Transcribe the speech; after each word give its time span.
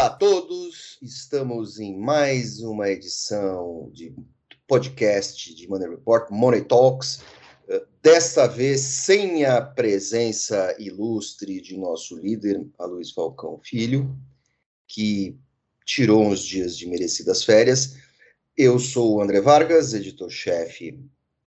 Olá 0.00 0.06
a 0.06 0.16
todos, 0.16 0.98
estamos 1.02 1.78
em 1.78 1.94
mais 1.94 2.62
uma 2.62 2.88
edição 2.88 3.90
de 3.92 4.16
podcast 4.66 5.54
de 5.54 5.68
Money 5.68 5.90
Report, 5.90 6.30
Money 6.30 6.64
Talks, 6.64 7.20
eh, 7.68 7.84
desta 8.02 8.46
vez 8.46 8.80
sem 8.80 9.44
a 9.44 9.60
presença 9.60 10.74
ilustre 10.78 11.60
de 11.60 11.76
nosso 11.76 12.16
líder, 12.16 12.66
a 12.78 12.86
Luiz 12.86 13.12
Falcão 13.12 13.60
Filho, 13.62 14.16
que 14.88 15.38
tirou 15.84 16.24
uns 16.24 16.40
dias 16.40 16.78
de 16.78 16.88
merecidas 16.88 17.44
férias. 17.44 17.94
Eu 18.56 18.78
sou 18.78 19.16
o 19.16 19.20
André 19.20 19.42
Vargas, 19.42 19.92
editor-chefe 19.92 20.98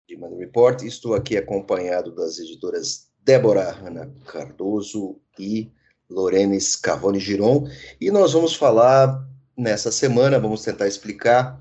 de 0.07 0.15
Money 0.15 0.41
Report, 0.41 0.83
estou 0.83 1.15
aqui 1.15 1.39
acompanhado 1.39 2.15
das 2.15 2.39
editoras 2.39 3.09
Débora 3.25 3.71
Hanna 3.71 4.15
Cardoso 4.27 5.19
e 5.39 5.73
Lorena 6.13 6.59
Scavone 6.61 7.19
Giron, 7.19 7.67
e 8.01 8.11
nós 8.11 8.33
vamos 8.33 8.55
falar 8.55 9.27
nessa 9.57 9.91
semana, 9.91 10.39
vamos 10.39 10.63
tentar 10.63 10.87
explicar 10.87 11.61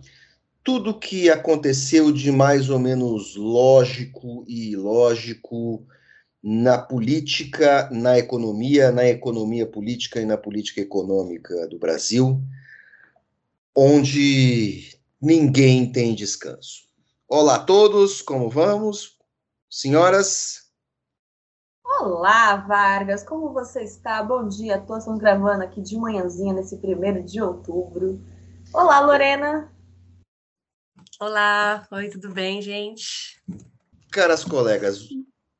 tudo 0.63 0.99
que 0.99 1.29
aconteceu 1.29 2.11
de 2.11 2.31
mais 2.31 2.69
ou 2.69 2.77
menos 2.77 3.35
lógico 3.35 4.45
e 4.47 4.71
ilógico 4.71 5.85
na 6.43 6.77
política, 6.77 7.89
na 7.91 8.17
economia, 8.17 8.91
na 8.91 9.07
economia 9.07 9.65
política 9.65 10.19
e 10.19 10.25
na 10.25 10.37
política 10.37 10.81
econômica 10.81 11.67
do 11.67 11.77
Brasil, 11.77 12.41
onde 13.75 14.97
ninguém 15.21 15.91
tem 15.91 16.15
descanso. 16.15 16.83
Olá 17.27 17.55
a 17.55 17.59
todos, 17.59 18.21
como 18.21 18.49
vamos? 18.49 19.17
Senhoras, 19.69 20.60
Olá, 22.03 22.55
Vargas, 22.55 23.23
como 23.23 23.53
você 23.53 23.83
está? 23.83 24.23
Bom 24.23 24.47
dia 24.47 24.79
todos, 24.79 25.03
estamos 25.03 25.19
gravando 25.19 25.63
aqui 25.63 25.79
de 25.79 25.95
manhãzinha, 25.95 26.51
nesse 26.51 26.77
primeiro 26.77 27.21
de 27.21 27.39
outubro. 27.39 28.19
Olá, 28.73 29.01
Lorena. 29.01 29.71
Olá, 31.19 31.87
oi, 31.91 32.09
tudo 32.09 32.33
bem, 32.33 32.59
gente? 32.59 33.39
Caras 34.11 34.43
colegas, 34.43 35.09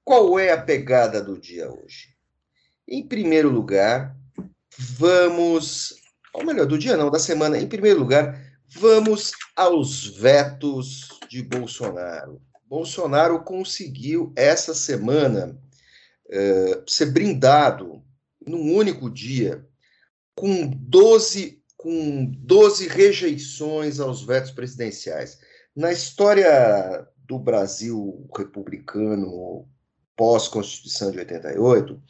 qual 0.04 0.40
é 0.40 0.52
a 0.52 0.60
pegada 0.60 1.22
do 1.22 1.40
dia 1.40 1.72
hoje? 1.72 2.16
Em 2.88 3.08
primeiro 3.08 3.52
lugar, 3.52 4.18
vamos, 4.98 5.94
ou 6.34 6.44
melhor, 6.44 6.66
do 6.66 6.76
dia 6.76 6.98
não, 6.98 7.12
da 7.12 7.20
semana, 7.20 7.60
em 7.60 7.70
primeiro 7.70 8.00
lugar, 8.00 8.36
vamos 8.68 9.32
aos 9.56 10.08
vetos 10.08 11.08
de 11.30 11.44
Bolsonaro. 11.44 12.42
Bolsonaro 12.66 13.44
conseguiu 13.44 14.34
essa 14.36 14.74
semana 14.74 15.56
é, 16.32 16.84
ser 16.88 17.08
brindado 17.08 18.02
num 18.46 18.74
único 18.74 19.10
dia 19.10 19.66
com 20.34 20.68
12, 20.68 21.62
com 21.78 22.26
12 22.26 22.88
rejeições 22.88 24.00
aos 24.00 24.24
vetos 24.24 24.52
presidenciais. 24.52 25.40
Na 25.76 25.92
história 25.92 27.08
do 27.28 27.38
Brasil 27.38 28.28
republicano 28.36 29.68
pós-Constituição 30.16 31.12
de 31.12 31.20
88, 31.20 32.02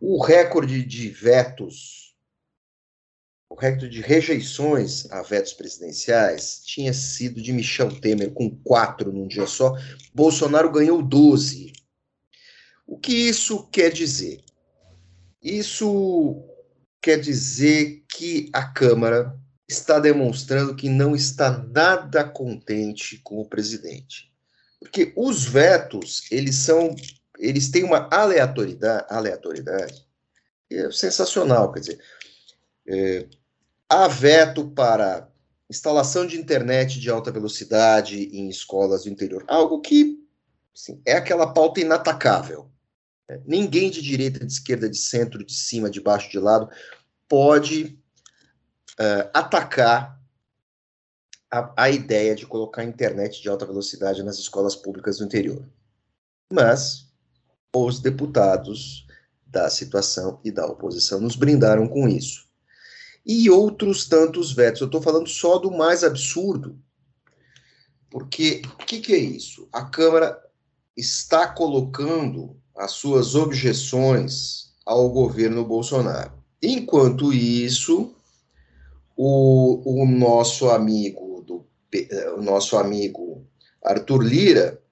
o 0.00 0.22
recorde 0.22 0.84
de 0.84 1.08
vetos, 1.08 2.14
o 3.48 3.54
recorde 3.54 3.88
de 3.88 4.00
rejeições 4.00 5.10
a 5.10 5.22
vetos 5.22 5.52
presidenciais 5.52 6.62
tinha 6.64 6.92
sido 6.92 7.40
de 7.40 7.52
Michel 7.52 8.00
Temer, 8.00 8.32
com 8.32 8.50
quatro 8.62 9.12
num 9.12 9.26
dia 9.26 9.46
só. 9.46 9.74
Bolsonaro 10.14 10.70
ganhou 10.70 11.02
12. 11.02 11.72
O 12.86 12.98
que 12.98 13.12
isso 13.12 13.66
quer 13.68 13.90
dizer? 13.90 14.42
Isso 15.42 16.42
quer 17.00 17.18
dizer 17.18 18.04
que 18.08 18.48
a 18.52 18.64
Câmara 18.64 19.38
está 19.68 19.98
demonstrando 19.98 20.76
que 20.76 20.88
não 20.88 21.14
está 21.14 21.50
nada 21.50 22.24
contente 22.24 23.18
com 23.18 23.40
o 23.40 23.48
presidente. 23.48 24.32
Porque 24.78 25.12
os 25.16 25.44
vetos, 25.44 26.30
eles 26.30 26.56
são, 26.56 26.94
eles 27.38 27.70
têm 27.70 27.82
uma 27.82 28.08
aleatoriedade, 28.12 29.06
aleatoriedade 29.08 30.06
é 30.70 30.90
sensacional, 30.90 31.72
quer 31.72 31.80
dizer, 31.80 32.00
é, 32.88 33.26
há 33.88 34.08
veto 34.08 34.68
para 34.70 35.28
instalação 35.70 36.26
de 36.26 36.38
internet 36.38 37.00
de 37.00 37.10
alta 37.10 37.30
velocidade 37.30 38.28
em 38.32 38.48
escolas 38.48 39.04
do 39.04 39.10
interior, 39.10 39.44
algo 39.46 39.80
que 39.80 40.18
assim, 40.74 41.00
é 41.04 41.12
aquela 41.14 41.52
pauta 41.52 41.80
inatacável. 41.80 42.70
Ninguém 43.44 43.90
de 43.90 44.00
direita, 44.00 44.44
de 44.44 44.52
esquerda, 44.52 44.88
de 44.88 44.98
centro, 44.98 45.44
de 45.44 45.52
cima, 45.52 45.90
de 45.90 46.00
baixo, 46.00 46.30
de 46.30 46.38
lado, 46.38 46.70
pode 47.28 47.98
uh, 49.00 49.30
atacar 49.34 50.20
a, 51.50 51.84
a, 51.84 51.90
ideia 51.90 52.36
de 52.36 52.46
colocar 52.46 52.84
internet 52.84 53.42
de 53.42 53.48
alta 53.48 53.66
velocidade 53.66 54.22
nas 54.22 54.38
escolas 54.38 54.76
públicas 54.76 55.18
do 55.18 55.24
interior. 55.24 55.68
Mas 56.52 57.12
os 57.74 57.98
deputados 58.00 59.06
da 59.44 59.68
situação 59.70 60.40
e 60.44 60.50
da 60.50 60.66
oposição 60.66 61.20
nos 61.20 61.34
brindaram 61.34 61.88
com 61.88 62.08
isso. 62.08 62.46
E 63.24 63.50
outros 63.50 64.06
tantos 64.06 64.52
vetos. 64.52 64.80
Eu 64.80 64.86
estou 64.86 65.02
falando 65.02 65.28
só 65.28 65.58
do 65.58 65.70
mais 65.70 66.04
absurdo. 66.04 66.80
Porque 68.08 68.62
o 68.74 68.84
que, 68.84 69.00
que 69.00 69.12
é 69.12 69.18
isso? 69.18 69.68
A 69.72 69.84
Câmara 69.84 70.40
está 70.96 71.48
colocando 71.48 72.56
as 72.76 72.92
suas 72.92 73.34
objeções 73.34 74.74
ao 74.84 75.08
governo 75.10 75.64
Bolsonaro. 75.64 76.32
Enquanto 76.62 77.32
isso, 77.32 78.14
o, 79.16 80.02
o 80.02 80.06
nosso 80.06 80.70
amigo 80.70 81.42
do 81.46 81.66
o 82.36 82.42
nosso 82.42 82.76
amigo 82.76 83.46
Arthur 83.82 84.22
Lira 84.22 84.82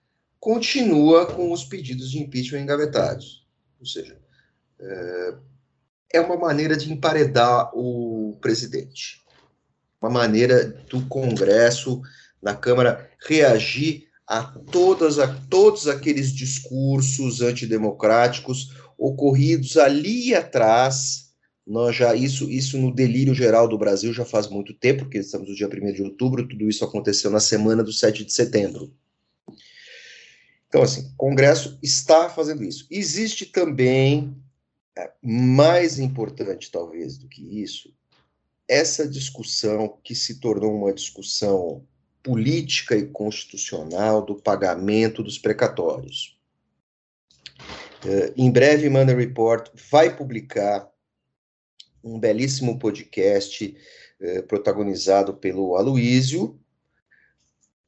continua 0.40 1.26
com 1.26 1.52
os 1.52 1.64
pedidos 1.64 2.10
de 2.10 2.18
impeachment 2.18 2.60
engavetados. 2.60 3.46
Ou 3.78 3.86
seja, 3.86 4.16
é, 4.80 5.34
é 6.14 6.20
uma 6.20 6.36
maneira 6.36 6.76
de 6.76 6.92
emparedar 6.92 7.70
o 7.74 8.38
presidente. 8.40 9.22
Uma 10.00 10.10
maneira 10.10 10.64
do 10.88 11.04
Congresso, 11.06 12.00
da 12.42 12.54
Câmara, 12.54 13.10
reagir 13.26 14.08
a, 14.26 14.42
todas, 14.42 15.18
a 15.18 15.28
todos 15.48 15.86
aqueles 15.86 16.32
discursos 16.32 17.40
antidemocráticos 17.40 18.74
ocorridos 18.98 19.76
ali 19.76 20.34
atrás. 20.34 21.32
Nós 21.66 21.96
já 21.96 22.14
isso 22.14 22.50
isso 22.50 22.76
no 22.78 22.94
delírio 22.94 23.34
geral 23.34 23.66
do 23.66 23.78
Brasil 23.78 24.12
já 24.12 24.24
faz 24.24 24.48
muito 24.48 24.74
tempo, 24.74 25.04
porque 25.04 25.18
estamos 25.18 25.48
no 25.48 25.54
dia 25.54 25.68
1 25.68 25.92
de 25.92 26.02
outubro, 26.02 26.46
tudo 26.46 26.68
isso 26.68 26.84
aconteceu 26.84 27.30
na 27.30 27.40
semana 27.40 27.82
do 27.82 27.92
7 27.92 28.24
de 28.24 28.32
setembro. 28.32 28.92
Então, 30.68 30.82
assim, 30.82 31.08
o 31.12 31.16
Congresso 31.16 31.78
está 31.82 32.28
fazendo 32.28 32.64
isso. 32.64 32.86
Existe 32.90 33.46
também, 33.46 34.36
é, 34.98 35.10
mais 35.22 35.98
importante 36.00 36.70
talvez 36.70 37.16
do 37.16 37.28
que 37.28 37.62
isso, 37.62 37.94
essa 38.68 39.08
discussão 39.08 39.98
que 40.02 40.14
se 40.14 40.40
tornou 40.40 40.74
uma 40.74 40.92
discussão 40.92 41.86
política 42.24 42.96
e 42.96 43.06
constitucional 43.06 44.24
do 44.24 44.34
pagamento 44.34 45.22
dos 45.22 45.38
precatórios. 45.38 46.36
Uh, 48.02 48.32
em 48.34 48.50
breve, 48.50 48.88
Money 48.88 49.14
Report 49.14 49.68
vai 49.90 50.16
publicar 50.16 50.90
um 52.02 52.18
belíssimo 52.18 52.78
podcast 52.78 53.76
uh, 54.20 54.42
protagonizado 54.44 55.34
pelo 55.34 55.76
Aloísio, 55.76 56.58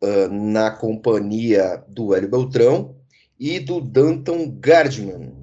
uh, 0.02 0.28
na 0.30 0.70
companhia 0.70 1.82
do 1.88 2.14
Hélio 2.14 2.30
Beltrão 2.30 2.94
e 3.40 3.58
do 3.58 3.80
Danton 3.80 4.50
Gardman, 4.58 5.34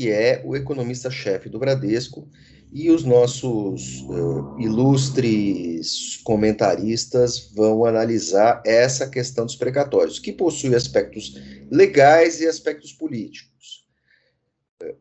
que 0.00 0.10
é 0.10 0.40
o 0.46 0.56
economista-chefe 0.56 1.50
do 1.50 1.58
Bradesco, 1.58 2.26
e 2.72 2.90
os 2.90 3.04
nossos 3.04 4.00
uh, 4.08 4.58
ilustres 4.58 6.16
comentaristas 6.24 7.50
vão 7.54 7.84
analisar 7.84 8.62
essa 8.64 9.06
questão 9.06 9.44
dos 9.44 9.56
precatórios, 9.56 10.18
que 10.18 10.32
possui 10.32 10.74
aspectos 10.74 11.34
legais 11.70 12.40
e 12.40 12.46
aspectos 12.46 12.94
políticos. 12.94 13.86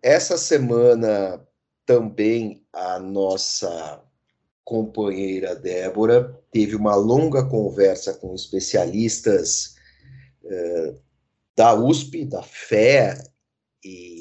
Essa 0.04 0.38
semana 0.38 1.42
também 1.86 2.62
a 2.74 3.00
nossa 3.00 4.04
companheira 4.66 5.56
Débora 5.56 6.38
teve 6.51 6.75
uma 6.75 6.96
longa 6.96 7.46
conversa 7.46 8.13
com 8.16 8.36
especialistas 8.36 9.75
uh, 10.44 11.00
da 11.56 11.74
USP, 11.74 12.25
da 12.25 12.44
FE 12.44 13.16
e 13.81 14.19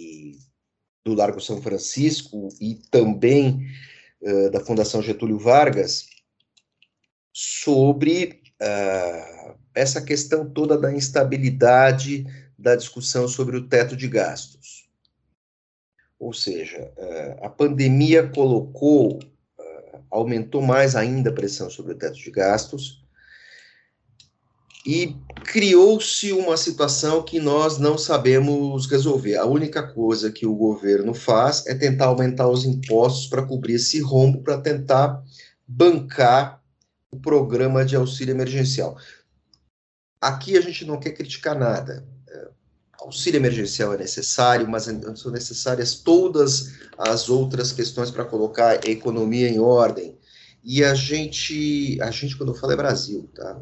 do 1.08 1.14
Largo 1.14 1.40
São 1.40 1.62
Francisco 1.62 2.50
e 2.60 2.75
também 2.90 3.66
uh, 4.20 4.50
da 4.50 4.60
Fundação 4.60 5.02
Getúlio 5.02 5.38
Vargas 5.38 6.06
sobre 7.32 8.43
uh, 8.60 9.55
essa 9.75 10.02
questão 10.02 10.49
toda 10.49 10.76
da 10.76 10.93
instabilidade 10.93 12.26
da 12.58 12.76
discussão 12.76 13.26
sobre 13.26 13.56
o 13.56 13.66
teto 13.66 13.96
de 13.96 14.06
gastos. 14.06 14.87
Ou 16.19 16.34
seja, 16.34 16.93
uh, 16.99 17.46
a 17.46 17.49
pandemia 17.49 18.28
colocou 18.28 19.19
aumentou 20.10 20.62
mais 20.62 20.96
ainda 20.96 21.28
a 21.28 21.34
pressão 21.34 21.69
sobre 21.69 21.93
o 21.93 21.94
teto 21.94 22.16
de 22.16 22.31
gastos 22.31 23.05
e 24.87 25.17
criou-se 25.45 26.33
uma 26.33 26.57
situação 26.57 27.23
que 27.23 27.41
nós 27.41 27.79
não 27.79 27.99
sabemos 27.99 28.87
resolver. 28.87 29.37
A 29.37 29.45
única 29.45 29.83
coisa 29.83 30.31
que 30.31 30.47
o 30.47 30.55
governo 30.55 31.15
faz 31.15 31.67
é 31.67 31.75
tentar 31.75 32.07
aumentar 32.07 32.49
os 32.49 32.65
impostos 32.65 33.27
para 33.27 33.43
cobrir 33.43 33.75
esse 33.75 34.01
rombo, 34.01 34.43
para 34.43 34.59
tentar 34.59 35.23
bancar 35.67 36.63
o 37.11 37.19
programa 37.19 37.85
de 37.85 37.97
auxílio 37.97 38.33
emergencial. 38.33 38.97
Aqui 40.21 40.57
a 40.57 40.61
gente 40.61 40.85
não 40.85 40.99
quer 40.99 41.13
criticar 41.13 41.59
nada. 41.59 42.07
É, 42.29 42.49
auxílio 43.01 43.39
emergencial 43.39 43.95
é 43.95 43.99
necessário, 43.99 44.69
mas 44.69 44.85
são 45.17 45.31
necessárias 45.31 45.95
todas 45.95 46.75
as 46.97 47.29
outras 47.29 47.73
questões 47.73 48.11
para 48.11 48.25
colocar 48.25 48.81
a 48.85 48.91
economia 48.91 49.49
em 49.49 49.59
ordem. 49.59 50.19
E 50.63 50.85
a 50.85 50.95
gente, 50.95 51.99
a 52.03 52.11
gente 52.11 52.37
quando 52.37 52.53
eu 52.53 52.59
falo 52.59 52.73
é 52.73 52.77
Brasil, 52.77 53.29
tá? 53.35 53.59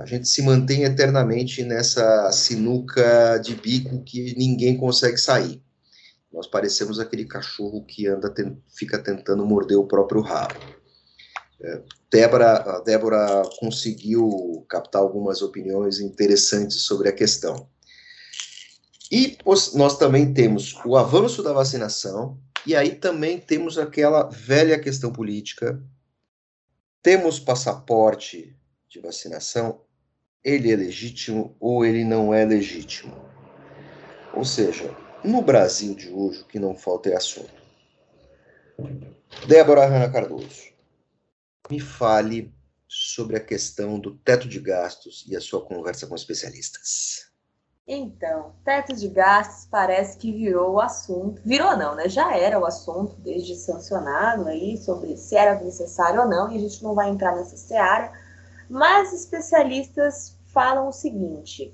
A 0.00 0.06
gente 0.06 0.28
se 0.28 0.42
mantém 0.42 0.82
eternamente 0.84 1.62
nessa 1.62 2.32
sinuca 2.32 3.38
de 3.38 3.54
bico 3.54 4.02
que 4.02 4.34
ninguém 4.36 4.76
consegue 4.76 5.18
sair. 5.18 5.62
Nós 6.32 6.46
parecemos 6.46 6.98
aquele 6.98 7.24
cachorro 7.24 7.84
que 7.84 8.06
anda, 8.06 8.32
fica 8.68 8.98
tentando 8.98 9.46
morder 9.46 9.78
o 9.78 9.86
próprio 9.86 10.20
rabo. 10.20 10.54
É, 11.60 11.82
Débora, 12.10 12.82
Débora 12.84 13.42
conseguiu 13.58 14.64
captar 14.68 15.02
algumas 15.02 15.42
opiniões 15.42 16.00
interessantes 16.00 16.82
sobre 16.82 17.08
a 17.08 17.12
questão. 17.12 17.68
E 19.10 19.38
nós 19.74 19.96
também 19.96 20.34
temos 20.34 20.74
o 20.84 20.96
avanço 20.96 21.42
da 21.42 21.52
vacinação, 21.52 22.38
e 22.66 22.76
aí 22.76 22.94
também 22.94 23.40
temos 23.40 23.78
aquela 23.78 24.24
velha 24.24 24.78
questão 24.78 25.10
política. 25.10 25.82
Temos 27.02 27.40
passaporte 27.40 28.57
de 28.88 29.00
vacinação, 29.00 29.82
ele 30.42 30.72
é 30.72 30.76
legítimo 30.76 31.56
ou 31.60 31.84
ele 31.84 32.04
não 32.04 32.32
é 32.32 32.44
legítimo. 32.44 33.14
Ou 34.34 34.44
seja, 34.44 34.96
no 35.24 35.42
Brasil 35.42 35.94
de 35.94 36.10
hoje, 36.10 36.42
o 36.42 36.46
que 36.46 36.58
não 36.58 36.74
falta 36.74 37.10
é 37.10 37.16
assunto. 37.16 37.58
Débora 39.46 39.86
Hanna 39.86 40.10
Cardoso 40.10 40.72
me 41.70 41.80
fale 41.80 42.54
sobre 42.86 43.36
a 43.36 43.40
questão 43.40 43.98
do 43.98 44.16
teto 44.16 44.48
de 44.48 44.58
gastos 44.60 45.24
e 45.28 45.36
a 45.36 45.40
sua 45.40 45.64
conversa 45.64 46.06
com 46.06 46.14
especialistas. 46.14 47.28
Então, 47.86 48.54
teto 48.64 48.94
de 48.94 49.08
gastos 49.08 49.66
parece 49.70 50.18
que 50.18 50.30
virou 50.30 50.74
o 50.74 50.80
assunto. 50.80 51.40
Virou 51.44 51.76
não, 51.76 51.94
né? 51.94 52.08
Já 52.08 52.36
era 52.36 52.58
o 52.58 52.66
assunto 52.66 53.16
desde 53.16 53.56
sancionado 53.56 54.46
aí 54.46 54.76
sobre 54.76 55.16
se 55.16 55.34
era 55.34 55.58
necessário 55.62 56.20
ou 56.20 56.28
não, 56.28 56.52
e 56.52 56.56
a 56.56 56.60
gente 56.60 56.82
não 56.82 56.94
vai 56.94 57.08
entrar 57.08 57.34
nessa 57.34 57.56
seara. 57.56 58.12
Mas 58.68 59.12
especialistas 59.12 60.38
falam 60.46 60.88
o 60.88 60.92
seguinte: 60.92 61.72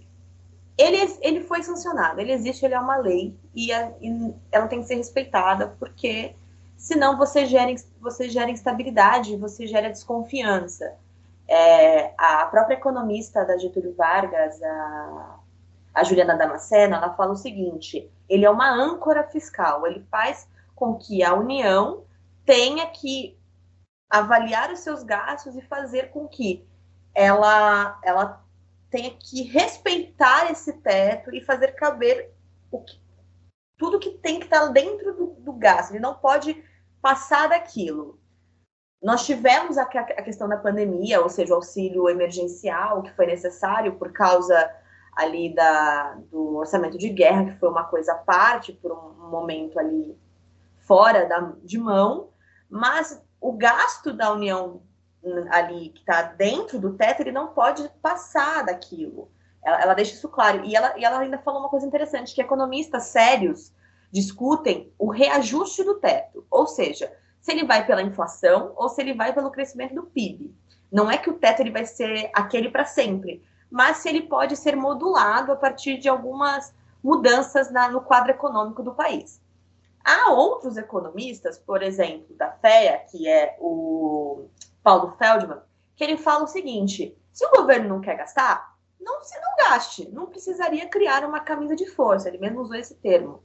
ele, 0.76 1.16
ele 1.20 1.40
foi 1.42 1.62
sancionado, 1.62 2.20
ele 2.20 2.32
existe, 2.32 2.64
ele 2.64 2.74
é 2.74 2.80
uma 2.80 2.96
lei 2.96 3.36
e, 3.54 3.72
a, 3.72 3.92
e 4.00 4.34
ela 4.50 4.66
tem 4.66 4.80
que 4.80 4.86
ser 4.86 4.96
respeitada, 4.96 5.74
porque 5.78 6.34
senão 6.76 7.16
você 7.16 7.46
gera, 7.46 7.74
você 8.00 8.28
gera 8.28 8.50
instabilidade, 8.50 9.36
você 9.36 9.66
gera 9.66 9.90
desconfiança. 9.90 10.94
É, 11.46 12.14
a 12.16 12.46
própria 12.46 12.74
economista 12.74 13.44
da 13.44 13.58
Getúlio 13.58 13.94
Vargas, 13.94 14.62
a, 14.62 15.38
a 15.94 16.04
Juliana 16.04 16.36
Damasceno, 16.36 16.94
ela 16.96 17.14
fala 17.14 17.32
o 17.32 17.36
seguinte: 17.36 18.10
ele 18.28 18.44
é 18.44 18.50
uma 18.50 18.70
âncora 18.70 19.24
fiscal, 19.24 19.86
ele 19.86 20.04
faz 20.10 20.48
com 20.74 20.94
que 20.94 21.22
a 21.22 21.34
União 21.34 22.02
tenha 22.44 22.86
que 22.86 23.36
avaliar 24.10 24.72
os 24.72 24.80
seus 24.80 25.02
gastos 25.02 25.56
e 25.56 25.62
fazer 25.62 26.10
com 26.10 26.26
que 26.26 26.64
ela, 27.14 27.98
ela 28.02 28.44
tenha 28.90 29.10
que 29.10 29.42
respeitar 29.42 30.50
esse 30.50 30.72
teto 30.74 31.34
e 31.34 31.40
fazer 31.40 31.72
caber 31.72 32.32
o 32.70 32.80
que, 32.80 33.00
tudo 33.76 33.98
que 33.98 34.10
tem 34.10 34.38
que 34.38 34.46
estar 34.46 34.66
dentro 34.68 35.14
do, 35.14 35.26
do 35.38 35.52
gasto. 35.52 35.92
Ele 35.92 36.00
não 36.00 36.14
pode 36.14 36.62
passar 37.00 37.48
daquilo. 37.48 38.18
Nós 39.02 39.26
tivemos 39.26 39.76
a, 39.76 39.82
a 39.82 40.22
questão 40.22 40.48
da 40.48 40.56
pandemia, 40.56 41.20
ou 41.20 41.28
seja, 41.28 41.52
o 41.52 41.56
auxílio 41.56 42.08
emergencial 42.08 43.02
que 43.02 43.12
foi 43.12 43.26
necessário 43.26 43.96
por 43.96 44.12
causa 44.12 44.70
ali 45.14 45.54
da, 45.54 46.14
do 46.30 46.56
orçamento 46.56 46.98
de 46.98 47.08
guerra, 47.10 47.44
que 47.44 47.58
foi 47.58 47.68
uma 47.68 47.84
coisa 47.84 48.12
à 48.12 48.16
parte, 48.16 48.72
por 48.72 48.92
um 48.92 49.28
momento 49.28 49.78
ali 49.78 50.18
fora 50.78 51.26
da, 51.26 51.52
de 51.62 51.78
mão, 51.78 52.30
mas 52.68 53.22
o 53.40 53.52
gasto 53.52 54.12
da 54.12 54.32
União 54.32 54.82
ali 55.50 55.90
que 55.90 56.00
está 56.00 56.22
dentro 56.22 56.78
do 56.78 56.94
teto, 56.94 57.20
ele 57.20 57.32
não 57.32 57.48
pode 57.48 57.88
passar 58.02 58.64
daquilo. 58.64 59.30
Ela, 59.64 59.82
ela, 59.82 59.94
deixa 59.94 60.14
isso 60.14 60.28
claro. 60.28 60.64
E 60.64 60.76
ela, 60.76 60.98
e 60.98 61.04
ela 61.04 61.20
ainda 61.20 61.38
falou 61.38 61.60
uma 61.60 61.68
coisa 61.68 61.86
interessante, 61.86 62.34
que 62.34 62.40
economistas 62.40 63.04
sérios 63.04 63.72
discutem 64.12 64.92
o 64.98 65.10
reajuste 65.10 65.82
do 65.82 65.94
teto, 65.94 66.46
ou 66.50 66.66
seja, 66.66 67.12
se 67.40 67.50
ele 67.50 67.66
vai 67.66 67.84
pela 67.84 68.02
inflação 68.02 68.72
ou 68.76 68.88
se 68.88 69.00
ele 69.00 69.12
vai 69.12 69.32
pelo 69.32 69.50
crescimento 69.50 69.94
do 69.94 70.04
PIB. 70.04 70.54
Não 70.90 71.10
é 71.10 71.18
que 71.18 71.28
o 71.28 71.34
teto 71.34 71.60
ele 71.60 71.72
vai 71.72 71.84
ser 71.84 72.30
aquele 72.32 72.70
para 72.70 72.84
sempre, 72.84 73.42
mas 73.70 73.98
se 73.98 74.08
ele 74.08 74.22
pode 74.22 74.56
ser 74.56 74.76
modulado 74.76 75.50
a 75.50 75.56
partir 75.56 75.98
de 75.98 76.08
algumas 76.08 76.72
mudanças 77.02 77.70
na, 77.70 77.88
no 77.88 78.00
quadro 78.00 78.30
econômico 78.30 78.82
do 78.82 78.94
país. 78.94 79.42
Há 80.04 80.30
outros 80.30 80.76
economistas, 80.76 81.58
por 81.58 81.82
exemplo, 81.82 82.36
da 82.36 82.52
FEA, 82.52 82.98
que 83.10 83.26
é 83.26 83.56
o 83.58 84.46
Paulo 84.84 85.16
Feldman, 85.18 85.58
que 85.96 86.04
ele 86.04 86.16
fala 86.16 86.44
o 86.44 86.48
seguinte: 86.48 87.18
se 87.32 87.44
o 87.44 87.50
governo 87.50 87.88
não 87.88 88.00
quer 88.00 88.16
gastar, 88.16 88.76
não 89.00 89.20
se 89.24 89.36
não 89.40 89.56
gaste, 89.56 90.08
não 90.12 90.26
precisaria 90.26 90.88
criar 90.88 91.24
uma 91.24 91.40
camisa 91.40 91.74
de 91.74 91.86
força. 91.86 92.28
Ele 92.28 92.38
mesmo 92.38 92.60
usou 92.60 92.76
esse 92.76 92.94
termo 92.94 93.42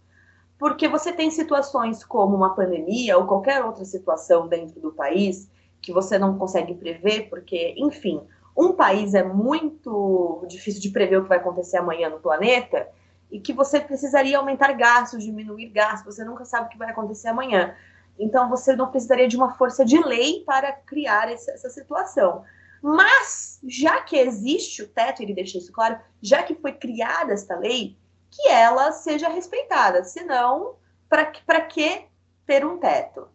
porque 0.59 0.89
você 0.89 1.13
tem 1.13 1.31
situações 1.31 2.03
como 2.03 2.35
uma 2.35 2.53
pandemia 2.53 3.17
ou 3.17 3.25
qualquer 3.25 3.63
outra 3.63 3.85
situação 3.85 4.47
dentro 4.47 4.79
do 4.81 4.91
país 4.91 5.49
que 5.81 5.93
você 5.93 6.19
não 6.19 6.37
consegue 6.37 6.75
prever, 6.75 7.29
porque, 7.29 7.73
enfim, 7.77 8.21
um 8.55 8.73
país 8.73 9.13
é 9.13 9.23
muito 9.23 10.45
difícil 10.49 10.81
de 10.81 10.89
prever 10.89 11.17
o 11.17 11.23
que 11.23 11.29
vai 11.29 11.37
acontecer 11.37 11.77
amanhã 11.77 12.09
no 12.09 12.19
planeta 12.19 12.89
e 13.31 13.39
que 13.39 13.53
você 13.53 13.79
precisaria 13.79 14.37
aumentar 14.37 14.73
gastos, 14.73 15.23
diminuir 15.23 15.69
gastos, 15.69 16.13
você 16.13 16.25
nunca 16.25 16.43
sabe 16.43 16.67
o 16.67 16.69
que 16.69 16.77
vai 16.77 16.89
acontecer 16.89 17.29
amanhã. 17.29 17.73
Então, 18.19 18.49
você 18.49 18.75
não 18.75 18.91
precisaria 18.91 19.27
de 19.27 19.37
uma 19.37 19.53
força 19.53 19.85
de 19.85 19.97
lei 19.97 20.43
para 20.45 20.73
criar 20.73 21.31
essa, 21.31 21.51
essa 21.51 21.69
situação. 21.69 22.43
Mas, 22.81 23.59
já 23.67 24.01
que 24.01 24.17
existe 24.17 24.83
o 24.83 24.87
teto, 24.87 25.21
ele 25.21 25.33
deixa 25.33 25.57
isso 25.57 25.71
claro, 25.71 25.99
já 26.21 26.43
que 26.43 26.55
foi 26.55 26.73
criada 26.73 27.33
esta 27.33 27.57
lei, 27.57 27.97
que 28.29 28.47
ela 28.49 28.91
seja 28.91 29.29
respeitada. 29.29 30.03
Senão, 30.03 30.75
para 31.07 31.61
que 31.61 32.07
ter 32.45 32.65
um 32.65 32.77
teto? 32.77 33.27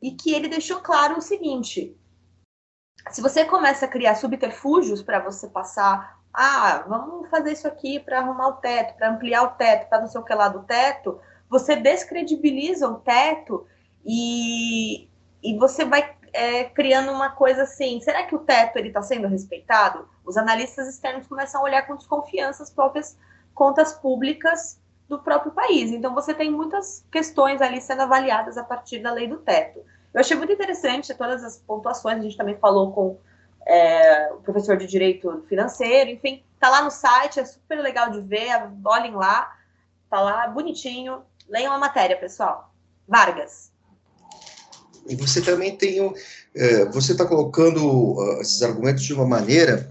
E 0.00 0.12
que 0.12 0.32
ele 0.32 0.48
deixou 0.48 0.80
claro 0.80 1.18
o 1.18 1.22
seguinte: 1.22 1.96
se 3.10 3.20
você 3.20 3.44
começa 3.44 3.86
a 3.86 3.88
criar 3.88 4.14
subterfúgios 4.14 5.02
para 5.02 5.18
você 5.18 5.48
passar, 5.48 6.18
ah, 6.32 6.84
vamos 6.86 7.28
fazer 7.28 7.52
isso 7.52 7.66
aqui 7.66 7.98
para 7.98 8.20
arrumar 8.20 8.48
o 8.48 8.56
teto, 8.56 8.96
para 8.96 9.10
ampliar 9.10 9.42
o 9.42 9.56
teto, 9.56 9.88
para 9.88 10.00
não 10.00 10.08
sei 10.08 10.20
o 10.20 10.24
que 10.24 10.34
lá 10.34 10.48
do 10.48 10.62
teto, 10.62 11.20
você 11.48 11.74
descredibiliza 11.74 12.88
o 12.88 13.00
teto 13.00 13.66
e, 14.04 15.08
e 15.42 15.58
você 15.58 15.84
vai 15.84 16.16
é, 16.32 16.64
criando 16.64 17.10
uma 17.12 17.30
coisa 17.30 17.62
assim, 17.62 18.00
será 18.00 18.24
que 18.24 18.34
o 18.34 18.40
teto 18.40 18.76
ele 18.76 18.88
está 18.88 19.02
sendo 19.02 19.28
respeitado? 19.28 20.08
Os 20.24 20.36
analistas 20.36 20.88
externos 20.88 21.26
começam 21.26 21.60
a 21.60 21.64
olhar 21.64 21.86
com 21.86 21.96
desconfiança 21.96 22.62
as 22.62 22.70
próprias 22.70 23.16
contas 23.54 23.92
públicas 23.94 24.80
do 25.08 25.18
próprio 25.18 25.52
país. 25.52 25.90
Então, 25.90 26.14
você 26.14 26.34
tem 26.34 26.50
muitas 26.50 27.04
questões 27.10 27.62
ali 27.62 27.80
sendo 27.80 28.02
avaliadas 28.02 28.58
a 28.58 28.62
partir 28.62 28.98
da 28.98 29.12
lei 29.12 29.26
do 29.26 29.38
teto. 29.38 29.80
Eu 30.12 30.20
achei 30.20 30.36
muito 30.36 30.52
interessante 30.52 31.14
todas 31.14 31.42
as 31.42 31.58
pontuações, 31.58 32.18
a 32.18 32.22
gente 32.22 32.36
também 32.36 32.56
falou 32.58 32.92
com 32.92 33.18
é, 33.66 34.32
o 34.32 34.38
professor 34.38 34.76
de 34.76 34.86
Direito 34.86 35.44
Financeiro, 35.48 36.10
enfim, 36.10 36.42
tá 36.58 36.68
lá 36.68 36.82
no 36.82 36.90
site, 36.90 37.40
é 37.40 37.44
super 37.44 37.80
legal 37.80 38.10
de 38.10 38.20
ver, 38.20 38.50
olhem 38.84 39.14
lá, 39.14 39.56
tá 40.08 40.20
lá 40.20 40.46
bonitinho, 40.48 41.22
leiam 41.48 41.72
a 41.72 41.78
matéria, 41.78 42.16
pessoal. 42.16 42.72
Vargas. 43.06 43.72
E 45.08 45.16
você 45.16 45.40
também 45.40 45.76
tem, 45.76 45.98
é, 46.54 46.84
você 46.86 47.12
está 47.12 47.24
colocando 47.24 48.14
uh, 48.14 48.40
esses 48.40 48.62
argumentos 48.62 49.02
de 49.02 49.14
uma 49.14 49.26
maneira 49.26 49.88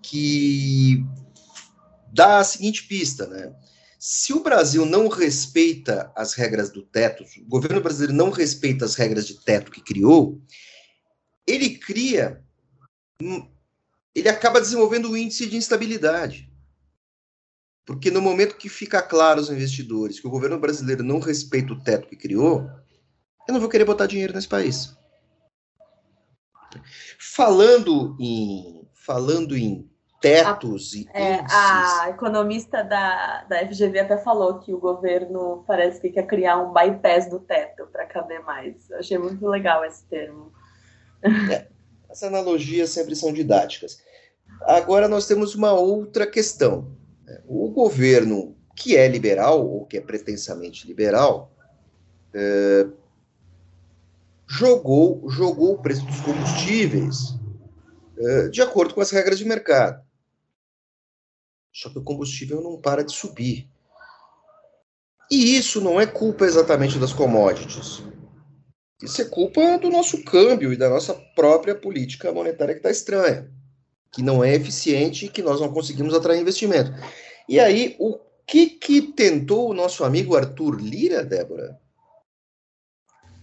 que 0.00 1.04
dá 2.12 2.38
a 2.38 2.44
seguinte 2.44 2.86
pista, 2.86 3.26
né? 3.26 3.52
Se 3.98 4.32
o 4.32 4.42
Brasil 4.42 4.84
não 4.84 5.08
respeita 5.08 6.12
as 6.16 6.34
regras 6.34 6.70
do 6.70 6.82
teto, 6.82 7.24
o 7.40 7.48
governo 7.48 7.80
brasileiro 7.80 8.12
não 8.12 8.30
respeita 8.30 8.84
as 8.84 8.94
regras 8.96 9.26
de 9.26 9.34
teto 9.44 9.70
que 9.70 9.80
criou, 9.80 10.40
ele 11.46 11.70
cria, 11.70 12.42
ele 14.14 14.28
acaba 14.28 14.60
desenvolvendo 14.60 15.10
o 15.10 15.16
índice 15.16 15.46
de 15.46 15.56
instabilidade. 15.56 16.50
Porque 17.84 18.10
no 18.10 18.20
momento 18.20 18.56
que 18.56 18.68
fica 18.68 19.00
claro 19.02 19.40
aos 19.40 19.50
investidores 19.50 20.20
que 20.20 20.26
o 20.26 20.30
governo 20.30 20.58
brasileiro 20.58 21.02
não 21.02 21.18
respeita 21.18 21.72
o 21.72 21.80
teto 21.82 22.08
que 22.08 22.16
criou, 22.16 22.68
eu 23.48 23.52
não 23.52 23.60
vou 23.60 23.68
querer 23.68 23.84
botar 23.84 24.06
dinheiro 24.06 24.32
nesse 24.32 24.48
país. 24.48 24.96
Falando 27.18 28.16
em, 28.18 28.88
falando 28.94 29.56
em 29.56 29.88
tetos 30.20 30.92
a, 30.94 30.96
e 30.96 31.08
é, 31.12 31.44
A 31.50 32.10
economista 32.10 32.82
da, 32.82 33.44
da 33.44 33.66
FGV 33.66 33.98
até 33.98 34.16
falou 34.18 34.60
que 34.60 34.72
o 34.72 34.78
governo 34.78 35.64
parece 35.66 36.00
que 36.00 36.10
quer 36.10 36.26
criar 36.26 36.58
um 36.58 36.72
bypass 36.72 37.28
do 37.28 37.40
teto 37.40 37.86
para 37.92 38.06
caber 38.06 38.42
mais. 38.44 38.88
Eu 38.88 38.98
achei 38.98 39.18
muito 39.18 39.46
legal 39.46 39.84
esse 39.84 40.04
termo. 40.06 40.52
É, 41.50 41.66
as 42.08 42.22
analogias 42.22 42.90
sempre 42.90 43.16
são 43.16 43.32
didáticas. 43.32 44.00
Agora 44.62 45.08
nós 45.08 45.26
temos 45.26 45.54
uma 45.54 45.72
outra 45.72 46.26
questão. 46.26 46.96
O 47.46 47.70
governo 47.70 48.56
que 48.76 48.96
é 48.96 49.08
liberal, 49.08 49.66
ou 49.66 49.86
que 49.86 49.96
é 49.96 50.00
pretensamente 50.00 50.86
liberal, 50.86 51.52
é, 52.34 52.86
jogou, 54.52 55.30
jogou 55.30 55.72
o 55.72 55.78
preço 55.78 56.04
dos 56.04 56.20
combustíveis 56.20 57.34
é, 58.18 58.48
de 58.48 58.60
acordo 58.60 58.92
com 58.92 59.00
as 59.00 59.10
regras 59.10 59.38
de 59.38 59.46
mercado. 59.46 60.04
Só 61.72 61.88
que 61.88 61.98
o 61.98 62.04
combustível 62.04 62.60
não 62.60 62.78
para 62.78 63.02
de 63.02 63.12
subir. 63.14 63.66
E 65.30 65.56
isso 65.56 65.80
não 65.80 65.98
é 65.98 66.04
culpa 66.04 66.44
exatamente 66.44 66.98
das 66.98 67.14
commodities. 67.14 68.02
Isso 69.02 69.22
é 69.22 69.24
culpa 69.24 69.78
do 69.78 69.88
nosso 69.88 70.22
câmbio 70.22 70.70
e 70.70 70.76
da 70.76 70.90
nossa 70.90 71.14
própria 71.34 71.74
política 71.74 72.30
monetária 72.30 72.74
que 72.74 72.80
está 72.80 72.90
estranha, 72.90 73.50
que 74.12 74.22
não 74.22 74.44
é 74.44 74.54
eficiente 74.54 75.24
e 75.24 75.28
que 75.30 75.40
nós 75.40 75.62
não 75.62 75.72
conseguimos 75.72 76.12
atrair 76.12 76.42
investimento. 76.42 76.92
E 77.48 77.58
aí, 77.58 77.96
o 77.98 78.18
que, 78.46 78.66
que 78.66 79.00
tentou 79.00 79.70
o 79.70 79.74
nosso 79.74 80.04
amigo 80.04 80.36
Arthur 80.36 80.78
Lira, 80.78 81.24
Débora? 81.24 81.80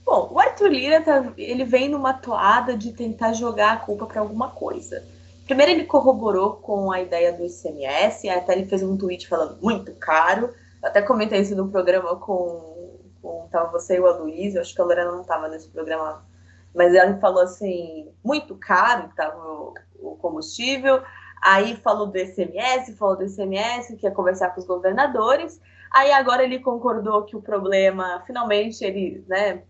Bom, 0.09 0.27
o 0.31 0.39
Arthur 0.39 0.69
Lira 0.69 1.01
tá, 1.01 1.31
ele 1.37 1.63
vem 1.63 1.87
numa 1.87 2.15
toada 2.15 2.75
de 2.75 2.91
tentar 2.93 3.33
jogar 3.33 3.73
a 3.73 3.77
culpa 3.77 4.07
para 4.07 4.21
alguma 4.21 4.49
coisa. 4.49 5.05
Primeiro 5.45 5.71
ele 5.71 5.85
corroborou 5.85 6.53
com 6.53 6.91
a 6.91 6.99
ideia 6.99 7.31
do 7.31 7.45
ICMS, 7.45 8.27
até 8.27 8.53
ele 8.53 8.65
fez 8.65 8.81
um 8.81 8.97
tweet 8.97 9.27
falando 9.27 9.61
muito 9.61 9.93
caro. 9.93 10.49
Eu 10.81 10.89
até 10.89 10.99
comentei 11.03 11.41
isso 11.41 11.55
no 11.55 11.69
programa 11.69 12.15
com, 12.15 12.97
com 13.21 13.47
tava 13.51 13.71
você 13.71 13.97
e 13.97 13.99
o 13.99 14.07
Aloysio, 14.07 14.59
acho 14.59 14.73
que 14.73 14.81
a 14.81 14.83
Lorena 14.83 15.11
não 15.11 15.21
estava 15.21 15.47
nesse 15.47 15.67
programa, 15.67 16.25
mas 16.73 16.91
ele 16.95 17.19
falou 17.19 17.43
assim, 17.43 18.09
muito 18.23 18.55
caro 18.55 19.09
estava 19.09 19.37
o, 19.37 19.75
o 19.99 20.15
combustível. 20.15 21.03
Aí 21.39 21.75
falou 21.75 22.07
do 22.07 22.17
ICMS, 22.17 22.93
falou 22.93 23.15
do 23.15 23.25
ICMS, 23.25 23.95
que 23.95 24.07
ia 24.07 24.11
conversar 24.11 24.55
com 24.55 24.59
os 24.59 24.65
governadores. 24.65 25.61
Aí 25.91 26.11
agora 26.11 26.43
ele 26.43 26.57
concordou 26.57 27.25
que 27.25 27.35
o 27.35 27.41
problema, 27.43 28.23
finalmente 28.25 28.83
ele, 28.83 29.23
né, 29.27 29.61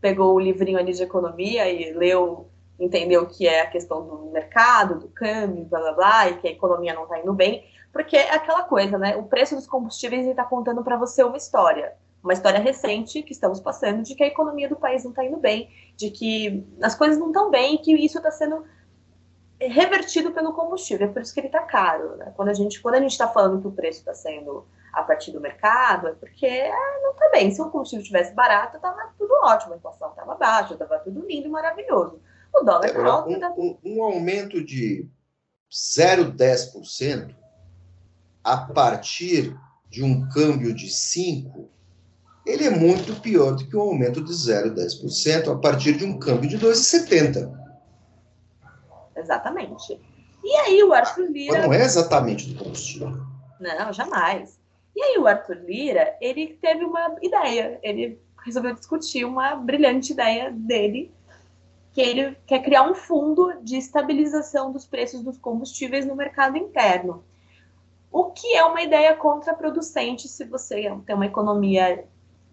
pegou 0.00 0.34
o 0.34 0.40
livrinho 0.40 0.78
ali 0.78 0.92
de 0.92 1.02
economia 1.02 1.70
e 1.70 1.92
leu 1.92 2.48
entendeu 2.78 3.26
que 3.26 3.46
é 3.46 3.62
a 3.62 3.66
questão 3.66 4.06
do 4.06 4.30
mercado, 4.30 5.00
do 5.00 5.08
câmbio, 5.08 5.64
blá 5.64 5.80
blá 5.80 5.92
blá, 5.92 6.28
e 6.28 6.36
que 6.38 6.48
a 6.48 6.50
economia 6.50 6.94
não 6.94 7.04
está 7.04 7.18
indo 7.18 7.32
bem, 7.32 7.64
porque 7.92 8.16
é 8.16 8.34
aquela 8.34 8.64
coisa, 8.64 8.98
né? 8.98 9.16
O 9.16 9.24
preço 9.24 9.54
dos 9.54 9.66
combustíveis 9.66 10.26
está 10.26 10.44
contando 10.44 10.84
para 10.84 10.96
você 10.96 11.22
uma 11.22 11.36
história, 11.36 11.94
uma 12.22 12.34
história 12.34 12.60
recente 12.60 13.22
que 13.22 13.32
estamos 13.32 13.60
passando 13.60 14.02
de 14.02 14.14
que 14.14 14.22
a 14.22 14.26
economia 14.26 14.68
do 14.68 14.76
país 14.76 15.02
não 15.04 15.10
está 15.10 15.24
indo 15.24 15.38
bem, 15.38 15.70
de 15.96 16.10
que 16.10 16.66
as 16.82 16.94
coisas 16.94 17.18
não 17.18 17.28
estão 17.28 17.50
bem, 17.50 17.76
e 17.76 17.78
que 17.78 17.92
isso 17.94 18.18
está 18.18 18.30
sendo 18.30 18.64
revertido 19.58 20.32
pelo 20.32 20.52
combustível, 20.52 21.08
é 21.08 21.10
por 21.10 21.22
isso 21.22 21.32
que 21.32 21.40
ele 21.40 21.46
está 21.46 21.62
caro. 21.62 22.16
Né? 22.16 22.32
Quando 22.36 22.50
a 22.50 22.54
gente 22.54 22.80
quando 22.82 22.96
a 22.96 23.00
gente 23.00 23.12
está 23.12 23.26
falando 23.26 23.60
que 23.60 23.68
o 23.68 23.72
preço 23.72 24.00
está 24.00 24.12
sendo 24.12 24.66
a 24.96 25.02
partir 25.02 25.30
do 25.30 25.40
mercado, 25.42 26.08
é 26.08 26.12
porque 26.12 26.46
ah, 26.46 27.00
não 27.02 27.12
está 27.12 27.28
bem. 27.28 27.50
Se 27.50 27.60
o 27.60 27.70
combustível 27.70 28.00
estivesse 28.00 28.32
barato, 28.32 28.76
estava 28.76 29.12
tudo 29.18 29.34
ótimo, 29.44 29.74
a 29.74 29.76
inflação 29.76 30.08
estava 30.08 30.34
baixa, 30.34 30.72
estava 30.72 30.98
tudo 31.00 31.20
lindo 31.26 31.48
e 31.48 31.50
maravilhoso. 31.50 32.18
O 32.54 32.64
dólar 32.64 32.86
é, 32.88 33.04
alto 33.04 33.28
um, 33.30 33.62
um, 33.62 33.78
um 33.84 34.02
aumento 34.02 34.64
de 34.64 35.06
0,10% 35.70 37.34
a 38.42 38.56
partir 38.56 39.54
de 39.90 40.02
um 40.02 40.26
câmbio 40.30 40.72
de 40.72 40.88
5, 40.88 41.68
ele 42.46 42.64
é 42.64 42.70
muito 42.70 43.20
pior 43.20 43.54
do 43.54 43.68
que 43.68 43.76
um 43.76 43.80
aumento 43.80 44.24
de 44.24 44.32
0,10% 44.32 45.52
a 45.52 45.58
partir 45.58 45.98
de 45.98 46.06
um 46.06 46.18
câmbio 46.18 46.48
de 46.48 46.58
2,70. 46.58 47.52
Exatamente. 49.14 50.00
E 50.42 50.56
aí 50.56 50.82
o 50.82 50.94
Arthur 50.94 51.30
Lira. 51.30 51.58
Mas 51.58 51.66
não 51.66 51.74
é 51.74 51.84
exatamente 51.84 52.54
do 52.54 52.64
combustível. 52.64 53.26
Não, 53.60 53.92
jamais. 53.92 54.55
E 54.96 55.02
aí 55.02 55.18
o 55.18 55.26
Arthur 55.26 55.58
Lira, 55.58 56.16
ele 56.22 56.58
teve 56.58 56.82
uma 56.82 57.16
ideia. 57.20 57.78
Ele 57.82 58.18
resolveu 58.42 58.72
discutir 58.72 59.26
uma 59.26 59.54
brilhante 59.54 60.14
ideia 60.14 60.50
dele, 60.50 61.12
que 61.92 62.00
ele 62.00 62.34
quer 62.46 62.62
criar 62.62 62.82
um 62.82 62.94
fundo 62.94 63.60
de 63.62 63.76
estabilização 63.76 64.72
dos 64.72 64.86
preços 64.86 65.22
dos 65.22 65.36
combustíveis 65.36 66.06
no 66.06 66.16
mercado 66.16 66.56
interno. 66.56 67.22
O 68.10 68.30
que 68.30 68.54
é 68.54 68.64
uma 68.64 68.80
ideia 68.80 69.14
contraproducente 69.14 70.28
se 70.28 70.44
você 70.44 70.90
tem 71.04 71.14
uma 71.14 71.26
economia 71.26 72.06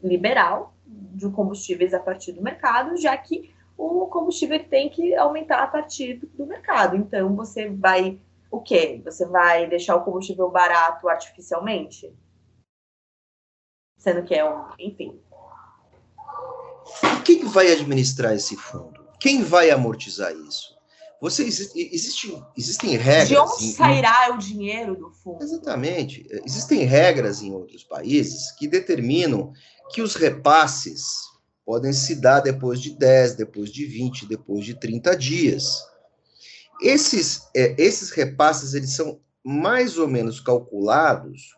liberal 0.03 0.73
de 0.85 1.29
combustíveis 1.29 1.93
a 1.93 2.00
partir 2.00 2.33
do 2.33 2.41
mercado, 2.41 2.97
já 2.97 3.15
que 3.15 3.53
o 3.77 4.07
combustível 4.07 4.62
tem 4.65 4.89
que 4.89 5.15
aumentar 5.15 5.63
a 5.63 5.67
partir 5.67 6.15
do 6.33 6.45
mercado. 6.45 6.97
Então, 6.97 7.33
você 7.35 7.69
vai 7.69 8.19
o 8.51 8.59
quê? 8.59 9.01
Você 9.05 9.25
vai 9.25 9.65
deixar 9.65 9.95
o 9.95 10.03
combustível 10.03 10.50
barato 10.51 11.07
artificialmente? 11.07 12.13
Sendo 14.03 14.22
que 14.24 14.36
é 14.36 14.43
um, 14.43 14.65
enfim. 14.77 15.17
Quem 17.24 17.45
vai 17.45 17.72
administrar 17.72 18.33
esse 18.33 18.57
fundo? 18.57 19.01
Quem 19.17 19.43
vai 19.43 19.72
amortizar 19.72 20.33
isso? 20.33 20.75
Você 21.22 21.43
existe, 21.45 22.43
existem 22.57 22.98
regras. 22.98 23.29
De 23.29 23.38
onde 23.38 23.72
sairá 23.72 24.27
em, 24.27 24.33
o 24.33 24.38
dinheiro 24.38 24.93
do 24.98 25.10
fundo? 25.10 25.41
Exatamente. 25.41 26.27
Existem 26.45 26.83
regras 26.83 27.41
em 27.41 27.53
outros 27.53 27.86
países 27.86 28.51
que 28.51 28.67
determinam 28.67 29.53
que 29.93 30.01
os 30.01 30.15
repasses 30.15 31.05
podem 31.65 31.93
se 31.93 32.15
dar 32.15 32.41
depois 32.41 32.81
de 32.81 32.89
10, 32.89 33.36
depois 33.36 33.72
de 33.72 33.86
20, 33.86 34.25
depois 34.25 34.65
de 34.65 34.74
30 34.74 35.15
dias. 35.15 35.81
Esses, 36.81 37.48
é, 37.55 37.74
esses 37.77 38.10
repasses 38.10 38.74
eles 38.74 38.93
são 38.93 39.22
mais 39.41 39.98
ou 39.98 40.10
menos 40.10 40.41
calculados 40.41 41.55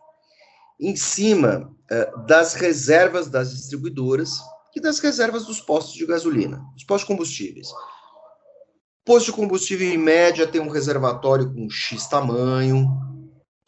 em 0.80 0.96
cima 0.96 1.75
é, 1.75 1.75
das 2.25 2.54
reservas 2.54 3.30
das 3.30 3.51
distribuidoras 3.51 4.39
e 4.75 4.82
das 4.82 5.00
reservas 5.00 5.46
dos 5.46 5.62
postos 5.62 5.94
de 5.94 6.06
gasolina, 6.06 6.58
dos 6.74 6.84
postos 6.84 7.08
de 7.08 7.13
combustíveis. 7.13 7.68
Posto 9.06 9.27
de 9.27 9.34
combustível, 9.34 9.88
em 9.88 9.98
média, 9.98 10.48
tem 10.48 10.60
um 10.60 10.70
reservatório 10.70 11.54
com 11.54 11.70
X 11.70 12.08
tamanho, 12.08 12.88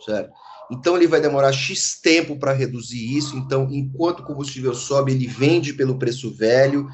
certo? 0.04 0.34
Então 0.70 0.98
ele 0.98 1.08
vai 1.08 1.22
demorar 1.22 1.54
X 1.54 2.00
tempo 2.02 2.38
para 2.38 2.52
reduzir 2.52 3.16
isso. 3.16 3.38
Então, 3.38 3.70
enquanto 3.72 4.20
o 4.20 4.26
combustível 4.26 4.74
sobe, 4.74 5.14
ele 5.14 5.28
vende 5.28 5.74
pelo 5.74 5.98
preço 5.98 6.34
velho, 6.34 6.90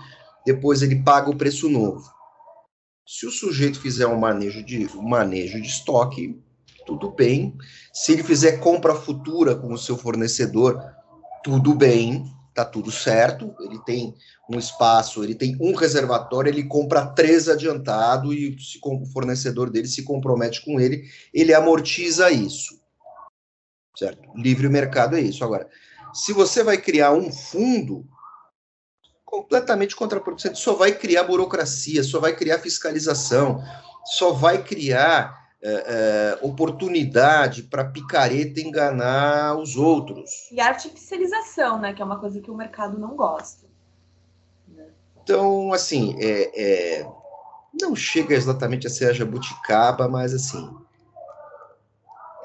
depois 0.46 0.82
ele 0.82 1.04
paga 1.04 1.30
o 1.30 1.38
preço 1.38 1.70
novo. 1.70 2.12
Se 3.08 3.26
o 3.26 3.32
sujeito 3.32 3.80
fizer 3.80 4.08
um 4.08 4.20
manejo 4.20 4.64
de, 4.64 4.88
um 4.96 5.02
manejo 5.02 5.60
de 5.60 5.68
estoque, 5.68 6.40
tudo 6.86 7.12
bem. 7.12 7.58
Se 7.94 8.12
ele 8.12 8.24
fizer 8.24 8.58
compra 8.60 8.94
futura 8.94 9.56
com 9.56 9.74
o 9.74 9.78
seu 9.78 9.98
fornecedor, 9.98 10.84
tudo 11.44 11.74
bem, 11.74 12.26
tá 12.54 12.64
tudo 12.64 12.92
certo. 12.92 13.54
Ele 13.60 13.80
tem 13.84 14.16
um 14.50 14.58
espaço, 14.58 15.24
ele 15.24 15.36
tem 15.36 15.58
um 15.60 15.74
reservatório, 15.76 16.50
ele 16.50 16.64
compra 16.64 17.06
três 17.06 17.50
adiantado 17.50 18.34
e 18.34 18.58
se 18.60 18.80
o 18.84 19.06
fornecedor 19.08 19.70
dele 19.70 19.88
se 19.88 20.04
compromete 20.04 20.64
com 20.64 20.80
ele, 20.80 21.04
ele 21.34 21.54
amortiza 21.54 22.32
isso 22.32 22.84
certo? 23.96 24.30
Livre 24.36 24.68
mercado 24.70 25.16
é 25.16 25.22
isso. 25.22 25.44
Agora, 25.44 25.70
se 26.14 26.34
você 26.34 26.64
vai 26.64 26.78
criar 26.78 27.12
um 27.12 27.32
fundo 27.32 28.06
completamente 29.26 29.96
contraproducente, 29.96 30.60
só 30.60 30.76
vai 30.76 30.94
criar 30.94 31.24
burocracia, 31.24 32.04
só 32.04 32.20
vai 32.20 32.36
criar 32.36 32.60
fiscalização, 32.60 33.64
só 34.06 34.32
vai 34.32 34.64
criar 34.64 35.43
é, 35.66 35.72
é, 35.72 36.46
oportunidade 36.46 37.64
para 37.64 37.86
picareta 37.86 38.60
enganar 38.60 39.58
os 39.58 39.78
outros. 39.78 40.52
E 40.52 40.60
artificialização, 40.60 41.80
né? 41.80 41.94
Que 41.94 42.02
é 42.02 42.06
uma 42.06 42.20
coisa 42.20 42.42
que 42.42 42.52
o 42.52 42.56
mercado 42.56 43.00
não 43.00 43.16
gosta. 43.16 43.66
Então, 45.24 45.72
assim, 45.72 46.18
é, 46.20 47.00
é, 47.00 47.08
não 47.80 47.96
chega 47.96 48.36
exatamente 48.36 48.86
a 48.86 48.90
ser 48.90 49.10
a 49.10 49.14
jabuticaba, 49.14 50.10
mas 50.10 50.34
assim, 50.34 50.70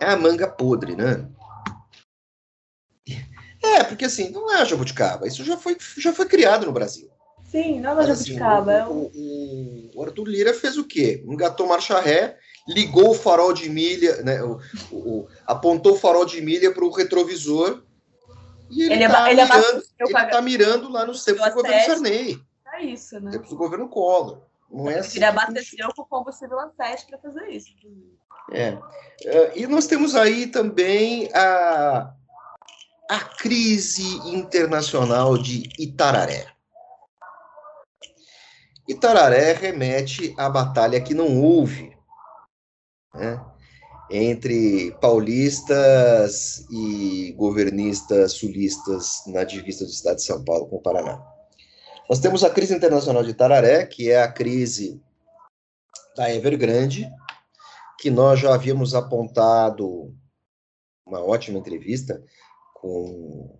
é 0.00 0.06
a 0.06 0.16
manga 0.16 0.46
podre, 0.46 0.94
né? 0.94 1.28
É, 3.60 3.82
porque 3.82 4.04
assim, 4.04 4.30
não 4.30 4.52
é 4.52 4.62
a 4.62 4.64
jabuticaba. 4.64 5.26
Isso 5.26 5.42
já 5.44 5.56
foi, 5.56 5.76
já 5.96 6.12
foi 6.12 6.26
criado 6.26 6.66
no 6.66 6.72
Brasil. 6.72 7.10
Sim, 7.50 7.80
não 7.80 8.00
é 8.00 8.06
a 8.06 8.12
assim, 8.12 8.34
jabuticaba. 8.34 8.82
Assim, 8.82 8.92
o, 8.92 9.10
o, 9.12 9.90
o, 9.96 10.02
Arthur 10.04 10.28
Lira 10.28 10.54
fez 10.54 10.78
o 10.78 10.84
quê? 10.84 11.24
Engatou 11.26 11.66
marcha 11.66 11.98
ré, 12.00 12.38
ligou 12.68 13.10
o 13.10 13.14
farol 13.14 13.52
de 13.52 13.68
milha, 13.68 14.22
né, 14.22 14.42
o, 14.42 14.60
o 14.92 15.28
apontou 15.46 15.94
o 15.94 15.98
farol 15.98 16.24
de 16.24 16.40
milha 16.40 16.72
para 16.72 16.84
o 16.84 16.90
retrovisor 16.90 17.82
e 18.70 18.82
ele, 18.82 19.04
está 19.04 19.30
é, 19.30 19.34
mirando, 19.34 19.82
ele 19.98 20.12
tá 20.12 20.42
mirando 20.42 20.92
lá 20.92 21.06
no 21.06 21.12
tempos 21.18 21.44
do 21.44 21.54
governo 21.54 21.86
Sarney. 21.86 22.42
É 22.74 22.82
isso, 22.84 23.18
né? 23.18 23.30
Tempos 23.30 23.48
do 23.48 23.56
governo 23.56 23.88
Collor. 23.88 24.42
Não 24.70 24.90
é 24.90 24.98
assim. 24.98 25.18
Ele 25.18 25.24
abasteceu 25.24 25.88
com 25.96 26.04
combustível 26.04 26.58
a 26.60 26.70
7 26.70 27.06
para 27.06 27.18
fazer 27.18 27.48
isso. 27.48 27.70
É. 28.52 28.72
Uh, 28.72 29.52
e 29.56 29.66
nós 29.66 29.86
temos 29.86 30.14
aí 30.14 30.46
também 30.46 31.30
a, 31.34 32.12
a 33.10 33.20
crise 33.20 34.18
internacional 34.28 35.38
de 35.38 35.70
Itararé. 35.78 36.46
Itararé 38.86 39.52
remete 39.52 40.34
à 40.38 40.48
batalha 40.48 41.00
que 41.00 41.14
não 41.14 41.40
houve 41.42 41.87
né, 43.14 43.40
entre 44.10 44.92
paulistas 45.00 46.66
e 46.70 47.32
governistas 47.36 48.32
sulistas 48.32 49.22
na 49.26 49.44
divisa 49.44 49.84
do 49.84 49.90
estado 49.90 50.16
de 50.16 50.22
São 50.22 50.42
Paulo 50.44 50.66
com 50.66 50.76
o 50.76 50.82
Paraná. 50.82 51.22
Nós 52.08 52.20
temos 52.20 52.42
a 52.42 52.50
crise 52.50 52.74
internacional 52.74 53.22
de 53.22 53.30
Itararé, 53.30 53.84
que 53.84 54.10
é 54.10 54.22
a 54.22 54.32
crise 54.32 55.00
da 56.16 56.34
Evergrande, 56.34 57.10
que 57.98 58.10
nós 58.10 58.40
já 58.40 58.54
havíamos 58.54 58.94
apontado 58.94 60.14
uma 61.06 61.20
ótima 61.20 61.58
entrevista 61.58 62.22
com. 62.74 63.54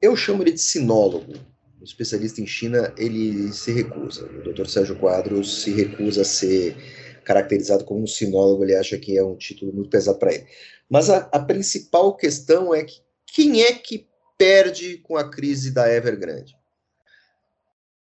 Eu 0.00 0.14
chamo 0.14 0.42
ele 0.42 0.52
de 0.52 0.60
sinólogo, 0.60 1.32
um 1.80 1.84
especialista 1.84 2.40
em 2.40 2.46
China, 2.46 2.92
ele 2.98 3.50
se 3.52 3.72
recusa. 3.72 4.26
O 4.26 4.52
Dr. 4.52 4.66
Sérgio 4.66 4.98
Quadros 4.98 5.62
se 5.62 5.72
recusa 5.72 6.22
a 6.22 6.24
ser 6.24 6.76
caracterizado 7.26 7.84
como 7.84 8.04
um 8.04 8.06
sinólogo, 8.06 8.62
ele 8.62 8.76
acha 8.76 8.96
que 8.96 9.18
é 9.18 9.24
um 9.24 9.36
título 9.36 9.72
muito 9.72 9.90
pesado 9.90 10.16
para 10.18 10.32
ele. 10.32 10.46
Mas 10.88 11.10
a, 11.10 11.28
a, 11.32 11.40
principal 11.40 12.16
questão 12.16 12.72
é 12.72 12.84
que 12.84 13.02
quem 13.26 13.62
é 13.62 13.72
que 13.72 14.06
perde 14.38 14.98
com 14.98 15.16
a 15.16 15.28
crise 15.28 15.72
da 15.72 15.92
Evergrande? 15.92 16.56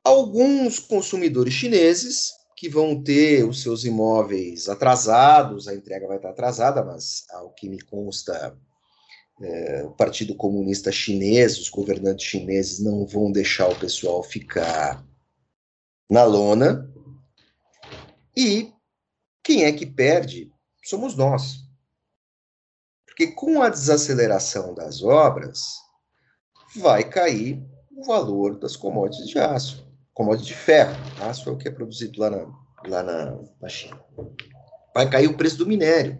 Alguns 0.05 0.79
consumidores 0.79 1.55
chineses 1.55 2.33
que 2.55 2.69
vão 2.69 3.03
ter 3.03 3.49
os 3.49 3.63
seus 3.63 3.87
imóveis 3.87 4.69
atrasados, 4.69 5.67
a 5.67 5.75
entrega 5.75 6.07
vai 6.07 6.19
estar 6.19 6.29
atrasada, 6.29 6.85
mas 6.85 7.25
ao 7.31 7.51
que 7.55 7.67
me 7.67 7.81
consta, 7.81 8.55
é, 9.41 9.83
o 9.85 9.91
Partido 9.93 10.35
Comunista 10.35 10.93
Chinês, 10.93 11.59
os 11.59 11.71
governantes 11.71 12.27
chineses 12.27 12.79
não 12.79 13.07
vão 13.07 13.33
deixar 13.33 13.69
o 13.69 13.79
pessoal 13.79 14.23
ficar 14.23 15.03
na 16.11 16.25
lona. 16.25 16.93
E 18.37 18.74
quem 19.45 19.65
é 19.65 19.73
que 19.73 19.87
perde? 19.87 20.51
Somos 20.83 21.15
nós. 21.15 21.59
Porque 23.07 23.29
com 23.29 23.63
a 23.63 23.69
desaceleração 23.69 24.75
das 24.75 25.03
obras, 25.03 25.63
vai 26.75 27.05
cair 27.05 27.63
o 27.93 28.05
valor 28.05 28.59
das 28.59 28.75
commodities 28.75 29.29
de 29.29 29.39
aço, 29.39 29.87
commodities 30.13 30.49
de 30.49 30.55
ferro. 30.55 30.97
Aço 31.23 31.49
é 31.49 31.53
o 31.53 31.57
que 31.57 31.69
é 31.69 31.71
produzido 31.71 32.19
lá 32.19 32.31
na, 32.31 32.47
lá 32.89 33.03
na, 33.03 33.39
na 33.61 33.69
China. 33.69 34.03
Vai 34.93 35.09
cair 35.09 35.29
o 35.29 35.37
preço 35.37 35.59
do 35.59 35.67
minério 35.67 36.19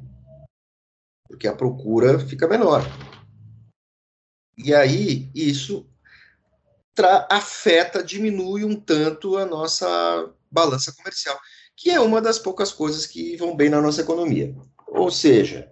porque 1.35 1.49
a 1.49 1.55
procura 1.55 2.19
fica 2.19 2.47
menor. 2.47 2.83
E 4.57 4.73
aí 4.73 5.31
isso 5.35 5.85
afeta, 7.29 8.05
diminui 8.05 8.65
um 8.65 8.79
tanto 8.79 9.37
a 9.37 9.45
nossa 9.45 10.33
balança 10.49 10.95
comercial, 10.95 11.37
que 11.77 11.91
é 11.91 12.01
uma 12.01 12.21
das 12.21 12.39
poucas 12.39 12.73
coisas 12.73 13.07
que 13.07 13.37
vão 13.37 13.57
bem 13.57 13.69
na 13.69 13.81
nossa 13.81 14.01
economia. 14.01 14.55
Ou 14.89 15.11
seja, 15.11 15.69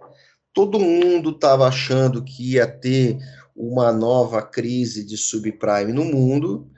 todo 0.53 0.79
mundo 0.79 1.31
estava 1.31 1.67
achando 1.67 2.23
que 2.23 2.53
ia 2.53 2.67
ter 2.67 3.17
uma 3.55 3.91
nova 3.91 4.41
crise 4.41 5.05
de 5.05 5.17
subprime 5.17 5.93
no 5.93 6.03
mundo, 6.03 6.69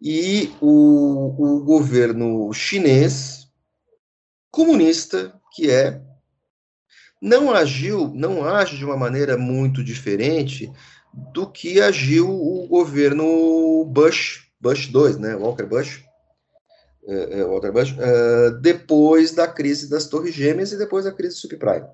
e 0.00 0.52
o, 0.60 1.56
o 1.56 1.64
governo 1.64 2.52
chinês 2.52 3.48
comunista, 4.50 5.34
que 5.52 5.70
é 5.70 6.00
não 7.20 7.52
agiu, 7.52 8.12
não 8.14 8.44
age 8.44 8.76
de 8.76 8.84
uma 8.84 8.96
maneira 8.96 9.36
muito 9.36 9.82
diferente 9.82 10.70
do 11.32 11.50
que 11.50 11.80
agiu 11.80 12.30
o 12.30 12.66
governo 12.68 13.84
Bush, 13.86 14.52
Bush 14.60 14.86
2, 14.86 15.18
né, 15.18 15.34
Walker 15.34 15.66
Bush, 15.66 16.04
é, 17.08 17.40
é, 17.40 17.44
Walker 17.44 17.72
Bush, 17.72 17.96
é, 17.98 18.50
depois 18.60 19.32
da 19.32 19.48
crise 19.48 19.88
das 19.88 20.06
Torres 20.06 20.34
Gêmeas 20.34 20.72
e 20.72 20.76
depois 20.76 21.06
da 21.06 21.12
crise 21.12 21.36
subprime. 21.36 21.88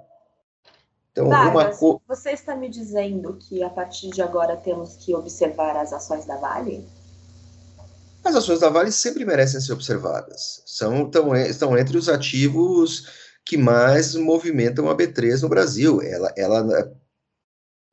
Então, 1.13 1.29
Vargas, 1.29 1.81
uma... 1.81 2.01
você 2.09 2.33
está 2.33 2.57
me 2.57 2.69
dizendo 2.69 3.35
que 3.35 3.63
a 3.63 3.71
partir 3.71 4.11
de 4.11 4.21
agora 4.21 4.57
temos 4.57 4.97
que 4.97 5.15
observar 5.15 5.77
as 5.77 5.93
ações 5.93 6.27
da 6.27 6.37
Vale? 6.37 6.85
As 8.25 8.35
ações 8.35 8.59
da 8.59 8.69
Vale 8.69 8.91
sempre 8.91 9.25
merecem 9.25 9.61
ser 9.61 9.73
observadas. 9.73 10.65
São, 10.67 11.05
estão, 11.05 11.37
estão 11.37 11.79
entre 11.79 11.97
os 11.97 12.09
ativos 12.09 13.07
que 13.47 13.57
mais 13.57 14.17
movimentam 14.17 14.91
a 14.91 14.97
B3 14.97 15.43
no 15.43 15.49
Brasil. 15.49 16.03
Ela 16.03 16.33
ela 16.37 16.93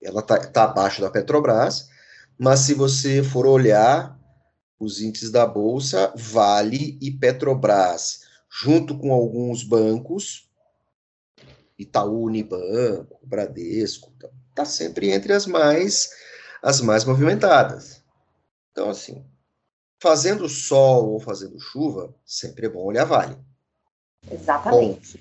ela 0.01 0.21
está 0.21 0.39
tá 0.39 0.63
abaixo 0.63 1.01
da 1.01 1.11
Petrobras, 1.11 1.89
mas 2.39 2.61
se 2.61 2.73
você 2.73 3.21
for 3.21 3.45
olhar 3.45 4.19
os 4.81 4.99
índices 4.99 5.29
da 5.29 5.45
bolsa, 5.45 6.11
Vale 6.15 6.97
e 6.99 7.11
Petrobras, 7.11 8.21
junto 8.49 8.97
com 8.97 9.13
alguns 9.13 9.63
bancos, 9.63 10.49
Itaú, 11.77 12.23
Unibanco, 12.23 13.19
Bradesco, 13.23 14.11
tá, 14.19 14.29
tá 14.55 14.65
sempre 14.65 15.11
entre 15.11 15.33
as 15.33 15.45
mais 15.45 16.09
as 16.63 16.81
mais 16.81 17.05
movimentadas. 17.05 18.03
Então 18.71 18.89
assim, 18.89 19.23
fazendo 20.01 20.49
sol 20.49 21.11
ou 21.11 21.19
fazendo 21.19 21.59
chuva, 21.59 22.13
sempre 22.25 22.65
é 22.65 22.69
bom 22.69 22.83
olhar 22.83 23.05
Vale. 23.05 23.37
Exatamente. 24.31 25.19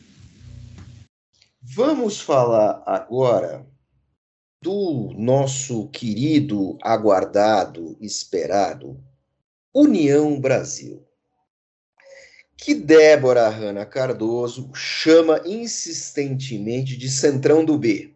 Vamos 1.62 2.18
falar 2.18 2.82
agora 2.86 3.66
do 4.62 5.12
nosso 5.16 5.88
querido, 5.88 6.78
aguardado, 6.82 7.96
esperado 8.00 9.02
União 9.74 10.40
Brasil, 10.40 11.06
que 12.56 12.74
Débora 12.74 13.48
Hanna 13.48 13.86
Cardoso 13.86 14.70
chama 14.74 15.40
insistentemente 15.46 16.96
de 16.96 17.08
Centrão 17.08 17.64
do 17.64 17.78
B. 17.78 18.14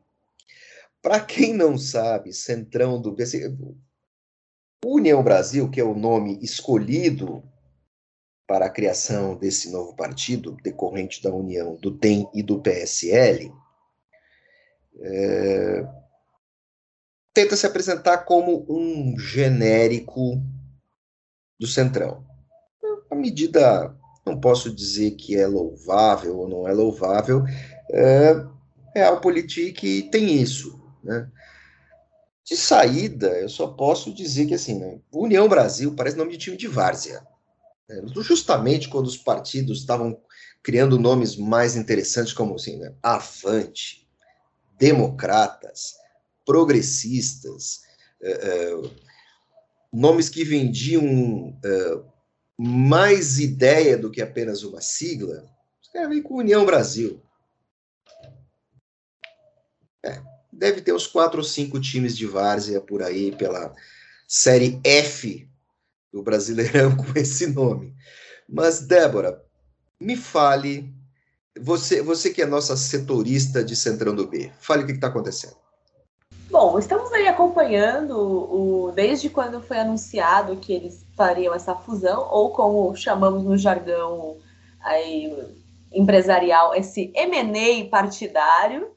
Para 1.01 1.21
quem 1.21 1.55
não 1.55 1.79
sabe, 1.79 2.33
Centrão 2.33 3.01
do 3.01 3.13
B. 3.13 3.25
União 4.85 5.23
Brasil, 5.23 5.71
que 5.71 5.81
é 5.81 5.85
o 5.85 5.95
nome 5.95 6.39
escolhido 6.43 7.43
para 8.47 8.67
a 8.67 8.71
criação 8.71 9.37
desse 9.37 9.71
novo 9.71 9.95
partido, 9.95 10.57
decorrente 10.63 11.23
da 11.23 11.33
união 11.33 11.77
do 11.77 11.91
DEM 11.91 12.29
e 12.35 12.43
do 12.43 12.61
PSL, 12.61 13.53
é, 15.01 15.87
tenta 17.33 17.57
se 17.57 17.67
apresentar 17.67 18.19
como 18.19 18.67
um 18.69 19.19
genérico 19.19 20.43
do 21.59 21.67
Centrão. 21.67 22.25
A 23.11 23.15
medida, 23.15 23.95
não 24.27 24.41
posso 24.41 24.75
dizer 24.75 25.13
que 25.13 25.37
é 25.37 25.47
louvável 25.47 26.39
ou 26.39 26.49
não 26.49 26.69
é 26.69 26.73
louvável, 26.73 27.45
é, 27.91 28.45
Realpolitik 28.95 30.09
tem 30.11 30.35
isso. 30.35 30.81
Né? 31.03 31.31
De 32.45 32.57
saída, 32.57 33.29
eu 33.39 33.49
só 33.49 33.69
posso 33.69 34.13
dizer 34.13 34.47
que 34.47 34.55
assim, 34.55 34.79
né, 34.79 34.99
União 35.13 35.49
Brasil 35.49 35.95
parece 35.95 36.17
nome 36.17 36.33
de 36.33 36.39
time 36.39 36.57
de 36.57 36.69
várzea. 36.69 37.27
É, 37.89 38.01
justamente 38.23 38.89
quando 38.89 39.07
os 39.07 39.17
partidos 39.17 39.81
estavam 39.81 40.19
criando 40.63 40.99
nomes 40.99 41.37
mais 41.37 41.77
interessantes, 41.77 42.33
como 42.33 42.55
assim, 42.55 42.79
né? 42.79 42.95
Avante, 43.03 44.09
democratas, 44.79 45.95
progressistas, 46.45 47.83
é, 48.23 48.31
é, 48.31 48.83
nomes 49.95 50.29
que 50.29 50.45
vendiam 50.45 51.57
é, 51.65 52.01
mais 52.59 53.39
ideia 53.39 53.97
do 53.97 54.11
que 54.11 54.21
apenas 54.21 54.65
uma 54.65 54.81
sigla, 54.81 55.49
os 55.81 55.89
caras 55.89 56.21
com 56.23 56.39
União 56.39 56.67
Brasil. 56.67 57.23
É, 60.05 60.21
deve 60.53 60.81
ter 60.81 60.93
uns 60.93 61.07
quatro 61.07 61.39
ou 61.39 61.45
cinco 61.45 61.81
times 61.81 62.17
de 62.17 62.27
várzea 62.27 62.81
por 62.81 63.03
aí 63.03 63.35
pela 63.37 63.73
série 64.27 64.81
F 64.83 65.49
do 66.13 66.23
Brasileirão 66.23 66.97
com 66.99 67.17
esse 67.17 67.47
nome. 67.47 67.95
Mas, 68.49 68.81
Débora, 68.81 69.43
me 70.01 70.17
fale, 70.17 70.93
você, 71.59 72.03
você 72.03 72.31
que 72.31 72.43
é 72.43 72.47
nossa 72.47 72.77
setorista 72.77 73.65
de 73.65 73.77
Centrão 73.77 74.15
do 74.15 74.27
B, 74.27 74.53
fale 74.59 74.83
o 74.83 74.87
que 74.87 74.93
está 74.93 75.07
acontecendo. 75.07 75.57
Bom, 76.51 76.79
estamos 76.79 77.04
acompanhando 77.35 78.17
o, 78.17 78.93
desde 78.93 79.29
quando 79.29 79.61
foi 79.61 79.79
anunciado 79.79 80.57
que 80.57 80.73
eles 80.73 81.05
fariam 81.17 81.55
essa 81.55 81.75
fusão, 81.75 82.29
ou 82.31 82.51
como 82.51 82.95
chamamos 82.97 83.43
no 83.43 83.57
jargão 83.57 84.39
aí, 84.81 85.37
empresarial, 85.93 86.75
esse 86.75 87.13
M&A 87.15 87.89
partidário. 87.91 88.91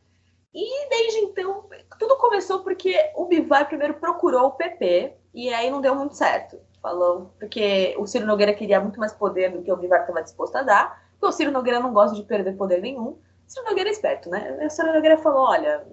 E 0.54 0.90
desde 0.90 1.20
então, 1.20 1.66
tudo 2.00 2.16
começou 2.18 2.60
porque 2.60 2.96
o 3.16 3.26
Bivar 3.26 3.68
primeiro 3.68 3.96
procurou 3.96 4.48
o 4.48 4.52
PP, 4.52 5.14
e 5.34 5.54
aí 5.54 5.70
não 5.70 5.82
deu 5.82 5.94
muito 5.96 6.16
certo. 6.16 6.58
falou, 6.82 7.34
porque 7.40 7.96
o 7.98 8.08
Ciro 8.08 8.26
Nogueira 8.26 8.54
queria 8.54 8.80
muito 8.80 9.00
mais 9.00 9.12
poder 9.12 9.52
do 9.52 9.62
que 9.62 9.72
o 9.72 9.78
Bivar 9.78 10.02
estava 10.02 10.24
disposto 10.24 10.56
a 10.56 10.64
dar, 10.64 11.04
porque 11.12 11.28
o 11.28 11.32
Ciro 11.32 11.52
Nogueira 11.52 11.80
não 11.80 11.94
gosta 11.94 12.16
de 12.16 12.24
perder 12.24 12.56
poder 12.56 12.82
nenhum. 12.82 13.10
O 13.10 13.20
Ciro 13.46 13.66
Nogueira 13.66 13.90
é 13.90 13.94
esperto, 13.94 14.30
né? 14.30 14.58
O 14.66 14.70
Ciro 14.70 14.94
Nogueira 14.94 15.18
falou: 15.18 15.48
olha, 15.48 15.86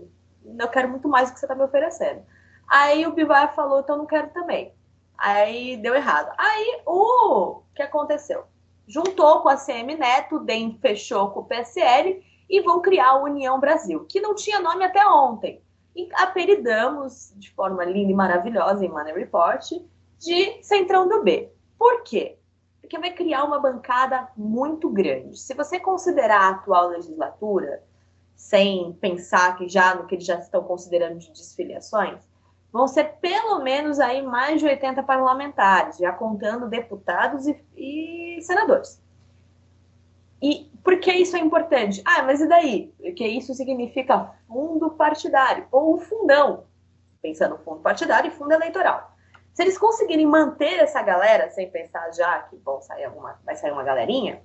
eu 0.45 0.69
quero 0.69 0.89
muito 0.89 1.09
mais 1.09 1.31
do 1.31 1.35
que 1.35 1.41
você 1.41 1.47
está 1.47 1.55
me 1.55 1.65
oferecendo. 1.65 2.23
Aí 2.69 3.07
o 3.07 3.13
Bivar 3.13 3.55
falou: 3.55 3.81
então 3.81 3.97
não 3.97 4.07
quero 4.07 4.29
também. 4.31 4.73
Aí 5.17 5.77
deu 5.77 5.95
errado. 5.95 6.33
Aí 6.37 6.83
o 6.87 7.63
que 7.75 7.83
aconteceu? 7.83 8.45
Juntou 8.87 9.41
com 9.41 9.49
a 9.49 9.57
CM 9.57 9.97
Neto, 9.97 10.37
o 10.37 10.41
DEM 10.41 10.79
fechou 10.81 11.31
com 11.31 11.41
o 11.41 11.45
PSL 11.45 12.23
e 12.49 12.61
vão 12.61 12.83
criar 12.83 13.11
a 13.11 13.23
União 13.23 13.59
Brasil, 13.59 14.05
que 14.09 14.21
não 14.21 14.35
tinha 14.35 14.61
nome 14.61 14.85
até 14.85 15.07
ontem. 15.07 15.63
E 15.97 16.09
apelidamos 16.15 17.33
de 17.37 17.51
forma 17.53 17.85
linda 17.85 18.11
e 18.11 18.15
maravilhosa 18.15 18.85
em 18.85 18.89
Money 18.89 19.15
Report 19.15 19.73
de 20.19 20.63
Centrão 20.63 21.09
do 21.09 21.23
B. 21.23 21.51
Por 21.79 22.03
quê? 22.03 22.37
Porque 22.81 22.99
vai 22.99 23.13
criar 23.13 23.45
uma 23.45 23.59
bancada 23.59 24.29
muito 24.37 24.91
grande. 24.91 25.39
Se 25.39 25.55
você 25.55 25.81
considerar 25.81 26.41
a 26.41 26.49
atual 26.51 26.89
legislatura, 26.89 27.83
sem 28.35 28.93
pensar 28.95 29.57
que 29.57 29.69
já 29.69 29.95
no 29.95 30.07
que 30.07 30.15
eles 30.15 30.27
já 30.27 30.39
estão 30.39 30.63
considerando 30.63 31.19
de 31.19 31.31
desfiliações, 31.31 32.21
vão 32.73 32.89
ser 32.89 33.05
pelo 33.21 33.61
menos 33.61 34.01
aí 34.01 34.21
mais 34.23 34.61
de 34.61 34.67
80 34.67 35.03
parlamentares, 35.03 35.99
já 35.99 36.13
contando 36.13 36.69
deputados 36.69 37.47
e, 37.47 37.65
e 37.77 38.43
senadores. 38.43 39.01
E 40.43 40.71
por 40.83 40.99
que 40.99 41.13
isso 41.13 41.37
é 41.37 41.41
importante? 41.41 42.03
Ah, 42.05 42.23
mas 42.23 42.41
e 42.41 42.47
daí? 42.47 42.93
Porque 42.99 43.27
isso 43.27 43.55
significa 43.55 44.35
fundo 44.47 44.91
partidário, 44.91 45.67
ou 45.71 45.99
fundão, 45.99 46.65
pensando 47.23 47.57
fundo 47.59 47.81
partidário 47.81 48.29
e 48.29 48.35
fundo 48.35 48.53
eleitoral. 48.53 49.13
Se 49.55 49.63
eles 49.63 49.79
conseguirem 49.79 50.27
manter 50.27 50.81
essa 50.81 51.01
galera, 51.01 51.49
sem 51.51 51.71
pensar 51.71 52.11
já 52.13 52.41
que 52.41 52.57
bom, 52.57 52.81
sair 52.83 53.05
alguma, 53.05 53.39
vai 53.45 53.55
sair 53.55 53.71
uma 53.71 53.85
galerinha, 53.85 54.43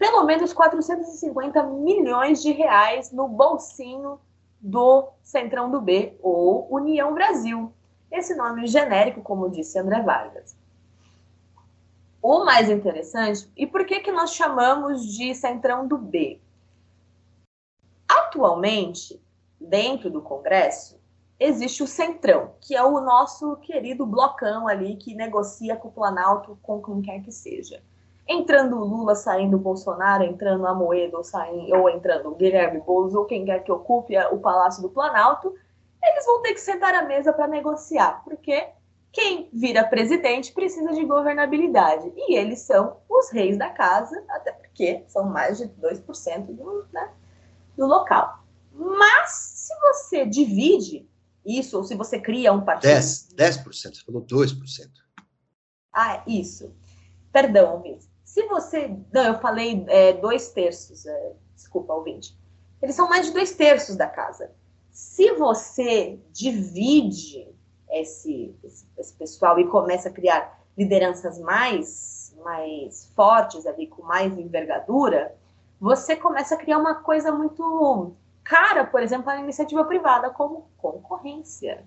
pelo 0.00 0.24
menos 0.24 0.54
450 0.54 1.62
milhões 1.62 2.40
de 2.40 2.52
reais 2.52 3.12
no 3.12 3.28
bolsinho 3.28 4.18
do 4.58 5.10
Centrão 5.22 5.70
do 5.70 5.78
B, 5.78 6.16
ou 6.22 6.66
União 6.74 7.12
Brasil. 7.12 7.70
Esse 8.10 8.34
nome 8.34 8.66
genérico, 8.66 9.20
como 9.20 9.50
disse 9.50 9.78
André 9.78 10.00
Vargas. 10.00 10.56
O 12.22 12.46
mais 12.46 12.70
interessante, 12.70 13.46
e 13.54 13.66
por 13.66 13.84
que, 13.84 14.00
que 14.00 14.10
nós 14.10 14.32
chamamos 14.32 15.04
de 15.04 15.34
Centrão 15.34 15.86
do 15.86 15.98
B? 15.98 16.40
Atualmente, 18.08 19.20
dentro 19.60 20.08
do 20.08 20.22
Congresso, 20.22 20.98
existe 21.38 21.82
o 21.82 21.86
Centrão, 21.86 22.54
que 22.62 22.74
é 22.74 22.82
o 22.82 23.02
nosso 23.02 23.54
querido 23.56 24.06
blocão 24.06 24.66
ali 24.66 24.96
que 24.96 25.14
negocia 25.14 25.76
com 25.76 25.88
o 25.88 25.92
Planalto 25.92 26.58
com 26.62 26.80
quem 26.80 27.02
quer 27.02 27.22
que 27.22 27.30
seja. 27.30 27.82
Entrando 28.32 28.76
o 28.76 28.84
Lula, 28.84 29.16
saindo 29.16 29.56
o 29.56 29.60
Bolsonaro, 29.60 30.22
entrando 30.22 30.64
a 30.64 30.72
Moeda 30.72 31.16
ou, 31.16 31.24
saindo, 31.24 31.74
ou 31.74 31.90
entrando 31.90 32.28
o 32.28 32.36
Guilherme 32.36 32.80
Boulos 32.80 33.12
ou 33.12 33.24
quem 33.24 33.44
quer 33.44 33.64
que 33.64 33.72
ocupe 33.72 34.16
o 34.30 34.38
Palácio 34.38 34.80
do 34.80 34.88
Planalto, 34.88 35.52
eles 36.00 36.24
vão 36.24 36.40
ter 36.40 36.54
que 36.54 36.60
sentar 36.60 36.94
à 36.94 37.02
mesa 37.02 37.32
para 37.32 37.48
negociar, 37.48 38.22
porque 38.22 38.68
quem 39.10 39.48
vira 39.52 39.82
presidente 39.82 40.52
precisa 40.52 40.92
de 40.92 41.04
governabilidade. 41.04 42.12
E 42.16 42.36
eles 42.36 42.60
são 42.60 42.98
os 43.08 43.30
reis 43.30 43.58
da 43.58 43.68
casa, 43.68 44.22
até 44.28 44.52
porque 44.52 45.04
são 45.08 45.24
mais 45.24 45.58
de 45.58 45.66
2% 45.66 46.54
do, 46.54 46.86
né, 46.92 47.10
do 47.76 47.86
local. 47.86 48.44
Mas, 48.72 49.30
se 49.30 49.74
você 49.80 50.24
divide 50.24 51.08
isso, 51.44 51.78
ou 51.78 51.82
se 51.82 51.96
você 51.96 52.20
cria 52.20 52.52
um 52.52 52.64
partido. 52.64 52.90
10%, 52.90 53.34
10% 53.34 53.94
você 53.94 54.04
falou 54.04 54.22
2%. 54.22 54.88
Ah, 55.92 56.22
isso. 56.26 56.72
Perdão, 57.32 57.74
ouvinte. 57.74 58.09
Se 58.30 58.46
você. 58.46 58.96
Não, 59.12 59.24
eu 59.24 59.40
falei 59.40 59.84
é, 59.88 60.12
dois 60.12 60.50
terços, 60.50 61.04
é, 61.04 61.32
desculpa, 61.52 61.92
ouvinte. 61.92 62.38
Eles 62.80 62.94
são 62.94 63.08
mais 63.08 63.26
de 63.26 63.32
dois 63.32 63.52
terços 63.56 63.96
da 63.96 64.06
casa. 64.06 64.52
Se 64.92 65.32
você 65.32 66.16
divide 66.32 67.48
esse, 67.90 68.54
esse, 68.62 68.86
esse 68.96 69.14
pessoal 69.14 69.58
e 69.58 69.66
começa 69.66 70.08
a 70.08 70.12
criar 70.12 70.62
lideranças 70.78 71.40
mais, 71.40 72.32
mais 72.44 73.12
fortes 73.16 73.66
ali, 73.66 73.88
com 73.88 74.02
mais 74.02 74.38
envergadura, 74.38 75.34
você 75.80 76.14
começa 76.14 76.54
a 76.54 76.58
criar 76.58 76.78
uma 76.78 77.02
coisa 77.02 77.32
muito 77.32 78.14
cara, 78.44 78.84
por 78.84 79.02
exemplo, 79.02 79.28
a 79.28 79.40
iniciativa 79.40 79.84
privada 79.84 80.30
como 80.30 80.68
concorrência. 80.78 81.84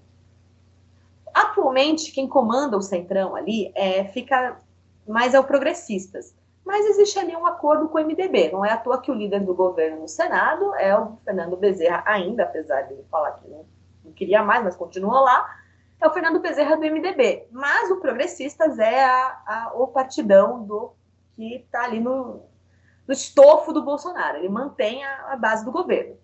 Atualmente, 1.33 2.11
quem 2.11 2.27
comanda 2.27 2.75
o 2.75 2.81
Centrão 2.81 3.33
ali 3.33 3.71
é, 3.75 4.03
fica 4.03 4.59
mais 5.07 5.33
é 5.33 5.39
o 5.39 5.43
Progressistas. 5.43 6.35
Mas 6.65 6.85
existe 6.85 7.19
ali 7.19 7.35
um 7.35 7.45
acordo 7.45 7.89
com 7.89 7.97
o 7.97 8.01
MDB. 8.01 8.51
Não 8.51 8.63
é 8.63 8.71
à 8.71 8.77
toa 8.77 9.01
que 9.01 9.11
o 9.11 9.13
líder 9.13 9.41
do 9.41 9.53
governo 9.53 10.01
no 10.01 10.07
Senado 10.07 10.73
é 10.75 10.97
o 10.97 11.17
Fernando 11.25 11.57
Bezerra, 11.57 12.03
ainda, 12.05 12.43
apesar 12.43 12.83
de 12.83 12.93
ele 12.93 13.05
falar 13.11 13.31
que 13.33 13.47
não, 13.49 13.65
não 14.05 14.13
queria 14.13 14.41
mais, 14.41 14.63
mas 14.63 14.75
continua 14.75 15.19
lá, 15.19 15.55
é 15.99 16.07
o 16.07 16.13
Fernando 16.13 16.39
Bezerra 16.39 16.77
do 16.77 16.83
MDB. 16.83 17.47
Mas 17.51 17.91
o 17.91 17.99
Progressistas 17.99 18.79
é 18.79 19.03
a, 19.03 19.41
a, 19.45 19.71
o 19.75 19.87
partidão 19.87 20.63
do 20.63 20.93
que 21.35 21.55
está 21.55 21.83
ali 21.83 21.99
no, 21.99 22.43
no 23.05 23.13
estofo 23.13 23.73
do 23.73 23.83
Bolsonaro. 23.83 24.37
Ele 24.37 24.49
mantém 24.49 25.03
a, 25.03 25.33
a 25.33 25.35
base 25.35 25.65
do 25.65 25.71
governo 25.71 26.17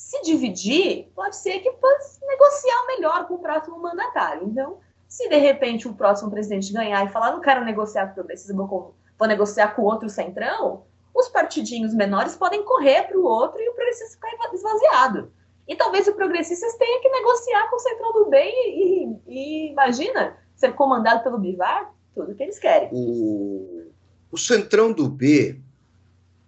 se 0.00 0.22
dividir, 0.22 1.12
pode 1.14 1.36
ser 1.36 1.60
que 1.60 1.70
possa 1.72 2.24
negociar 2.26 2.86
melhor 2.86 3.28
com 3.28 3.34
o 3.34 3.38
próximo 3.38 3.78
mandatário. 3.78 4.48
Então, 4.48 4.80
se 5.10 5.28
de 5.28 5.36
repente 5.36 5.88
o 5.88 5.92
próximo 5.92 6.30
presidente 6.30 6.72
ganhar 6.72 7.04
e 7.04 7.10
falar, 7.10 7.32
não 7.32 7.40
quero 7.40 7.64
negociar 7.64 8.06
com 8.06 8.12
o 8.12 8.14
progressista, 8.14 8.54
vou, 8.54 8.94
vou 9.18 9.28
negociar 9.28 9.74
com 9.74 9.82
o 9.82 9.84
outro 9.86 10.08
centrão, 10.08 10.84
os 11.12 11.28
partidinhos 11.28 11.92
menores 11.92 12.36
podem 12.36 12.64
correr 12.64 13.08
para 13.08 13.18
o 13.18 13.24
outro 13.24 13.60
e 13.60 13.68
o 13.68 13.74
progressista 13.74 14.16
ficar 14.16 14.54
esvaziado. 14.54 15.32
E 15.66 15.74
talvez 15.74 16.06
o 16.06 16.14
progressistas 16.14 16.76
tenha 16.76 17.02
que 17.02 17.08
negociar 17.08 17.68
com 17.68 17.76
o 17.76 17.80
centrão 17.80 18.12
do 18.12 18.30
bem 18.30 18.54
e, 18.54 19.04
e, 19.26 19.66
e 19.66 19.70
imagina 19.72 20.36
ser 20.54 20.74
comandado 20.74 21.24
pelo 21.24 21.38
Bivar, 21.38 21.92
tudo 22.14 22.34
que 22.36 22.44
eles 22.44 22.60
querem. 22.60 22.88
O, 22.92 23.90
o 24.30 24.38
centrão 24.38 24.92
do 24.92 25.08
B, 25.08 25.60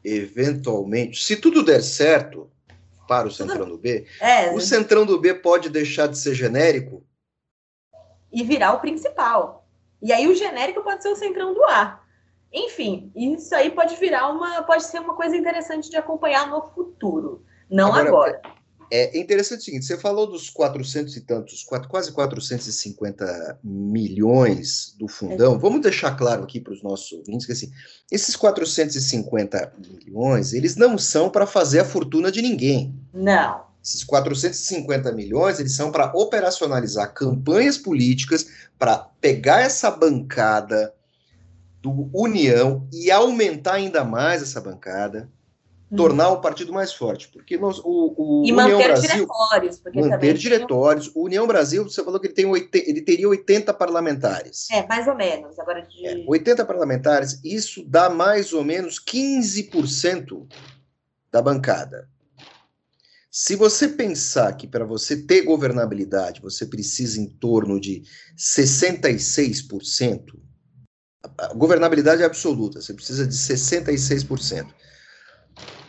eventualmente, 0.05 1.21
se 1.21 1.35
tudo 1.35 1.65
der 1.65 1.83
certo, 1.83 2.49
para 3.09 3.27
o 3.27 3.31
Centrão 3.31 3.69
do 3.69 3.77
B, 3.77 4.07
é, 4.21 4.53
o 4.55 4.61
Centrão 4.61 5.05
do 5.05 5.19
B 5.19 5.35
pode 5.35 5.69
deixar 5.69 6.07
de 6.07 6.17
ser 6.17 6.35
genérico 6.35 7.05
e 8.33 8.43
virar 8.43 8.73
o 8.75 8.81
principal. 8.81 9.67
E 10.01 10.13
aí 10.13 10.27
o 10.27 10.35
genérico 10.35 10.83
pode 10.83 11.03
ser 11.03 11.11
o 11.11 11.17
Centrão 11.17 11.55
do 11.55 11.63
A. 11.65 12.01
Enfim, 12.53 13.11
isso 13.15 13.55
aí 13.55 13.71
pode 13.71 13.97
virar 13.97 14.29
uma, 14.29 14.63
pode 14.63 14.85
ser 14.85 15.01
uma 15.01 15.15
coisa 15.15 15.37
interessante 15.37 15.89
de 15.89 15.97
acompanhar 15.97 16.51
no 16.51 16.63
futuro, 16.63 17.45
não 17.71 17.89
agora. 17.95 18.09
agora. 18.09 18.43
É 18.95 19.19
interessante 19.19 19.61
o 19.61 19.63
seguinte: 19.63 19.87
você 19.87 19.97
falou 19.97 20.27
dos 20.27 20.51
400 20.51 21.17
e 21.17 21.23
tantos, 21.23 21.65
quase 21.89 22.13
450 22.13 23.59
milhões 23.65 24.95
do 24.99 25.09
fundão. 25.09 25.55
É. 25.55 25.59
Vamos 25.59 25.81
deixar 25.81 26.15
claro 26.15 26.43
aqui 26.43 26.61
para 26.61 26.75
os 26.75 26.83
nossos 26.83 27.11
ouvintes 27.11 27.47
que 27.47 27.53
assim, 27.53 27.73
esses 28.11 28.37
450 28.37 29.73
milhões, 30.05 30.53
eles 30.53 30.77
não 30.77 30.99
são 30.99 31.31
para 31.31 31.47
fazer 31.47 31.81
a 31.81 31.87
fortuna 31.87 32.31
de 32.31 32.43
ninguém. 32.43 32.95
Não. 33.15 33.72
Esses 33.83 34.05
450 34.05 35.11
milhões, 35.13 35.59
eles 35.59 35.75
são 35.75 35.91
para 35.91 36.13
operacionalizar 36.15 37.13
campanhas 37.13 37.77
políticas, 37.77 38.47
para 38.79 38.97
pegar 39.21 39.61
essa 39.61 39.91
bancada 39.91 40.95
do 41.81 42.09
União 42.15 42.87
e 42.93 43.11
aumentar 43.11 43.75
ainda 43.75 44.05
mais 44.05 44.41
essa 44.41 44.61
bancada 44.61 45.29
tornar 45.97 46.31
o 46.31 46.41
partido 46.41 46.73
mais 46.73 46.93
forte, 46.93 47.29
porque 47.29 47.59
nós, 47.59 47.79
o, 47.79 48.15
o 48.17 48.47
e 48.47 48.53
União 48.53 48.79
manter 48.79 48.89
Brasil, 48.89 49.11
diretórios, 49.11 49.79
porque 49.79 50.01
manter 50.01 50.35
diretórios. 50.35 51.09
Tem... 51.09 51.23
O 51.23 51.25
União 51.27 51.47
Brasil, 51.47 51.85
você 51.85 52.03
falou 52.03 52.19
que 52.19 52.29
ele 52.29 52.35
tem 52.35 52.47
ele 52.51 53.03
teria 53.03 53.29
80 53.29 53.75
parlamentares. 53.75 54.69
É, 54.71 54.87
mais 54.87 55.07
ou 55.07 55.15
menos. 55.15 55.59
Agora 55.59 55.83
de... 55.83 56.07
é, 56.07 56.25
80 56.27 56.65
parlamentares, 56.65 57.41
isso 57.45 57.85
dá 57.87 58.09
mais 58.09 58.53
ou 58.53 58.65
menos 58.65 58.99
15% 58.99 60.47
da 61.31 61.43
bancada. 61.43 62.09
Se 63.35 63.57
você 63.57 63.89
pensar 63.89 64.53
que 64.59 64.67
para 64.67 64.85
você 64.85 65.17
ter 65.17 65.41
governabilidade 65.41 66.43
você 66.43 66.67
precisa 66.67 67.19
em 67.19 67.27
torno 67.27 67.81
de 67.81 68.03
66%, 68.37 70.39
a 71.39 71.55
governabilidade 71.55 72.21
é 72.21 72.27
absoluta, 72.27 72.83
você 72.83 72.93
precisa 72.93 73.27
de 73.27 73.35
66%. 73.35 74.67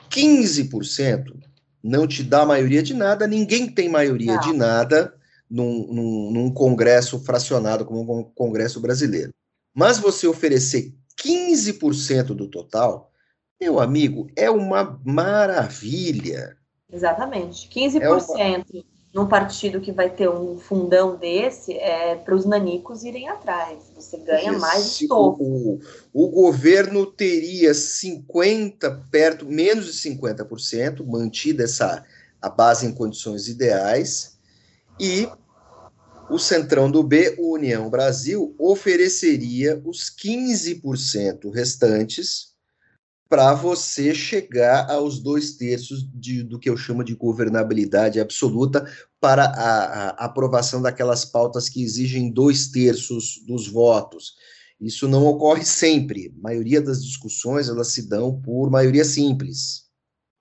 15% 0.09 1.37
não 1.83 2.07
te 2.07 2.23
dá 2.23 2.45
maioria 2.45 2.81
de 2.81 2.93
nada, 2.93 3.27
ninguém 3.27 3.69
tem 3.69 3.89
maioria 3.89 4.35
não. 4.35 4.41
de 4.41 4.53
nada 4.53 5.13
num, 5.49 5.93
num, 5.93 6.31
num, 6.31 6.53
congresso 6.53 7.19
fracionado 7.19 7.83
como 7.83 8.19
o 8.19 8.25
Congresso 8.31 8.79
Brasileiro. 8.79 9.33
Mas 9.75 9.97
você 9.97 10.27
oferecer 10.27 10.95
15% 11.21 12.27
do 12.27 12.47
total, 12.47 13.11
meu 13.59 13.81
amigo, 13.81 14.31
é 14.33 14.49
uma 14.49 14.97
maravilha. 15.03 16.57
Exatamente. 16.93 17.67
15%. 17.69 17.99
É 17.99 18.09
uma... 18.09 18.83
num 19.13 19.27
partido 19.27 19.81
que 19.81 19.91
vai 19.91 20.09
ter 20.09 20.29
um 20.29 20.57
fundão 20.57 21.15
desse, 21.15 21.73
é 21.73 22.15
para 22.15 22.35
os 22.35 22.45
nanicos 22.45 23.03
irem 23.03 23.27
atrás. 23.27 23.79
Você 23.95 24.17
ganha 24.17 24.51
Porque 24.51 24.59
mais 24.59 25.01
estofo. 25.01 25.43
O, 25.43 25.79
o 26.13 26.27
governo 26.29 27.05
teria 27.05 27.73
50, 27.73 29.05
perto, 29.11 29.45
menos 29.45 29.85
de 29.85 30.09
50%, 30.09 31.05
mantida 31.05 31.63
essa 31.63 32.03
a 32.41 32.49
base 32.49 32.85
em 32.85 32.91
condições 32.91 33.47
ideais, 33.47 34.37
e 34.99 35.29
o 36.29 36.37
Centrão 36.37 36.91
do 36.91 37.01
B, 37.01 37.35
o 37.37 37.53
União 37.53 37.89
Brasil, 37.89 38.53
ofereceria 38.59 39.81
os 39.85 40.09
15% 40.09 41.51
restantes 41.53 42.52
para 43.33 43.51
você 43.55 44.13
chegar 44.13 44.91
aos 44.91 45.17
dois 45.17 45.57
terços 45.57 46.07
de, 46.13 46.43
do 46.43 46.59
que 46.59 46.69
eu 46.69 46.77
chamo 46.77 47.03
de 47.03 47.15
governabilidade 47.15 48.19
absoluta 48.19 48.87
para 49.19 49.45
a, 49.45 50.09
a, 50.09 50.25
aprovação 50.25 50.79
daquelas 50.79 51.25
pautas 51.25 51.67
que 51.67 51.81
exigem 51.83 52.31
dois 52.31 52.67
terços 52.67 53.43
dos 53.47 53.67
votos. 53.67 54.35
Isso 54.79 55.07
não 55.07 55.25
ocorre 55.25 55.65
sempre. 55.65 56.31
A 56.37 56.43
maioria 56.43 56.79
das 56.79 57.03
discussões 57.03 57.67
elas 57.67 57.87
se 57.87 58.07
dão 58.07 58.39
por 58.39 58.69
maioria 58.69 59.03
simples. 59.03 59.89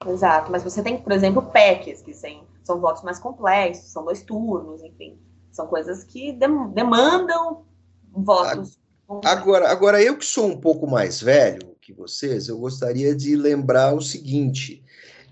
Exato, 0.07 0.53
mas 0.53 0.63
você 0.63 0.83
tem, 0.83 1.01
por 1.01 1.13
exemplo, 1.13 1.51
PECs, 1.51 2.03
que 2.03 2.13
tem, 2.13 2.45
são 2.63 2.79
votos 2.79 3.03
mais 3.03 3.19
complexos, 3.19 3.91
são 3.91 4.05
dois 4.05 4.23
turnos, 4.23 4.83
enfim. 4.83 5.19
São 5.51 5.67
coisas 5.67 6.05
que 6.05 6.31
demandam 6.75 7.65
votos. 8.13 8.79
Agora, 9.25 9.71
agora, 9.71 10.03
eu 10.03 10.19
que 10.19 10.27
sou 10.27 10.47
um 10.47 10.61
pouco 10.61 10.87
mais 10.87 11.23
velho, 11.23 11.72
que 11.83 11.93
vocês, 11.93 12.47
eu 12.47 12.57
gostaria 12.59 13.15
de 13.15 13.35
lembrar 13.35 13.93
o 13.93 14.01
seguinte: 14.01 14.83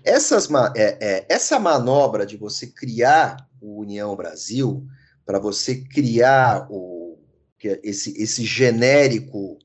essas, 0.03 0.49
é, 0.75 0.97
é, 0.99 1.25
essa 1.29 1.57
manobra 1.57 2.25
de 2.25 2.35
você 2.35 2.67
criar 2.67 3.49
o 3.61 3.79
União 3.79 4.15
Brasil, 4.15 4.85
para 5.25 5.39
você 5.39 5.77
criar 5.77 6.67
o, 6.69 7.17
esse, 7.81 8.21
esse 8.21 8.43
genérico 8.43 9.57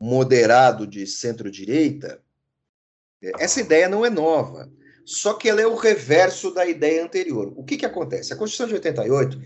moderado 0.00 0.86
de 0.86 1.06
centro-direita, 1.06 2.20
essa 3.38 3.60
ideia 3.60 3.88
não 3.88 4.04
é 4.04 4.10
nova. 4.10 4.70
Só 5.04 5.34
que 5.34 5.48
ela 5.48 5.60
é 5.60 5.66
o 5.66 5.74
reverso 5.74 6.52
da 6.52 6.66
ideia 6.66 7.02
anterior. 7.02 7.52
O 7.56 7.64
que, 7.64 7.78
que 7.78 7.86
acontece? 7.86 8.32
A 8.32 8.36
Constituição 8.36 8.68
de 8.68 8.74
88 8.74 9.40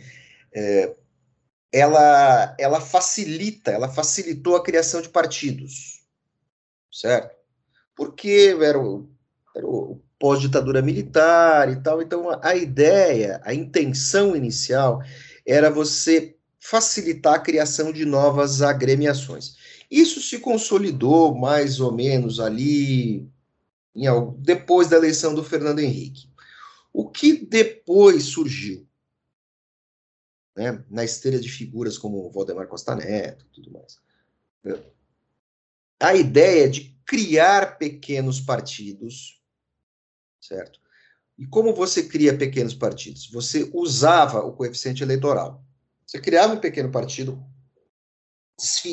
é, 0.54 0.94
ela, 1.70 2.56
ela 2.58 2.80
facilita, 2.80 3.70
ela 3.70 3.88
facilitou 3.88 4.56
a 4.56 4.62
criação 4.62 5.00
de 5.00 5.08
partidos 5.08 5.91
certo? 6.92 7.34
Porque 7.96 8.56
era 8.60 8.78
o, 8.78 9.08
era 9.56 9.66
o 9.66 10.00
pós-ditadura 10.18 10.82
militar 10.82 11.72
e 11.72 11.82
tal, 11.82 12.02
então 12.02 12.30
a, 12.30 12.40
a 12.42 12.54
ideia, 12.54 13.40
a 13.44 13.54
intenção 13.54 14.36
inicial 14.36 15.02
era 15.46 15.70
você 15.70 16.36
facilitar 16.60 17.34
a 17.34 17.40
criação 17.40 17.92
de 17.92 18.04
novas 18.04 18.62
agremiações. 18.62 19.56
Isso 19.90 20.20
se 20.20 20.38
consolidou 20.38 21.34
mais 21.34 21.80
ou 21.80 21.90
menos 21.90 22.38
ali 22.38 23.28
em, 23.94 24.04
depois 24.38 24.88
da 24.88 24.96
eleição 24.96 25.34
do 25.34 25.42
Fernando 25.42 25.80
Henrique. 25.80 26.30
O 26.92 27.08
que 27.08 27.44
depois 27.44 28.24
surgiu? 28.24 28.86
Né, 30.54 30.84
na 30.90 31.02
esteira 31.02 31.40
de 31.40 31.48
figuras 31.48 31.96
como 31.96 32.30
Valdemar 32.30 32.66
Costa 32.68 32.94
Neto 32.94 33.46
tudo 33.54 33.70
mais 33.70 33.98
a 36.02 36.14
ideia 36.14 36.68
de 36.68 36.96
criar 37.06 37.78
pequenos 37.78 38.40
partidos, 38.40 39.40
certo? 40.40 40.80
E 41.38 41.46
como 41.46 41.74
você 41.74 42.02
cria 42.02 42.36
pequenos 42.36 42.74
partidos? 42.74 43.28
Você 43.30 43.70
usava 43.72 44.40
o 44.40 44.52
coeficiente 44.52 45.02
eleitoral. 45.02 45.64
Você 46.06 46.20
criava 46.20 46.54
um 46.54 46.60
pequeno 46.60 46.90
partido, 46.90 47.42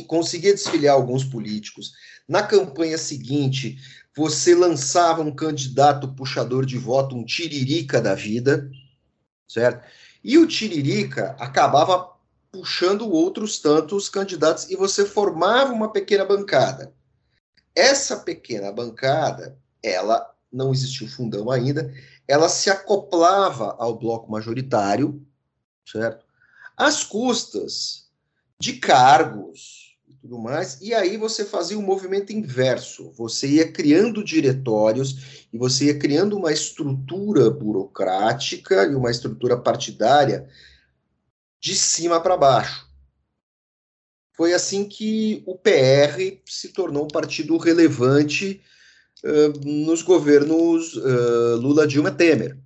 conseguia 0.07 0.53
desfiliar 0.53 0.95
alguns 0.95 1.23
políticos. 1.23 1.93
Na 2.27 2.43
campanha 2.43 2.97
seguinte, 2.97 3.77
você 4.15 4.53
lançava 4.53 5.21
um 5.21 5.33
candidato 5.33 6.13
puxador 6.13 6.65
de 6.65 6.77
voto, 6.77 7.15
um 7.15 7.25
tiririca 7.25 7.99
da 7.99 8.13
vida, 8.13 8.69
certo? 9.47 9.85
E 10.23 10.37
o 10.37 10.47
tiririca 10.47 11.35
acabava 11.39 12.15
puxando 12.51 13.09
outros 13.09 13.59
tantos 13.59 14.09
candidatos 14.09 14.69
e 14.69 14.75
você 14.75 15.05
formava 15.05 15.73
uma 15.73 15.91
pequena 15.91 16.25
bancada. 16.25 16.93
Essa 17.79 18.17
pequena 18.17 18.73
bancada, 18.73 19.57
ela 19.81 20.35
não 20.51 20.73
existiu 20.73 21.07
fundão 21.07 21.49
ainda, 21.49 21.89
ela 22.27 22.49
se 22.49 22.69
acoplava 22.69 23.73
ao 23.79 23.97
bloco 23.97 24.29
majoritário, 24.29 25.25
certo? 25.89 26.25
Às 26.75 27.05
custas 27.05 28.09
de 28.59 28.73
cargos 28.73 29.97
e 30.09 30.13
tudo 30.15 30.37
mais, 30.37 30.77
e 30.81 30.93
aí 30.93 31.15
você 31.15 31.45
fazia 31.45 31.79
um 31.79 31.81
movimento 31.81 32.33
inverso. 32.33 33.13
Você 33.13 33.47
ia 33.47 33.71
criando 33.71 34.25
diretórios 34.25 35.45
e 35.53 35.57
você 35.57 35.85
ia 35.85 35.97
criando 35.97 36.35
uma 36.35 36.51
estrutura 36.51 37.49
burocrática 37.49 38.83
e 38.83 38.93
uma 38.93 39.09
estrutura 39.09 39.55
partidária 39.55 40.49
de 41.61 41.73
cima 41.73 42.19
para 42.19 42.35
baixo. 42.35 42.88
Foi 44.39 44.53
assim 44.53 44.87
que 44.87 45.43
o 45.45 45.53
PR 45.57 46.39
se 46.45 46.69
tornou 46.69 47.03
um 47.03 47.09
partido 47.09 47.57
relevante 47.57 48.61
uh, 49.21 49.67
nos 49.69 50.01
governos 50.01 50.95
uh, 50.95 51.57
Lula, 51.57 51.85
Dilma, 51.85 52.09
Temer. 52.09 52.57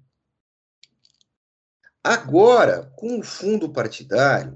Agora, 2.03 2.93
com 2.95 3.17
o 3.17 3.23
fundo 3.23 3.67
partidário, 3.69 4.53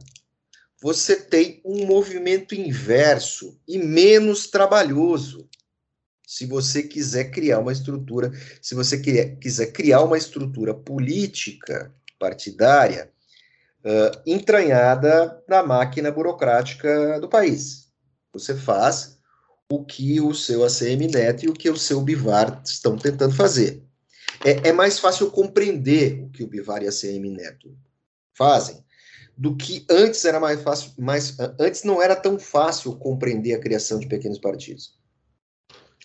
você 0.79 1.15
tem 1.15 1.59
um 1.65 1.87
movimento 1.87 2.53
inverso 2.53 3.59
e 3.67 3.79
menos 3.79 4.45
trabalhoso. 4.45 5.49
Se 6.23 6.45
você 6.45 6.83
quiser 6.83 7.31
criar 7.31 7.57
uma 7.57 7.71
estrutura, 7.71 8.31
se 8.61 8.75
você 8.75 8.95
quiser 9.41 9.71
criar 9.71 10.03
uma 10.03 10.19
estrutura 10.19 10.71
política 10.71 11.91
partidária 12.19 13.11
uh, 13.87 14.21
entranhada 14.25 15.41
na 15.47 15.63
máquina 15.63 16.11
burocrática 16.11 17.19
do 17.21 17.29
país. 17.29 17.87
Você 18.33 18.53
faz 18.53 19.17
o 19.71 19.83
que 19.83 20.19
o 20.19 20.33
seu 20.33 20.63
ACM 20.63 21.07
Neto 21.07 21.45
e 21.45 21.49
o 21.49 21.53
que 21.53 21.69
o 21.69 21.77
seu 21.77 22.01
Bivar 22.01 22.61
estão 22.65 22.97
tentando 22.97 23.33
fazer. 23.33 23.83
É, 24.43 24.69
é 24.69 24.73
mais 24.73 24.99
fácil 24.99 25.31
compreender 25.31 26.21
o 26.21 26.29
que 26.29 26.43
o 26.43 26.47
Bivar 26.47 26.83
e 26.83 26.85
a 26.85 26.89
ACM 26.89 27.31
Neto 27.31 27.75
fazem 28.37 28.85
do 29.37 29.55
que 29.55 29.85
antes 29.89 30.25
era 30.25 30.39
mais 30.39 30.61
fácil, 30.61 30.91
antes 31.59 31.83
não 31.83 32.01
era 32.01 32.15
tão 32.15 32.39
fácil 32.39 32.97
compreender 32.97 33.53
a 33.53 33.59
criação 33.59 33.99
de 33.99 34.07
pequenos 34.07 34.39
partidos. 34.39 34.97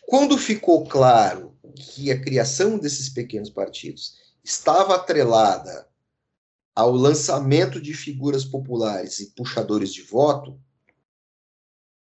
Quando 0.03 0.37
ficou 0.37 0.85
claro 0.85 1.57
que 1.75 2.13
a 2.13 2.21
criação 2.21 2.77
desses 2.79 3.09
pequenos 3.09 3.49
partidos 3.49 4.17
estava 4.45 4.97
atrelada 4.97 5.89
ao 6.75 6.93
lançamento 6.93 7.81
de 7.81 7.95
figuras 7.95 8.45
populares 8.45 9.21
e 9.21 9.31
puxadores 9.35 9.93
de 9.93 10.03
voto, 10.03 10.59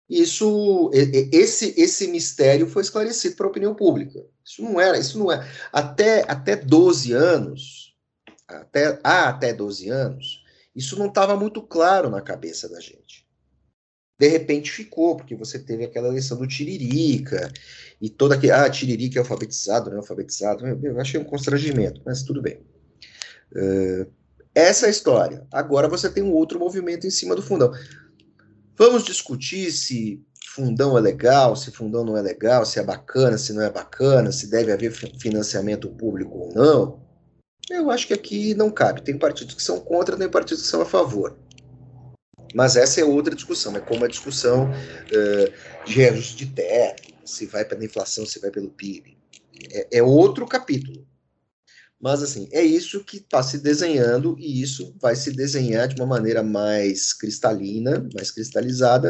isso, 0.08 0.90
esse, 1.32 1.74
esse 1.80 2.06
mistério 2.08 2.66
foi 2.66 2.82
esclarecido 2.82 3.36
para 3.36 3.46
a 3.46 3.50
opinião 3.50 3.74
pública. 3.74 4.24
Isso 4.44 4.62
não 4.62 4.80
era, 4.80 4.98
isso 4.98 5.18
não 5.18 5.32
é. 5.32 5.48
Até, 5.72 6.24
até 6.30 6.56
12 6.56 7.12
anos, 7.12 7.96
até, 8.46 9.00
há 9.02 9.28
até 9.28 9.52
12 9.52 9.88
anos, 9.88 10.44
isso 10.74 10.98
não 10.98 11.06
estava 11.06 11.36
muito 11.36 11.62
claro 11.62 12.10
na 12.10 12.20
cabeça 12.20 12.68
da 12.68 12.80
gente. 12.80 13.24
De 14.18 14.28
repente 14.28 14.70
ficou, 14.70 15.16
porque 15.16 15.34
você 15.34 15.58
teve 15.58 15.84
aquela 15.84 16.08
eleição 16.08 16.38
do 16.38 16.46
Tiririca, 16.46 17.50
e 18.00 18.08
toda 18.08 18.34
aquele. 18.34 18.52
Ah, 18.52 18.68
Tiririca 18.70 19.18
é 19.18 19.20
alfabetizado, 19.20 19.90
não 19.90 19.96
é 19.96 20.00
alfabetizado. 20.00 20.66
Eu 20.66 21.00
achei 21.00 21.18
um 21.18 21.24
constrangimento, 21.24 22.00
mas 22.04 22.22
tudo 22.22 22.42
bem. 22.42 22.60
Uh, 23.52 24.06
essa 24.54 24.86
é 24.86 24.88
a 24.88 24.90
história. 24.90 25.46
Agora 25.52 25.88
você 25.88 26.08
tem 26.08 26.22
um 26.22 26.32
outro 26.32 26.58
movimento 26.58 27.06
em 27.06 27.10
cima 27.10 27.34
do 27.34 27.42
fundão. 27.42 27.72
Vamos 28.76 29.04
discutir 29.04 29.70
se 29.72 30.22
fundão 30.54 30.96
é 30.96 31.00
legal, 31.00 31.56
se 31.56 31.72
fundão 31.72 32.04
não 32.04 32.16
é 32.16 32.22
legal, 32.22 32.64
se 32.64 32.78
é 32.78 32.82
bacana, 32.82 33.36
se 33.36 33.52
não 33.52 33.62
é 33.62 33.70
bacana, 33.70 34.30
se 34.30 34.48
deve 34.48 34.72
haver 34.72 34.92
financiamento 34.92 35.88
público 35.88 36.38
ou 36.38 36.54
não. 36.54 37.04
Eu 37.68 37.90
acho 37.90 38.06
que 38.06 38.14
aqui 38.14 38.54
não 38.54 38.70
cabe. 38.70 39.02
Tem 39.02 39.18
partidos 39.18 39.54
que 39.54 39.62
são 39.62 39.80
contra, 39.80 40.16
tem 40.16 40.28
partidos 40.28 40.62
que 40.62 40.68
são 40.68 40.82
a 40.82 40.86
favor. 40.86 41.36
Mas 42.54 42.76
essa 42.76 43.00
é 43.00 43.04
outra 43.04 43.34
discussão, 43.34 43.74
é 43.76 43.80
como 43.80 44.04
a 44.04 44.08
discussão 44.08 44.70
uh, 44.70 45.84
de 45.84 45.94
reajuste 45.94 46.44
de 46.44 46.52
teto, 46.52 47.12
se 47.24 47.46
vai 47.46 47.64
pela 47.64 47.84
inflação, 47.84 48.24
se 48.24 48.38
vai 48.38 48.50
pelo 48.50 48.70
PIB. 48.70 49.16
É, 49.72 49.98
é 49.98 50.02
outro 50.02 50.46
capítulo. 50.46 51.04
Mas, 52.04 52.22
assim, 52.22 52.50
é 52.52 52.62
isso 52.62 53.02
que 53.02 53.16
está 53.16 53.42
se 53.42 53.56
desenhando 53.56 54.36
e 54.38 54.60
isso 54.60 54.94
vai 55.00 55.16
se 55.16 55.32
desenhar 55.32 55.88
de 55.88 55.98
uma 55.98 56.06
maneira 56.06 56.42
mais 56.42 57.14
cristalina, 57.14 58.06
mais 58.14 58.30
cristalizada, 58.30 59.08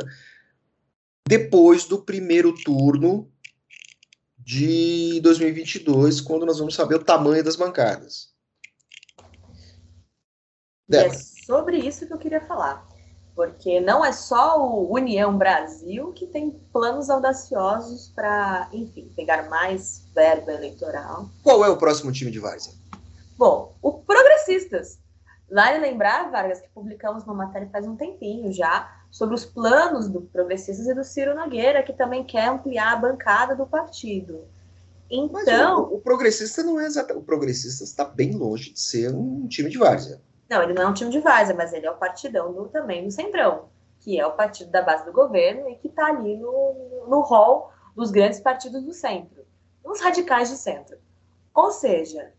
depois 1.27 1.87
do 1.87 2.01
primeiro 2.05 2.55
turno 2.55 3.29
de 4.39 5.21
2022, 5.23 6.21
quando 6.21 6.47
nós 6.47 6.61
vamos 6.61 6.77
saber 6.77 6.95
o 6.95 7.05
tamanho 7.05 7.43
das 7.43 7.57
bancadas. 7.57 8.33
É 10.93 11.11
sobre 11.11 11.79
isso 11.79 12.07
que 12.07 12.13
eu 12.13 12.19
queria 12.19 12.47
falar. 12.47 12.87
Porque 13.35 13.81
não 13.81 14.05
é 14.05 14.13
só 14.13 14.65
o 14.65 14.95
União 14.95 15.37
Brasil 15.37 16.13
que 16.13 16.29
tem 16.29 16.53
planos 16.73 17.11
audaciosos 17.11 18.13
para, 18.15 18.69
enfim, 18.73 19.13
pegar 19.17 19.51
mais 19.51 20.05
verba 20.15 20.53
eleitoral. 20.53 21.29
Qual 21.43 21.65
é 21.65 21.69
o 21.69 21.77
próximo 21.77 22.13
time 22.13 22.31
de 22.31 22.39
Várzea? 22.39 22.84
Bom, 23.37 23.75
o 23.83 23.93
Progressistas. 23.93 24.99
Vale 25.51 25.79
lembrar, 25.79 26.31
Vargas, 26.31 26.61
que 26.61 26.69
publicamos 26.71 27.25
uma 27.25 27.35
matéria 27.35 27.69
faz 27.71 27.87
um 27.87 27.97
tempinho 27.97 28.53
já 28.53 28.91
sobre 29.11 29.35
os 29.35 29.45
planos 29.45 30.09
do 30.09 30.23
Progressistas 30.23 30.87
e 30.87 30.95
do 30.95 31.05
Ciro 31.05 31.35
Nogueira, 31.35 31.83
que 31.83 31.93
também 31.93 32.25
quer 32.25 32.49
ampliar 32.49 32.95
a 32.95 32.97
bancada 32.97 33.55
do 33.55 33.67
partido. 33.67 34.45
Então. 35.11 35.83
O, 35.83 35.97
o, 35.97 36.01
progressista 36.01 36.63
não 36.63 36.81
é 36.81 36.87
exatamente. 36.87 37.23
O 37.23 37.25
progressista 37.25 37.85
está 37.85 38.05
bem 38.05 38.33
longe 38.33 38.73
de 38.73 38.81
ser 38.81 39.15
um 39.15 39.47
time 39.47 39.71
de 39.71 39.79
várzea. 39.79 40.21
Não, 40.49 40.63
ele 40.63 40.73
não 40.73 40.83
é 40.83 40.87
um 40.89 40.95
time 40.95 41.11
de 41.11 41.21
várzea, 41.21 41.55
mas 41.55 41.73
ele 41.73 41.87
é 41.87 41.91
o 41.91 41.97
partidão 41.97 42.53
do, 42.53 42.69
também 42.69 43.05
do 43.05 43.11
Centrão, 43.11 43.69
que 44.01 44.19
é 44.19 44.27
o 44.27 44.33
partido 44.33 44.71
da 44.71 44.83
base 44.83 45.05
do 45.05 45.13
governo 45.13 45.69
e 45.69 45.77
que 45.77 45.89
está 45.89 46.07
ali 46.07 46.37
no, 46.37 47.07
no 47.09 47.21
hall 47.21 47.73
dos 47.95 48.11
grandes 48.11 48.41
partidos 48.41 48.83
do 48.83 48.93
centro, 48.93 49.45
os 49.85 50.01
radicais 50.01 50.51
de 50.51 50.57
centro. 50.57 50.99
Ou 51.55 51.71
seja, 51.71 52.33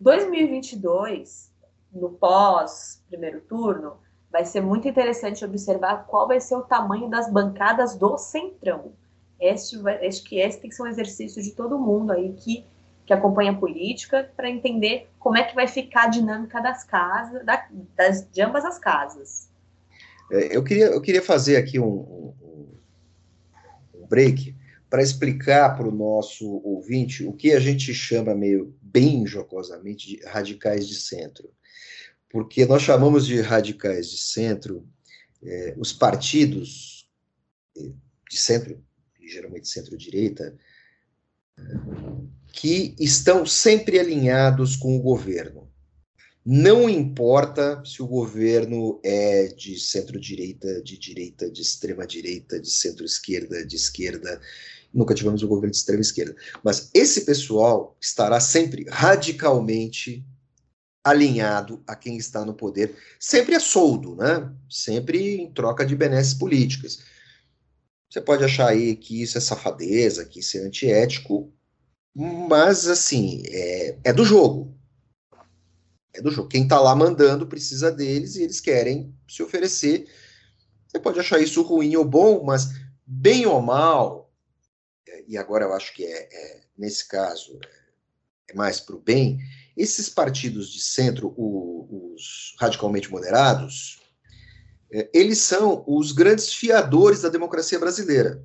2022, 0.00 1.52
no 1.92 2.10
pós 2.10 3.02
primeiro 3.08 3.40
turno, 3.42 3.98
vai 4.30 4.44
ser 4.44 4.60
muito 4.60 4.88
interessante 4.88 5.44
observar 5.44 6.06
qual 6.06 6.26
vai 6.26 6.40
ser 6.40 6.54
o 6.54 6.62
tamanho 6.62 7.08
das 7.10 7.30
bancadas 7.30 7.96
do 7.96 8.16
centrão. 8.16 8.92
Este, 9.38 9.76
acho 10.06 10.24
que 10.24 10.38
esse 10.38 10.60
tem 10.60 10.70
que 10.70 10.76
ser 10.76 10.82
um 10.82 10.86
exercício 10.86 11.42
de 11.42 11.50
todo 11.52 11.78
mundo 11.78 12.12
aí 12.12 12.32
que, 12.32 12.64
que 13.04 13.12
acompanha 13.12 13.50
a 13.50 13.56
política 13.56 14.30
para 14.36 14.48
entender 14.48 15.10
como 15.18 15.36
é 15.36 15.44
que 15.44 15.54
vai 15.54 15.66
ficar 15.66 16.04
a 16.04 16.08
dinâmica 16.08 16.60
das 16.60 16.84
casas, 16.84 17.44
da, 17.44 17.66
das, 17.96 18.30
de 18.30 18.40
ambas 18.40 18.64
as 18.64 18.78
casas. 18.78 19.50
É, 20.30 20.56
eu, 20.56 20.62
queria, 20.62 20.86
eu 20.86 21.00
queria 21.00 21.22
fazer 21.22 21.56
aqui 21.56 21.80
um, 21.80 22.34
um, 22.42 22.66
um 23.94 24.06
break 24.06 24.54
para 24.90 25.02
explicar 25.02 25.76
para 25.76 25.88
o 25.88 25.94
nosso 25.94 26.46
ouvinte 26.64 27.24
o 27.24 27.32
que 27.32 27.52
a 27.52 27.60
gente 27.60 27.94
chama 27.94 28.34
meio 28.34 28.76
bem 28.82 29.24
jocosamente 29.24 30.08
de 30.08 30.24
radicais 30.26 30.86
de 30.86 30.96
centro. 30.96 31.48
Porque 32.28 32.66
nós 32.66 32.82
chamamos 32.82 33.26
de 33.26 33.40
radicais 33.40 34.10
de 34.10 34.18
centro 34.18 34.86
é, 35.42 35.74
os 35.78 35.92
partidos 35.92 37.08
é, 37.78 37.92
de 38.28 38.36
centro 38.36 38.84
geralmente 39.30 39.68
centro-direita, 39.68 40.56
que 42.52 42.94
estão 42.98 43.46
sempre 43.46 43.98
alinhados 43.98 44.76
com 44.76 44.96
o 44.96 45.00
governo. 45.00 45.70
Não 46.44 46.88
importa 46.88 47.82
se 47.84 48.02
o 48.02 48.06
governo 48.06 48.98
é 49.04 49.48
de 49.48 49.78
centro-direita, 49.78 50.82
de 50.82 50.98
direita, 50.98 51.50
de 51.50 51.60
extrema-direita, 51.60 52.58
de 52.58 52.70
centro-esquerda, 52.70 53.64
de 53.64 53.76
esquerda. 53.76 54.40
Nunca 54.92 55.14
tivemos 55.14 55.42
um 55.42 55.48
governo 55.48 55.70
de 55.70 55.76
extrema-esquerda. 55.76 56.34
Mas 56.62 56.90
esse 56.92 57.24
pessoal 57.24 57.96
estará 58.00 58.40
sempre 58.40 58.86
radicalmente 58.88 60.24
alinhado 61.02 61.82
a 61.86 61.96
quem 61.96 62.16
está 62.16 62.44
no 62.44 62.54
poder, 62.54 62.94
sempre 63.18 63.54
a 63.54 63.60
soldo, 63.60 64.16
né? 64.16 64.52
Sempre 64.68 65.36
em 65.36 65.52
troca 65.52 65.86
de 65.86 65.96
benesses 65.96 66.34
políticas. 66.34 67.00
Você 68.10 68.20
pode 68.20 68.44
achar 68.44 68.68
aí 68.68 68.96
que 68.96 69.22
isso 69.22 69.38
é 69.38 69.40
safadeza, 69.40 70.24
que 70.24 70.40
isso 70.40 70.58
é 70.58 70.60
antiético, 70.60 71.52
mas 72.14 72.88
assim, 72.88 73.42
é, 73.46 73.98
é 74.04 74.12
do 74.12 74.24
jogo. 74.24 74.76
É 76.12 76.20
do 76.20 76.30
jogo. 76.30 76.48
Quem 76.48 76.64
está 76.64 76.80
lá 76.80 76.94
mandando 76.94 77.46
precisa 77.46 77.90
deles 77.90 78.34
e 78.34 78.42
eles 78.42 78.60
querem 78.60 79.14
se 79.28 79.42
oferecer. 79.42 80.08
Você 80.88 80.98
pode 80.98 81.20
achar 81.20 81.40
isso 81.40 81.62
ruim 81.62 81.94
ou 81.94 82.04
bom, 82.04 82.42
mas 82.44 82.68
bem 83.06 83.46
ou 83.46 83.62
mal, 83.62 84.19
e 85.30 85.38
agora 85.38 85.64
eu 85.64 85.72
acho 85.72 85.94
que 85.94 86.04
é, 86.04 86.28
é 86.32 86.60
nesse 86.76 87.06
caso 87.06 87.56
é 88.48 88.54
mais 88.54 88.80
para 88.80 88.96
o 88.96 89.00
bem, 89.00 89.38
esses 89.76 90.08
partidos 90.08 90.72
de 90.72 90.80
centro, 90.80 91.32
o, 91.36 92.14
os 92.14 92.56
radicalmente 92.58 93.08
moderados, 93.08 94.00
é, 94.92 95.08
eles 95.14 95.38
são 95.38 95.84
os 95.86 96.10
grandes 96.10 96.52
fiadores 96.52 97.22
da 97.22 97.28
democracia 97.28 97.78
brasileira, 97.78 98.44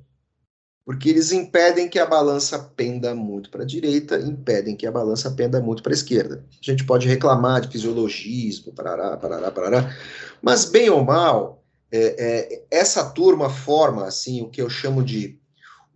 porque 0.84 1.08
eles 1.08 1.32
impedem 1.32 1.88
que 1.88 1.98
a 1.98 2.06
balança 2.06 2.56
penda 2.76 3.12
muito 3.16 3.50
para 3.50 3.64
a 3.64 3.66
direita, 3.66 4.20
impedem 4.20 4.76
que 4.76 4.86
a 4.86 4.92
balança 4.92 5.28
penda 5.32 5.60
muito 5.60 5.82
para 5.82 5.92
a 5.92 5.94
esquerda. 5.94 6.46
A 6.48 6.64
gente 6.64 6.86
pode 6.86 7.08
reclamar 7.08 7.62
de 7.62 7.68
fisiologismo, 7.68 8.72
parará, 8.72 9.16
parará, 9.16 9.50
parará, 9.50 9.96
mas 10.40 10.64
bem 10.64 10.88
ou 10.88 11.02
mal, 11.02 11.64
é, 11.90 11.98
é, 11.98 12.64
essa 12.70 13.10
turma 13.10 13.50
forma 13.50 14.06
assim 14.06 14.40
o 14.42 14.48
que 14.48 14.62
eu 14.62 14.70
chamo 14.70 15.02
de 15.02 15.40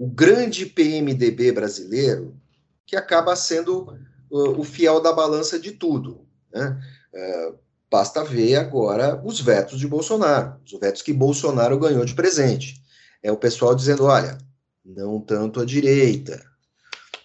o 0.01 0.09
grande 0.09 0.65
PMDB 0.65 1.53
brasileiro, 1.53 2.35
que 2.87 2.97
acaba 2.97 3.37
sendo 3.37 3.93
uh, 4.31 4.59
o 4.59 4.65
fiel 4.65 5.01
da 5.01 5.13
balança 5.13 5.61
de 5.61 5.73
tudo. 5.73 6.27
Né? 6.51 6.81
Uh, 7.13 7.59
Basta 7.91 8.23
ver 8.23 8.55
agora 8.55 9.21
os 9.25 9.41
vetos 9.41 9.81
de 9.81 9.89
Bolsonaro, 9.89 10.61
os 10.65 10.79
vetos 10.79 11.03
que 11.03 11.13
Bolsonaro 11.13 11.77
ganhou 11.77 12.05
de 12.05 12.15
presente. 12.15 12.81
É 13.21 13.33
o 13.33 13.37
pessoal 13.37 13.75
dizendo: 13.75 14.05
olha, 14.05 14.39
não 14.85 15.21
tanto 15.21 15.61
a 15.61 15.65
direita. 15.65 16.41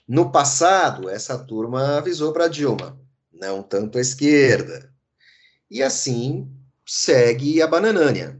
No 0.07 0.31
passado, 0.31 1.07
essa 1.07 1.38
turma 1.38 1.97
avisou 1.97 2.33
para 2.33 2.47
Dilma, 2.47 2.99
não 3.31 3.61
tanto 3.61 3.99
a 3.99 4.01
esquerda. 4.01 4.91
E 5.69 5.83
assim 5.83 6.51
segue 6.83 7.61
a 7.61 7.67
bananânia. 7.67 8.39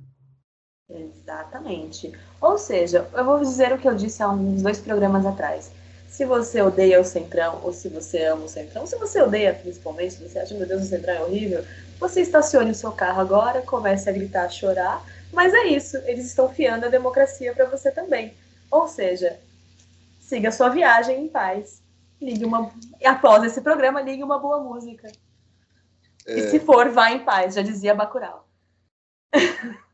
Exatamente. 0.90 2.12
Ou 2.42 2.58
seja, 2.58 3.08
eu 3.14 3.26
vou 3.26 3.40
dizer 3.40 3.74
o 3.74 3.78
que 3.78 3.88
eu 3.88 3.96
disse 3.96 4.22
há 4.22 4.30
uns 4.30 4.62
dois 4.62 4.80
programas 4.80 5.26
atrás. 5.26 5.72
Se 6.08 6.26
você 6.26 6.62
odeia 6.62 7.02
o 7.02 7.04
Centrão, 7.04 7.60
ou 7.64 7.74
se 7.74 7.90
você 7.90 8.24
ama 8.26 8.46
o 8.46 8.50
Centrão, 8.50 8.86
se 8.86 8.96
você 8.98 9.22
odeia 9.22 9.54
principalmente, 9.54 10.14
se 10.14 10.24
você 10.28 10.40
acha, 10.40 10.54
meu 10.54 10.68
Deus, 10.68 10.84
o 10.84 10.88
Centrão 10.88 11.14
é 11.14 11.22
horrível, 11.22 11.66
você 12.00 12.22
estacione 12.22 12.72
o 12.72 12.76
seu 12.76 12.92
carro 12.92 13.22
agora, 13.22 13.62
comece 13.62 14.10
a 14.10 14.14
gritar, 14.14 14.46
a 14.46 14.50
chorar, 14.50 15.04
mas 15.34 15.54
é 15.54 15.68
isso, 15.68 15.98
eles 16.06 16.26
estão 16.26 16.48
fiando 16.48 16.86
a 16.86 16.90
democracia 16.90 17.54
para 17.54 17.66
você 17.66 17.92
também. 17.92 18.34
Ou 18.72 18.88
seja, 18.88 19.40
siga 20.22 20.52
sua 20.52 20.70
viagem 20.70 21.26
em 21.26 21.28
paz. 21.28 21.82
Ligue 22.22 22.46
uma. 22.46 22.72
Após 23.04 23.44
esse 23.44 23.62
programa, 23.62 24.02
ligue 24.02 24.24
uma 24.24 24.40
boa 24.40 24.60
música. 24.62 25.12
É... 26.26 26.40
E 26.40 26.50
se 26.50 26.60
for, 26.60 26.90
vá 26.90 27.12
em 27.12 27.20
paz, 27.20 27.56
já 27.56 27.62
dizia 27.62 27.94
Bacurau. 27.94 28.48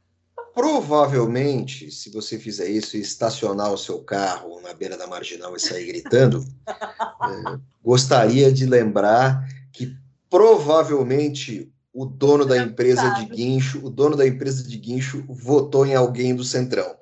Provavelmente, 0.53 1.89
se 1.91 2.09
você 2.09 2.37
fizer 2.37 2.69
isso 2.69 2.97
e 2.97 3.01
estacionar 3.01 3.71
o 3.71 3.77
seu 3.77 3.99
carro 3.99 4.59
na 4.61 4.73
beira 4.73 4.97
da 4.97 5.07
marginal 5.07 5.55
e 5.55 5.59
sair 5.59 5.87
gritando, 5.87 6.45
é, 6.67 7.59
gostaria 7.81 8.51
de 8.51 8.65
lembrar 8.65 9.47
que 9.71 9.95
provavelmente 10.29 11.71
o 11.93 12.05
dono 12.05 12.45
da 12.45 12.57
empresa 12.57 13.09
de 13.11 13.25
guincho, 13.25 13.85
o 13.85 13.89
dono 13.89 14.15
da 14.15 14.27
empresa 14.27 14.63
de 14.63 14.77
guincho 14.77 15.23
votou 15.27 15.85
em 15.85 15.95
alguém 15.95 16.35
do 16.35 16.43
Centrão. 16.43 16.95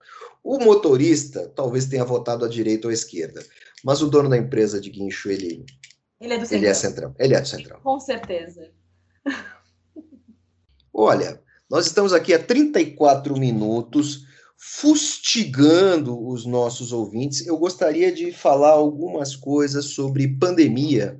O 0.44 0.60
motorista 0.60 1.52
talvez 1.56 1.86
tenha 1.86 2.06
votado 2.06 2.46
à 2.46 2.48
direita 2.48 2.88
ou 2.88 2.92
à 2.92 2.94
esquerda, 2.94 3.44
mas 3.84 4.02
o 4.02 4.10
dono 4.10 4.30
da 4.30 4.38
empresa 4.38 4.80
de 4.80 4.90
guincho, 4.90 5.30
ele, 5.30 5.66
ele 6.20 6.34
é 6.34 6.38
do 6.38 6.46
Centrão. 6.46 6.60
Ele 6.60 6.68
é 6.68 6.74
Centrão. 6.74 7.16
Ele 7.20 7.36
é 7.36 7.42
do 7.42 7.48
Centrão. 7.48 7.80
Com 7.82 8.00
certeza. 8.00 8.72
Olha, 10.94 11.42
nós 11.70 11.86
estamos 11.86 12.14
aqui 12.14 12.34
há 12.34 12.40
34 12.40 13.38
minutos 13.38 14.26
fustigando 14.58 16.28
os 16.28 16.46
nossos 16.46 16.92
ouvintes. 16.92 17.46
Eu 17.46 17.58
gostaria 17.58 18.12
de 18.12 18.32
falar 18.32 18.72
algumas 18.72 19.36
coisas 19.36 19.86
sobre 19.86 20.28
pandemia. 20.28 21.20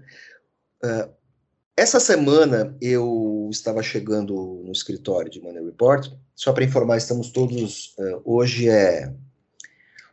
Uh, 0.84 1.10
essa 1.78 2.00
semana 2.00 2.76
eu 2.82 3.48
estava 3.52 3.82
chegando 3.82 4.62
no 4.66 4.72
escritório 4.72 5.32
de 5.32 5.40
Money 5.40 5.64
Report, 5.64 6.12
só 6.36 6.52
para 6.52 6.66
informar, 6.66 6.98
estamos 6.98 7.32
todos, 7.32 7.96
uh, 7.98 8.22
hoje 8.26 8.68
é 8.68 9.14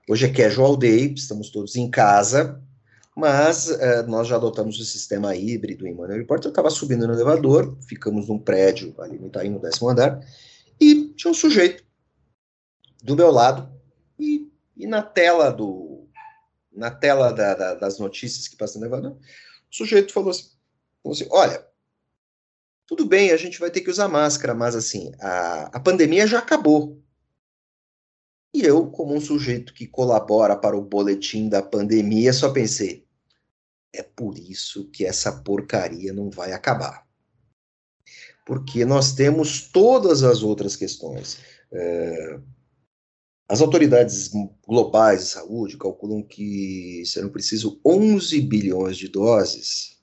hoje 0.09 0.26
é 0.26 0.32
casual 0.32 0.76
day, 0.76 1.12
estamos 1.12 1.51
todos 1.51 1.74
em 1.74 1.91
casa, 1.91 2.62
mas 3.16 3.70
uh, 3.70 4.06
nós 4.06 4.28
já 4.28 4.36
adotamos 4.36 4.78
o 4.78 4.84
sistema 4.84 5.34
híbrido 5.34 5.86
em 5.86 5.94
Money 5.94 6.18
Report, 6.18 6.44
eu 6.44 6.50
estava 6.50 6.68
subindo 6.68 7.06
no 7.06 7.14
elevador, 7.14 7.74
ficamos 7.88 8.28
num 8.28 8.38
prédio 8.38 8.94
ali 8.98 9.18
no 9.18 9.28
Itaim, 9.28 9.48
no 9.48 9.58
décimo 9.58 9.88
andar, 9.88 10.20
e 10.78 11.14
tinha 11.16 11.30
um 11.30 11.34
sujeito 11.34 11.82
do 13.02 13.16
meu 13.16 13.30
lado, 13.30 13.72
e, 14.18 14.52
e 14.76 14.86
na 14.86 15.00
tela 15.00 15.50
do 15.50 16.06
na 16.70 16.90
tela 16.90 17.32
da, 17.32 17.54
da, 17.54 17.74
das 17.74 17.98
notícias 17.98 18.46
que 18.48 18.56
passam 18.56 18.82
no 18.82 18.86
elevador, 18.86 19.12
o 19.12 19.74
sujeito 19.74 20.12
falou 20.12 20.28
assim, 20.28 20.50
então, 21.00 21.12
assim, 21.12 21.26
olha, 21.30 21.66
tudo 22.86 23.06
bem, 23.06 23.30
a 23.30 23.36
gente 23.38 23.58
vai 23.58 23.70
ter 23.70 23.80
que 23.80 23.88
usar 23.88 24.08
máscara, 24.08 24.54
mas 24.54 24.76
assim, 24.76 25.10
a, 25.18 25.70
a 25.72 25.80
pandemia 25.80 26.26
já 26.26 26.38
acabou. 26.38 27.02
E 28.52 28.62
eu, 28.62 28.90
como 28.90 29.14
um 29.14 29.20
sujeito 29.20 29.72
que 29.72 29.86
colabora 29.86 30.54
para 30.54 30.76
o 30.76 30.82
boletim 30.82 31.48
da 31.48 31.62
pandemia, 31.62 32.32
só 32.34 32.50
pensei, 32.50 33.05
é 33.97 34.03
por 34.03 34.38
isso 34.38 34.88
que 34.90 35.05
essa 35.05 35.32
porcaria 35.32 36.12
não 36.12 36.30
vai 36.30 36.53
acabar. 36.53 37.07
porque 38.47 38.84
nós 38.84 39.12
temos 39.12 39.62
todas 39.72 40.22
as 40.22 40.44
outras 40.44 40.76
questões. 40.76 41.38
É, 41.72 42.38
as 43.49 43.61
autoridades 43.61 44.30
globais 44.66 45.20
de 45.20 45.30
saúde 45.30 45.76
calculam 45.76 46.22
que 46.22 47.03
serão 47.07 47.28
preciso 47.28 47.80
11 47.84 48.40
bilhões 48.42 48.97
de 48.97 49.09
doses 49.09 49.97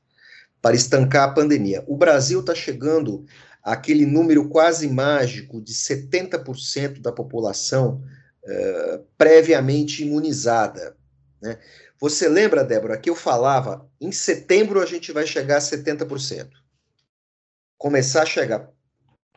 para 0.61 0.75
estancar 0.75 1.29
a 1.29 1.33
pandemia. 1.33 1.83
O 1.87 1.97
Brasil 1.97 2.41
está 2.41 2.53
chegando 2.53 3.25
àquele 3.61 4.05
número 4.05 4.47
quase 4.49 4.87
mágico 4.87 5.61
de 5.61 5.73
70% 5.73 7.01
da 7.01 7.11
população 7.11 8.01
uh, 8.43 9.05
previamente 9.17 10.03
imunizada. 10.03 10.95
Né? 11.41 11.59
Você 12.03 12.27
lembra, 12.27 12.63
Débora, 12.63 12.97
que 12.97 13.09
eu 13.09 13.15
falava, 13.15 13.89
em 13.99 14.11
setembro 14.11 14.81
a 14.81 14.85
gente 14.85 15.11
vai 15.13 15.25
chegar 15.25 15.57
a 15.57 15.61
70%. 15.61 16.49
Começar 17.77 18.23
a 18.23 18.25
chegar. 18.25 18.69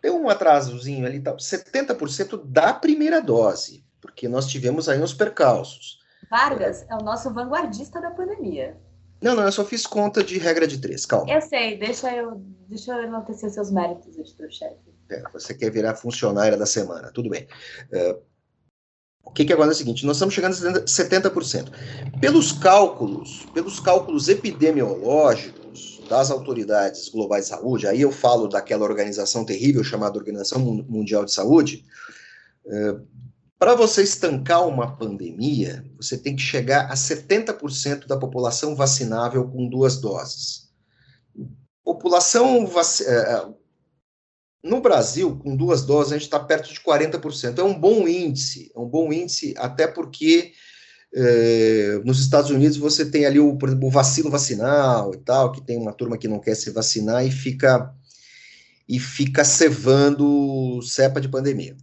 Tem 0.02 0.10
um 0.10 0.28
atrasozinho 0.28 1.06
ali, 1.06 1.20
tá? 1.20 1.34
70% 1.36 2.44
da 2.44 2.74
primeira 2.74 3.22
dose 3.22 3.86
porque 4.06 4.28
nós 4.28 4.46
tivemos 4.46 4.88
aí 4.88 5.02
uns 5.02 5.12
percalços. 5.12 5.98
Vargas 6.30 6.86
é 6.88 6.94
o 6.94 7.04
nosso 7.04 7.32
vanguardista 7.34 8.00
da 8.00 8.10
pandemia. 8.10 8.76
Não, 9.20 9.34
não, 9.34 9.44
eu 9.44 9.52
só 9.52 9.64
fiz 9.64 9.86
conta 9.86 10.22
de 10.22 10.38
regra 10.38 10.66
de 10.66 10.78
três, 10.78 11.04
calma. 11.04 11.32
Eu 11.32 11.40
sei, 11.40 11.78
deixa 11.78 12.14
eu, 12.14 12.40
deixa 12.68 12.92
eu 12.92 13.04
enaltecer 13.04 13.50
seus 13.50 13.70
méritos, 13.70 14.16
editor-chefe. 14.16 14.76
É, 15.10 15.22
você 15.32 15.54
quer 15.54 15.70
virar 15.70 15.94
funcionária 15.96 16.56
da 16.56 16.66
semana, 16.66 17.10
tudo 17.12 17.30
bem. 17.30 17.48
Uh, 17.90 18.20
o 19.26 19.30
que, 19.32 19.44
que 19.44 19.52
agora 19.52 19.70
é 19.70 19.72
o 19.72 19.76
seguinte, 19.76 20.06
nós 20.06 20.16
estamos 20.16 20.34
chegando 20.34 20.54
a 20.54 20.84
70%. 20.84 21.70
Pelos 22.20 22.52
cálculos, 22.52 23.44
pelos 23.52 23.80
cálculos 23.80 24.28
epidemiológicos 24.28 26.00
das 26.08 26.30
autoridades 26.30 27.08
globais 27.08 27.44
de 27.44 27.50
saúde, 27.50 27.86
aí 27.86 28.00
eu 28.00 28.12
falo 28.12 28.46
daquela 28.46 28.84
organização 28.84 29.44
terrível 29.44 29.84
chamada 29.84 30.16
Organização 30.16 30.60
Mundial 30.60 31.24
de 31.24 31.32
Saúde, 31.32 31.84
uh, 32.64 33.04
para 33.58 33.74
você 33.74 34.02
estancar 34.02 34.66
uma 34.66 34.96
pandemia, 34.96 35.84
você 35.96 36.16
tem 36.16 36.36
que 36.36 36.42
chegar 36.42 36.90
a 36.90 36.94
70% 36.94 38.06
da 38.06 38.16
população 38.16 38.76
vacinável 38.76 39.48
com 39.48 39.68
duas 39.68 39.96
doses. 39.96 40.70
População 41.82 42.66
vac... 42.66 43.00
No 44.66 44.80
Brasil, 44.80 45.36
com 45.36 45.54
duas 45.54 45.84
doses, 45.84 46.12
a 46.12 46.16
gente 46.16 46.24
está 46.24 46.40
perto 46.40 46.72
de 46.72 46.80
40%. 46.80 47.58
É 47.58 47.62
um 47.62 47.78
bom 47.78 48.08
índice, 48.08 48.72
é 48.74 48.78
um 48.78 48.88
bom 48.88 49.12
índice, 49.12 49.54
até 49.56 49.86
porque 49.86 50.52
é, 51.14 52.00
nos 52.04 52.18
Estados 52.18 52.50
Unidos 52.50 52.76
você 52.76 53.08
tem 53.08 53.26
ali 53.26 53.38
o, 53.38 53.56
por 53.56 53.68
exemplo, 53.68 53.86
o 53.86 53.90
vacilo 53.92 54.28
vacinal 54.28 55.14
e 55.14 55.18
tal, 55.18 55.52
que 55.52 55.62
tem 55.62 55.78
uma 55.78 55.92
turma 55.92 56.18
que 56.18 56.26
não 56.26 56.40
quer 56.40 56.56
se 56.56 56.70
vacinar 56.70 57.24
e 57.24 57.30
fica 57.30 57.94
e 58.88 58.98
fica 58.98 59.44
cevando 59.44 60.80
cepa 60.82 61.20
de 61.20 61.28
pandemia. 61.28 61.76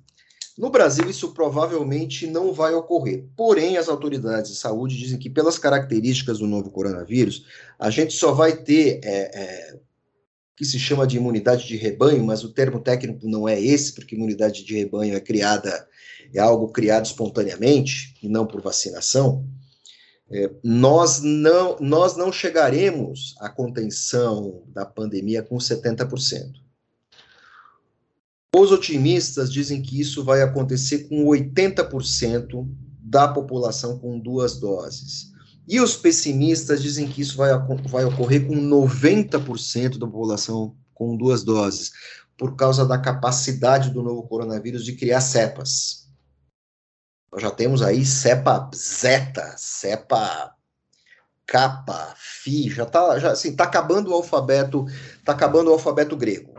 No 0.58 0.70
Brasil, 0.70 1.10
isso 1.10 1.34
provavelmente 1.34 2.28
não 2.28 2.54
vai 2.54 2.74
ocorrer. 2.74 3.26
Porém, 3.36 3.78
as 3.78 3.88
autoridades 3.88 4.52
de 4.52 4.58
saúde 4.58 4.98
dizem 4.98 5.18
que, 5.18 5.30
pelas 5.30 5.58
características 5.58 6.40
do 6.40 6.48
novo 6.48 6.70
coronavírus, 6.70 7.46
a 7.80 7.90
gente 7.90 8.14
só 8.14 8.34
vai 8.34 8.56
ter 8.56 9.00
é, 9.04 9.32
é, 9.34 9.80
que 10.56 10.66
se 10.66 10.78
chama 10.78 11.08
de 11.08 11.18
imunidade 11.18 11.68
de 11.68 11.76
rebanho, 11.76 12.24
mas 12.24 12.44
o 12.44 12.54
termo 12.54 12.80
técnico 12.80 13.28
não 13.28 13.48
é 13.48 13.60
esse, 13.60 13.94
porque 13.94 14.16
imunidade 14.16 14.64
de 14.64 14.76
rebanho 14.76 15.16
é 15.16 15.20
criada, 15.20 15.88
é 16.34 16.40
algo 16.40 16.72
criado 16.72 17.06
espontaneamente 17.06 18.16
e 18.22 18.30
não 18.30 18.46
por 18.46 18.62
vacinação. 18.62 19.46
É, 20.30 20.50
nós, 20.64 21.22
não, 21.22 21.78
nós 21.80 22.16
não 22.16 22.32
chegaremos 22.32 23.36
à 23.40 23.50
contenção 23.50 24.64
da 24.68 24.86
pandemia 24.86 25.44
com 25.44 25.58
70%. 25.58 26.64
Os 28.56 28.72
otimistas 28.72 29.52
dizem 29.52 29.82
que 29.82 30.00
isso 30.00 30.24
vai 30.24 30.42
acontecer 30.44 31.10
com 31.10 31.26
80% 31.26 32.68
da 33.00 33.28
população 33.28 33.98
com 33.98 34.20
duas 34.20 34.60
doses. 34.60 35.33
E 35.68 35.80
os 35.80 35.96
pessimistas 35.96 36.82
dizem 36.82 37.08
que 37.08 37.22
isso 37.22 37.38
vai, 37.38 37.52
vai 37.88 38.06
ocorrer 38.06 38.46
com 38.46 38.56
90% 38.56 39.98
da 39.98 40.06
população 40.06 40.76
com 40.94 41.16
duas 41.16 41.44
doses, 41.44 41.92
por 42.38 42.56
causa 42.56 42.86
da 42.86 42.98
capacidade 42.98 43.90
do 43.90 44.04
novo 44.04 44.28
coronavírus 44.28 44.84
de 44.84 44.96
criar 44.96 45.22
cepas. 45.22 46.10
Nós 47.32 47.42
já 47.42 47.50
temos 47.50 47.82
aí 47.82 48.06
cepa 48.06 48.70
zeta, 48.76 49.56
cepa 49.58 50.54
capa, 51.46 52.14
fi, 52.18 52.70
já 52.70 52.84
está 52.84 53.20
já, 53.20 53.32
assim, 53.32 53.56
tá 53.56 53.66
acabando 53.66 54.12
o 54.12 54.14
alfabeto, 54.14 54.86
tá 55.26 55.34
acabando 55.34 55.70
o 55.70 55.74
alfabeto 55.74 56.16
grego. 56.16 56.54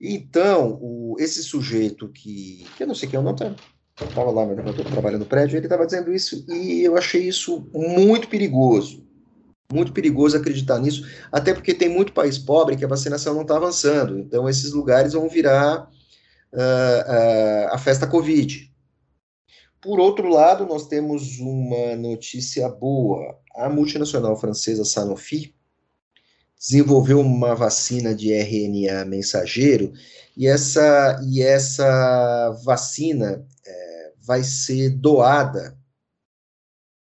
Então, 0.00 0.78
o, 0.80 1.16
esse 1.18 1.42
sujeito 1.42 2.08
que, 2.08 2.66
que 2.76 2.82
eu 2.82 2.86
não 2.86 2.94
sei 2.94 3.08
quem 3.08 3.16
é 3.16 3.20
o 3.20 3.22
nome, 3.22 3.38
tá? 3.38 3.54
Estava 4.08 4.30
lá, 4.30 4.42
eu 4.44 4.70
estou 4.70 4.84
trabalhando 4.84 5.20
no 5.20 5.26
prédio, 5.26 5.56
ele 5.56 5.66
estava 5.66 5.86
dizendo 5.86 6.12
isso 6.12 6.44
e 6.48 6.82
eu 6.82 6.96
achei 6.96 7.22
isso 7.22 7.68
muito 7.74 8.28
perigoso. 8.28 9.04
Muito 9.72 9.92
perigoso 9.92 10.36
acreditar 10.36 10.80
nisso, 10.80 11.06
até 11.30 11.54
porque 11.54 11.72
tem 11.72 11.88
muito 11.88 12.12
país 12.12 12.36
pobre 12.36 12.76
que 12.76 12.84
a 12.84 12.88
vacinação 12.88 13.34
não 13.34 13.42
está 13.42 13.56
avançando. 13.56 14.18
Então, 14.18 14.48
esses 14.48 14.72
lugares 14.72 15.12
vão 15.12 15.28
virar 15.28 15.88
uh, 16.52 16.56
uh, 16.56 17.68
a 17.74 17.78
festa 17.78 18.06
Covid. 18.06 18.68
Por 19.80 20.00
outro 20.00 20.28
lado, 20.28 20.66
nós 20.66 20.88
temos 20.88 21.38
uma 21.38 21.94
notícia 21.96 22.68
boa. 22.68 23.38
A 23.56 23.68
multinacional 23.68 24.36
francesa 24.36 24.84
Sanofi 24.84 25.54
desenvolveu 26.58 27.20
uma 27.20 27.54
vacina 27.54 28.14
de 28.14 28.34
RNA 28.34 29.06
mensageiro 29.06 29.94
e 30.36 30.46
essa, 30.46 31.18
e 31.26 31.40
essa 31.42 32.50
vacina 32.62 33.46
vai 34.22 34.44
ser 34.44 34.90
doada 34.90 35.78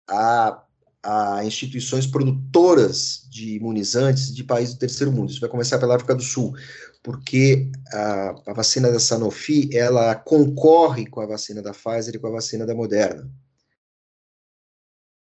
a, 0.10 0.64
a 1.04 1.46
instituições 1.46 2.08
produtoras 2.08 3.28
de 3.30 3.56
imunizantes 3.56 4.34
de 4.34 4.44
países 4.44 4.74
do 4.74 4.80
terceiro 4.80 5.12
mundo. 5.12 5.30
Isso 5.30 5.42
vai 5.42 5.50
começar 5.50 5.78
pela 5.80 5.96
África 5.96 6.16
do 6.16 6.24
Sul, 6.24 6.56
porque 7.04 7.72
a, 7.92 8.30
a 8.48 8.54
vacina 8.54 8.92
da 8.92 9.00
Sanofi 9.00 9.70
ela 9.76 10.16
concorre 10.16 11.06
com 11.06 11.22
a 11.22 11.26
vacina 11.26 11.62
da 11.62 11.74
Pfizer 11.74 12.16
e 12.16 12.20
com 12.20 12.28
a 12.28 12.32
vacina 12.32 12.66
da 12.66 12.74
Moderna, 12.74 13.30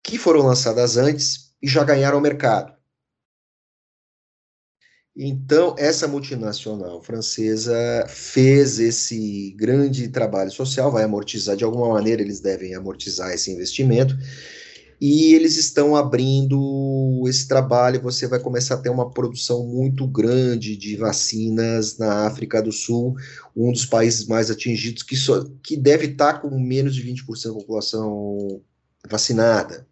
que 0.03 0.19
foram 0.19 0.43
lançadas 0.43 0.97
antes 0.97 1.55
e 1.61 1.67
já 1.67 1.83
ganharam 1.83 2.19
o 2.19 2.21
mercado. 2.21 2.76
Então, 5.19 5.75
essa 5.79 6.07
multinacional 6.07 7.03
francesa 7.03 8.05
fez 8.07 8.79
esse 8.79 9.55
grande 9.57 10.09
trabalho 10.09 10.51
social, 10.51 10.93
vai 10.93 11.05
amortizar, 11.05 11.57
de 11.57 11.65
alguma 11.65 11.89
maneira 11.89 12.21
eles 12.21 12.39
devem 12.41 12.75
amortizar 12.75 13.33
esse 13.33 13.51
investimento, 13.51 14.15
e 15.01 15.33
eles 15.35 15.57
estão 15.57 15.97
abrindo 15.97 17.23
esse 17.27 17.49
trabalho. 17.49 18.03
Você 18.03 18.27
vai 18.27 18.39
começar 18.41 18.75
a 18.75 18.79
ter 18.79 18.91
uma 18.91 19.11
produção 19.11 19.67
muito 19.67 20.07
grande 20.07 20.77
de 20.77 20.97
vacinas 20.97 21.97
na 21.97 22.27
África 22.27 22.63
do 22.63 22.73
Sul, 22.73 23.15
um 23.55 23.73
dos 23.73 23.87
países 23.87 24.27
mais 24.27 24.51
atingidos, 24.51 25.03
que, 25.03 25.17
só, 25.17 25.45
que 25.63 25.79
deve 25.79 26.09
estar 26.09 26.41
com 26.43 26.59
menos 26.59 26.95
de 26.95 27.03
20% 27.03 27.49
da 27.49 27.55
população 27.55 28.61
vacinada. 29.09 29.86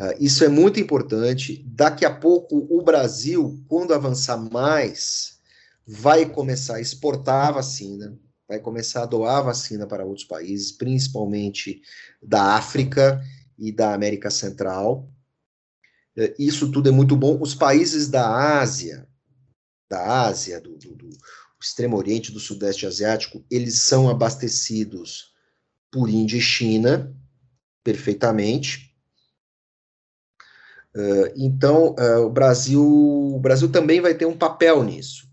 Uh, 0.00 0.14
isso 0.20 0.44
é 0.44 0.48
muito 0.48 0.78
importante. 0.78 1.64
Daqui 1.66 2.04
a 2.04 2.14
pouco, 2.14 2.66
o 2.70 2.82
Brasil, 2.82 3.64
quando 3.66 3.92
avançar 3.92 4.36
mais, 4.36 5.40
vai 5.84 6.24
começar 6.24 6.76
a 6.76 6.80
exportar 6.80 7.48
a 7.48 7.52
vacina, 7.52 8.16
vai 8.46 8.60
começar 8.60 9.02
a 9.02 9.06
doar 9.06 9.38
a 9.38 9.42
vacina 9.42 9.86
para 9.86 10.04
outros 10.04 10.26
países, 10.26 10.70
principalmente 10.70 11.82
da 12.22 12.54
África 12.54 13.20
e 13.58 13.72
da 13.72 13.92
América 13.92 14.30
Central. 14.30 15.10
Uh, 16.16 16.32
isso 16.38 16.70
tudo 16.70 16.88
é 16.88 16.92
muito 16.92 17.16
bom. 17.16 17.40
Os 17.40 17.54
países 17.54 18.08
da 18.08 18.60
Ásia, 18.60 19.08
da 19.90 20.26
Ásia, 20.26 20.60
do, 20.60 20.76
do, 20.76 20.94
do 20.94 21.08
Extremo 21.60 21.96
Oriente, 21.96 22.30
do 22.30 22.38
Sudeste 22.38 22.86
Asiático, 22.86 23.44
eles 23.50 23.80
são 23.80 24.08
abastecidos 24.08 25.32
por 25.90 26.08
Índia 26.08 26.36
e 26.36 26.40
China 26.40 27.12
perfeitamente 27.82 28.87
então, 31.36 31.94
uh, 31.98 32.24
o 32.24 32.30
Brasil, 32.30 32.82
o 32.82 33.38
Brasil 33.40 33.70
também 33.70 34.00
vai 34.00 34.14
ter 34.14 34.26
um 34.26 34.36
papel 34.36 34.82
nisso. 34.82 35.28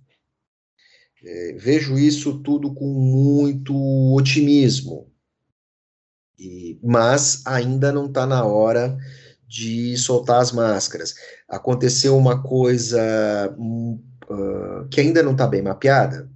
É, 1.24 1.54
vejo 1.54 1.98
isso 1.98 2.40
tudo 2.44 2.74
com 2.74 2.86
muito 2.86 3.74
otimismo, 4.14 5.12
e, 6.38 6.80
mas 6.84 7.42
ainda 7.48 7.92
não 7.92 8.06
está 8.06 8.28
na 8.28 8.46
hora 8.46 8.96
de 9.48 9.98
soltar 9.98 10.40
as 10.40 10.52
máscaras. 10.52 11.16
Aconteceu 11.48 12.16
uma 12.16 12.44
coisa 12.44 13.56
uh, 13.58 14.88
que 14.90 15.02
ainda 15.02 15.24
não 15.24 15.32
está 15.32 15.48
bem 15.48 15.64
mapeada, 15.64 16.30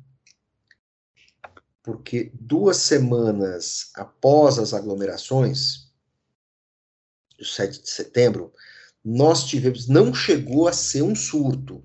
porque 1.84 2.32
duas 2.34 2.78
semanas 2.78 3.92
após 3.96 4.58
as 4.58 4.74
aglomerações, 4.74 5.90
7 7.42 7.82
de 7.82 7.90
setembro, 7.90 8.52
nós 9.04 9.46
tivemos, 9.46 9.88
não 9.88 10.14
chegou 10.14 10.68
a 10.68 10.74
ser 10.74 11.02
um 11.02 11.16
surto, 11.16 11.84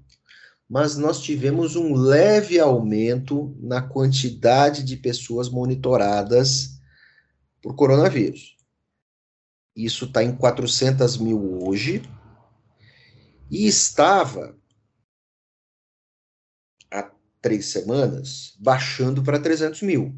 mas 0.69 0.97
nós 0.97 1.21
tivemos 1.21 1.77
um 1.77 1.95
leve 1.95 2.59
aumento 2.59 3.57
na 3.61 3.83
quantidade 3.83 4.83
de 4.83 4.97
pessoas 4.97 5.49
monitoradas 5.49 6.81
por 7.63 7.75
coronavírus. 7.75 8.57
Isso 9.77 10.07
está 10.07 10.23
em 10.23 10.35
400 10.35 11.17
mil 11.19 11.63
hoje, 11.67 12.03
e 13.51 13.67
estava 13.67 14.57
há 16.91 17.11
três 17.41 17.67
semanas 17.67 18.57
baixando 18.59 19.23
para 19.23 19.39
300 19.39 19.83
mil. 19.83 20.15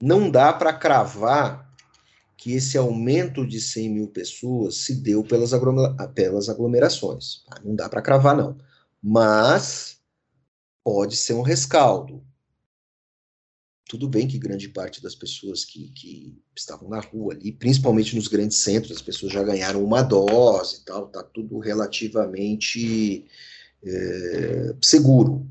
Não 0.00 0.30
dá 0.30 0.52
para 0.52 0.72
cravar 0.72 1.73
que 2.44 2.52
esse 2.52 2.76
aumento 2.76 3.46
de 3.46 3.58
100 3.58 3.88
mil 3.88 4.08
pessoas 4.08 4.76
se 4.76 4.96
deu 4.96 5.24
pelas, 5.24 5.52
pelas 6.14 6.48
aglomerações. 6.50 7.42
Tá? 7.48 7.58
Não 7.64 7.74
dá 7.74 7.88
para 7.88 8.02
cravar, 8.02 8.36
não 8.36 8.58
mas 9.06 9.98
pode 10.82 11.14
ser 11.14 11.34
um 11.34 11.42
rescaldo. 11.42 12.24
Tudo 13.86 14.08
bem 14.08 14.26
que 14.26 14.38
grande 14.38 14.68
parte 14.70 15.02
das 15.02 15.14
pessoas 15.14 15.62
que, 15.62 15.90
que 15.90 16.42
estavam 16.56 16.88
na 16.88 17.00
rua 17.00 17.34
ali, 17.34 17.52
principalmente 17.52 18.16
nos 18.16 18.28
grandes 18.28 18.56
centros, 18.56 18.96
as 18.96 19.02
pessoas 19.02 19.30
já 19.30 19.42
ganharam 19.42 19.84
uma 19.84 20.00
dose 20.00 20.80
e 20.80 20.84
tal, 20.86 21.08
tá 21.08 21.22
tudo 21.22 21.58
relativamente 21.58 23.26
é, 23.82 24.74
seguro. 24.82 25.46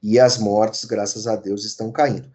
E 0.00 0.20
as 0.20 0.38
mortes, 0.38 0.84
graças 0.84 1.26
a 1.26 1.34
Deus, 1.34 1.64
estão 1.64 1.90
caindo. 1.90 2.30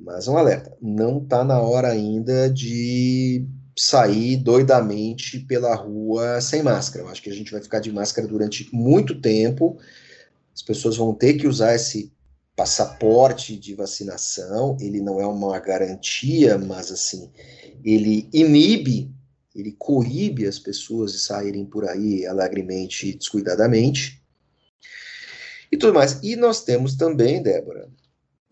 Mas 0.00 0.28
um 0.28 0.36
alerta, 0.36 0.76
não 0.80 1.18
está 1.18 1.42
na 1.42 1.60
hora 1.60 1.88
ainda 1.88 2.48
de 2.48 3.44
sair 3.76 4.36
doidamente 4.36 5.40
pela 5.40 5.74
rua 5.74 6.40
sem 6.40 6.62
máscara. 6.62 7.04
Eu 7.04 7.08
acho 7.08 7.22
que 7.22 7.30
a 7.30 7.34
gente 7.34 7.50
vai 7.50 7.60
ficar 7.60 7.80
de 7.80 7.92
máscara 7.92 8.26
durante 8.26 8.68
muito 8.72 9.20
tempo. 9.20 9.76
As 10.54 10.62
pessoas 10.62 10.96
vão 10.96 11.12
ter 11.12 11.34
que 11.34 11.46
usar 11.46 11.74
esse 11.74 12.12
passaporte 12.56 13.56
de 13.56 13.74
vacinação. 13.74 14.76
Ele 14.80 15.00
não 15.00 15.20
é 15.20 15.26
uma 15.26 15.58
garantia, 15.58 16.58
mas 16.58 16.90
assim, 16.92 17.30
ele 17.84 18.28
inibe, 18.32 19.12
ele 19.54 19.72
coíbe 19.78 20.46
as 20.46 20.58
pessoas 20.58 21.12
de 21.12 21.18
saírem 21.18 21.64
por 21.64 21.88
aí 21.88 22.24
alegremente 22.24 23.08
e 23.08 23.14
descuidadamente. 23.14 24.22
E 25.70 25.76
tudo 25.76 25.94
mais. 25.94 26.20
E 26.22 26.36
nós 26.36 26.64
temos 26.64 26.94
também, 26.94 27.42
Débora, 27.42 27.88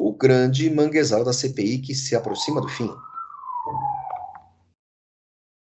o 0.01 0.13
grande 0.13 0.71
manguezal 0.71 1.25
da 1.25 1.33
CPI 1.33 1.79
que 1.79 1.95
se 1.95 2.15
aproxima 2.15 2.61
do 2.61 2.69
fim. 2.69 2.91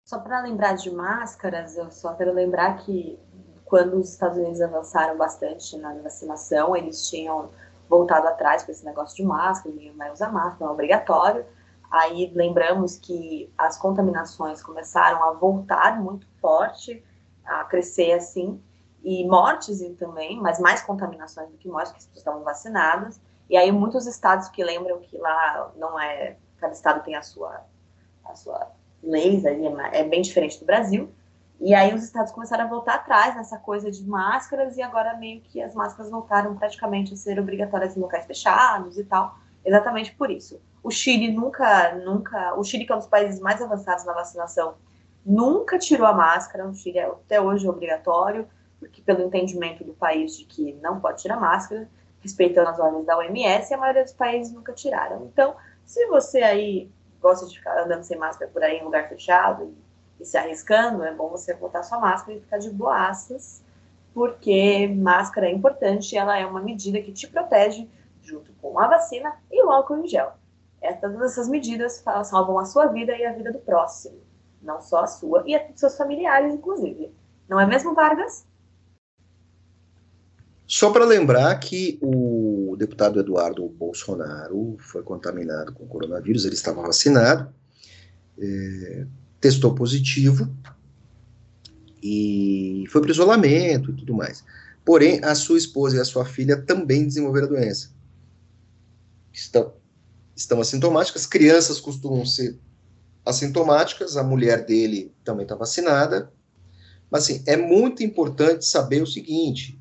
Só 0.06 0.18
para 0.18 0.40
lembrar 0.40 0.74
de 0.74 0.90
máscaras, 0.90 1.76
eu 1.76 1.90
só 1.90 2.14
quero 2.14 2.32
lembrar 2.32 2.78
que 2.78 3.18
quando 3.64 3.98
os 3.98 4.10
Estados 4.10 4.38
Unidos 4.38 4.60
avançaram 4.60 5.16
bastante 5.16 5.76
na 5.76 5.92
vacinação, 5.94 6.74
eles 6.74 7.08
tinham 7.08 7.50
voltado 7.88 8.26
atrás 8.26 8.64
com 8.64 8.72
esse 8.72 8.84
negócio 8.84 9.16
de 9.16 9.22
máscara, 9.22 9.74
ninguém 9.74 9.94
vai 9.94 10.10
usar 10.10 10.32
máscara, 10.32 10.56
não 10.60 10.68
é 10.68 10.72
obrigatório. 10.72 11.44
Aí 11.90 12.32
lembramos 12.34 12.96
que 12.96 13.52
as 13.56 13.78
contaminações 13.78 14.62
começaram 14.62 15.22
a 15.24 15.32
voltar 15.32 16.00
muito 16.00 16.26
forte, 16.40 17.02
a 17.44 17.64
crescer 17.64 18.12
assim, 18.12 18.60
e 19.02 19.26
mortes 19.26 19.80
também, 19.98 20.40
mas 20.40 20.58
mais 20.58 20.82
contaminações 20.82 21.50
do 21.50 21.56
que 21.56 21.68
mortes, 21.68 21.92
porque 21.92 21.98
as 21.98 22.06
pessoas 22.06 22.18
estavam 22.18 22.42
vacinadas. 22.42 23.20
E 23.48 23.56
aí 23.56 23.72
muitos 23.72 24.06
estados 24.06 24.48
que 24.48 24.62
lembram 24.62 25.00
que 25.00 25.16
lá 25.16 25.72
não 25.76 25.98
é, 25.98 26.36
cada 26.58 26.72
estado 26.72 27.02
tem 27.02 27.16
a 27.16 27.22
sua, 27.22 27.64
a 28.24 28.34
sua 28.34 28.70
leis 29.02 29.46
ali, 29.46 29.66
é, 29.66 30.00
é 30.00 30.04
bem 30.04 30.22
diferente 30.22 30.58
do 30.58 30.66
Brasil. 30.66 31.10
E 31.60 31.74
aí 31.74 31.92
os 31.92 32.04
estados 32.04 32.30
começaram 32.30 32.64
a 32.64 32.68
voltar 32.68 32.94
atrás 32.94 33.34
nessa 33.34 33.58
coisa 33.58 33.90
de 33.90 34.04
máscaras 34.04 34.76
e 34.76 34.82
agora 34.82 35.16
meio 35.16 35.40
que 35.40 35.60
as 35.60 35.74
máscaras 35.74 36.10
voltaram 36.10 36.56
praticamente 36.56 37.14
a 37.14 37.16
ser 37.16 37.38
obrigatórias 37.40 37.96
em 37.96 38.00
locais 38.00 38.26
fechados 38.26 38.96
e 38.96 39.04
tal, 39.04 39.36
exatamente 39.64 40.14
por 40.14 40.30
isso. 40.30 40.60
O 40.82 40.90
Chile 40.90 41.32
nunca, 41.32 41.96
nunca, 41.96 42.54
o 42.54 42.62
Chile 42.62 42.86
que 42.86 42.92
é 42.92 42.94
um 42.94 42.98
dos 42.98 43.08
países 43.08 43.40
mais 43.40 43.60
avançados 43.60 44.04
na 44.04 44.12
vacinação, 44.12 44.76
nunca 45.26 45.78
tirou 45.78 46.06
a 46.06 46.12
máscara, 46.12 46.68
o 46.68 46.74
Chile 46.74 46.98
é 46.98 47.06
até 47.06 47.40
hoje 47.40 47.66
é 47.66 47.70
obrigatório, 47.70 48.48
porque 48.78 49.02
pelo 49.02 49.22
entendimento 49.24 49.82
do 49.82 49.92
país 49.94 50.36
de 50.36 50.44
que 50.44 50.74
não 50.74 51.00
pode 51.00 51.22
tirar 51.22 51.40
máscara, 51.40 51.90
respeitando 52.20 52.70
as 52.70 52.78
ordens 52.78 53.06
da 53.06 53.16
OMS, 53.16 53.72
a 53.72 53.78
maioria 53.78 54.04
dos 54.04 54.12
países 54.12 54.52
nunca 54.52 54.72
tiraram. 54.72 55.26
Então, 55.26 55.56
se 55.84 56.06
você 56.06 56.42
aí 56.42 56.90
gosta 57.20 57.46
de 57.46 57.56
ficar 57.56 57.82
andando 57.82 58.02
sem 58.02 58.18
máscara 58.18 58.50
por 58.50 58.62
aí 58.62 58.78
em 58.78 58.84
lugar 58.84 59.08
fechado 59.08 59.64
e, 60.18 60.22
e 60.22 60.24
se 60.24 60.36
arriscando, 60.36 61.04
é 61.04 61.14
bom 61.14 61.28
você 61.28 61.54
botar 61.54 61.82
sua 61.82 61.98
máscara 61.98 62.36
e 62.36 62.40
ficar 62.40 62.58
de 62.58 62.70
boaças, 62.70 63.62
porque 64.12 64.88
máscara 64.88 65.46
é 65.46 65.52
importante, 65.52 66.16
ela 66.16 66.36
é 66.36 66.44
uma 66.44 66.60
medida 66.60 67.00
que 67.00 67.12
te 67.12 67.26
protege 67.28 67.88
junto 68.22 68.52
com 68.60 68.78
a 68.78 68.88
vacina 68.88 69.34
e 69.50 69.62
o 69.64 69.70
álcool 69.70 69.98
em 69.98 70.08
gel. 70.08 70.32
É, 70.80 70.92
todas 70.92 71.32
essas 71.32 71.48
medidas 71.48 72.04
salvam 72.24 72.58
a 72.58 72.64
sua 72.64 72.86
vida 72.86 73.16
e 73.16 73.24
a 73.24 73.32
vida 73.32 73.52
do 73.52 73.58
próximo, 73.58 74.18
não 74.62 74.80
só 74.80 75.00
a 75.00 75.06
sua 75.06 75.42
e 75.46 75.54
a 75.54 75.62
dos 75.64 75.80
seus 75.80 75.96
familiares, 75.96 76.54
inclusive. 76.54 77.12
Não 77.48 77.58
é 77.58 77.66
mesmo, 77.66 77.94
Vargas? 77.94 78.46
Só 80.68 80.90
para 80.90 81.06
lembrar 81.06 81.58
que 81.58 81.98
o 82.02 82.76
deputado 82.78 83.18
Eduardo 83.18 83.66
Bolsonaro 83.70 84.76
foi 84.78 85.02
contaminado 85.02 85.72
com 85.72 85.86
coronavírus, 85.86 86.44
ele 86.44 86.54
estava 86.54 86.82
vacinado, 86.82 87.50
é, 88.38 89.06
testou 89.40 89.74
positivo 89.74 90.46
e 92.02 92.84
foi 92.90 93.00
para 93.00 93.10
isolamento 93.10 93.92
e 93.92 93.94
tudo 93.94 94.12
mais. 94.12 94.44
Porém, 94.84 95.24
a 95.24 95.34
sua 95.34 95.56
esposa 95.56 95.96
e 95.96 96.00
a 96.00 96.04
sua 96.04 96.26
filha 96.26 96.60
também 96.60 97.06
desenvolveram 97.06 97.46
a 97.46 97.50
doença. 97.50 97.90
Estão, 99.32 99.72
estão 100.36 100.60
assintomáticas, 100.60 101.24
crianças 101.24 101.80
costumam 101.80 102.26
ser 102.26 102.58
assintomáticas, 103.24 104.18
a 104.18 104.22
mulher 104.22 104.66
dele 104.66 105.14
também 105.24 105.44
está 105.44 105.54
vacinada. 105.54 106.30
Mas, 107.10 107.24
assim, 107.24 107.42
é 107.46 107.56
muito 107.56 108.02
importante 108.02 108.66
saber 108.66 109.02
o 109.02 109.06
seguinte: 109.06 109.77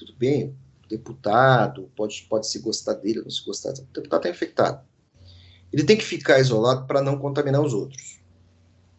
tudo 0.00 0.14
bem, 0.16 0.56
deputado, 0.88 1.90
pode, 1.94 2.26
pode 2.28 2.48
se 2.48 2.58
gostar 2.58 2.94
dele 2.94 3.20
não 3.20 3.30
se 3.30 3.44
gostar, 3.44 3.70
o 3.70 3.82
deputado 3.92 4.20
está 4.20 4.30
infectado. 4.30 4.80
Ele 5.70 5.84
tem 5.84 5.96
que 5.96 6.04
ficar 6.04 6.38
isolado 6.40 6.86
para 6.86 7.02
não 7.02 7.18
contaminar 7.18 7.60
os 7.60 7.74
outros. 7.74 8.18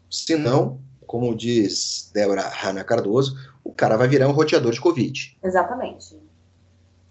Senão, 0.09 0.79
como 1.07 1.35
diz 1.35 2.09
Débora 2.13 2.47
Hanna 2.47 2.83
Cardoso, 2.83 3.35
o 3.63 3.73
cara 3.73 3.97
vai 3.97 4.07
virar 4.07 4.29
um 4.29 4.31
roteador 4.31 4.71
de 4.71 4.79
Covid. 4.79 5.37
Exatamente. 5.43 6.17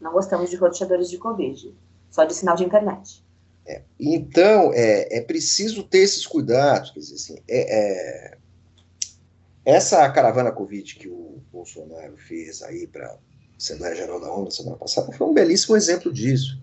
Não 0.01 0.13
gostamos 0.13 0.49
de 0.49 0.57
roteadores 0.57 1.11
de 1.11 1.19
Covid, 1.19 1.75
só 2.11 2.25
de 2.25 2.33
sinal 2.33 2.57
de 2.57 2.65
internet. 2.65 3.25
É, 3.67 3.83
então, 3.99 4.73
é, 4.73 5.19
é 5.19 5.21
preciso 5.21 5.83
ter 5.83 5.99
esses 5.99 6.27
cuidados. 6.27 6.91
Quer 6.91 7.01
dizer, 7.01 7.15
assim, 7.17 7.43
é, 7.47 8.31
é, 8.31 8.39
essa 9.65 10.09
caravana 10.11 10.53
Covid 10.53 10.95
que 10.95 11.09
o 11.09 11.43
Bolsonaro 11.53 12.17
fez 12.17 12.63
aí 12.63 12.87
para 12.87 13.19
Assembleia 13.61 13.95
Geral 13.95 14.19
da 14.19 14.33
ONU 14.33 14.51
semana 14.51 14.77
passada, 14.77 15.13
foi 15.13 15.27
um 15.27 15.35
belíssimo 15.35 15.77
exemplo 15.77 16.11
disso. 16.11 16.59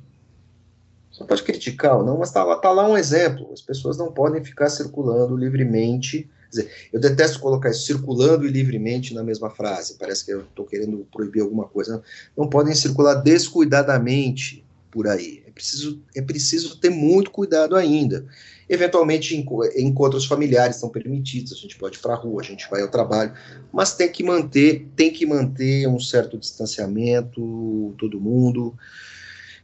Você 1.11 1.23
pode 1.23 1.43
criticar 1.43 1.97
ou 1.97 2.03
não, 2.03 2.17
mas 2.17 2.29
está 2.29 2.43
lá, 2.43 2.57
tá 2.57 2.71
lá 2.71 2.89
um 2.89 2.97
exemplo. 2.97 3.51
As 3.53 3.61
pessoas 3.61 3.97
não 3.97 4.11
podem 4.11 4.43
ficar 4.43 4.67
circulando 4.69 5.37
livremente. 5.37 6.27
Dizer, 6.49 6.71
eu 6.91 6.99
detesto 6.99 7.39
colocar 7.39 7.69
isso, 7.69 7.85
circulando 7.85 8.45
e 8.45 8.51
livremente 8.51 9.13
na 9.13 9.23
mesma 9.23 9.49
frase. 9.51 9.95
Parece 9.99 10.25
que 10.25 10.33
eu 10.33 10.41
estou 10.41 10.65
querendo 10.65 11.07
proibir 11.11 11.41
alguma 11.41 11.65
coisa. 11.65 11.97
Não, 11.97 12.03
não 12.43 12.49
podem 12.49 12.73
circular 12.73 13.15
descuidadamente 13.15 14.65
por 14.89 15.07
aí. 15.07 15.43
É 15.45 15.51
preciso, 15.51 16.01
é 16.15 16.21
preciso 16.21 16.79
ter 16.79 16.89
muito 16.89 17.29
cuidado 17.29 17.75
ainda. 17.75 18.25
Eventualmente, 18.69 19.35
encontros 19.77 20.25
familiares 20.25 20.75
são 20.75 20.89
permitidos, 20.89 21.53
a 21.53 21.55
gente 21.55 21.77
pode 21.77 21.97
ir 21.97 22.01
para 22.01 22.13
a 22.13 22.17
rua, 22.17 22.41
a 22.41 22.45
gente 22.45 22.69
vai 22.69 22.81
ao 22.81 22.89
trabalho, 22.89 23.33
mas 23.71 23.95
tem 23.95 24.11
que 24.11 24.23
manter, 24.23 24.85
tem 24.95 25.11
que 25.11 25.25
manter 25.25 25.87
um 25.87 25.99
certo 25.99 26.37
distanciamento, 26.37 27.95
todo 27.97 28.19
mundo. 28.19 28.77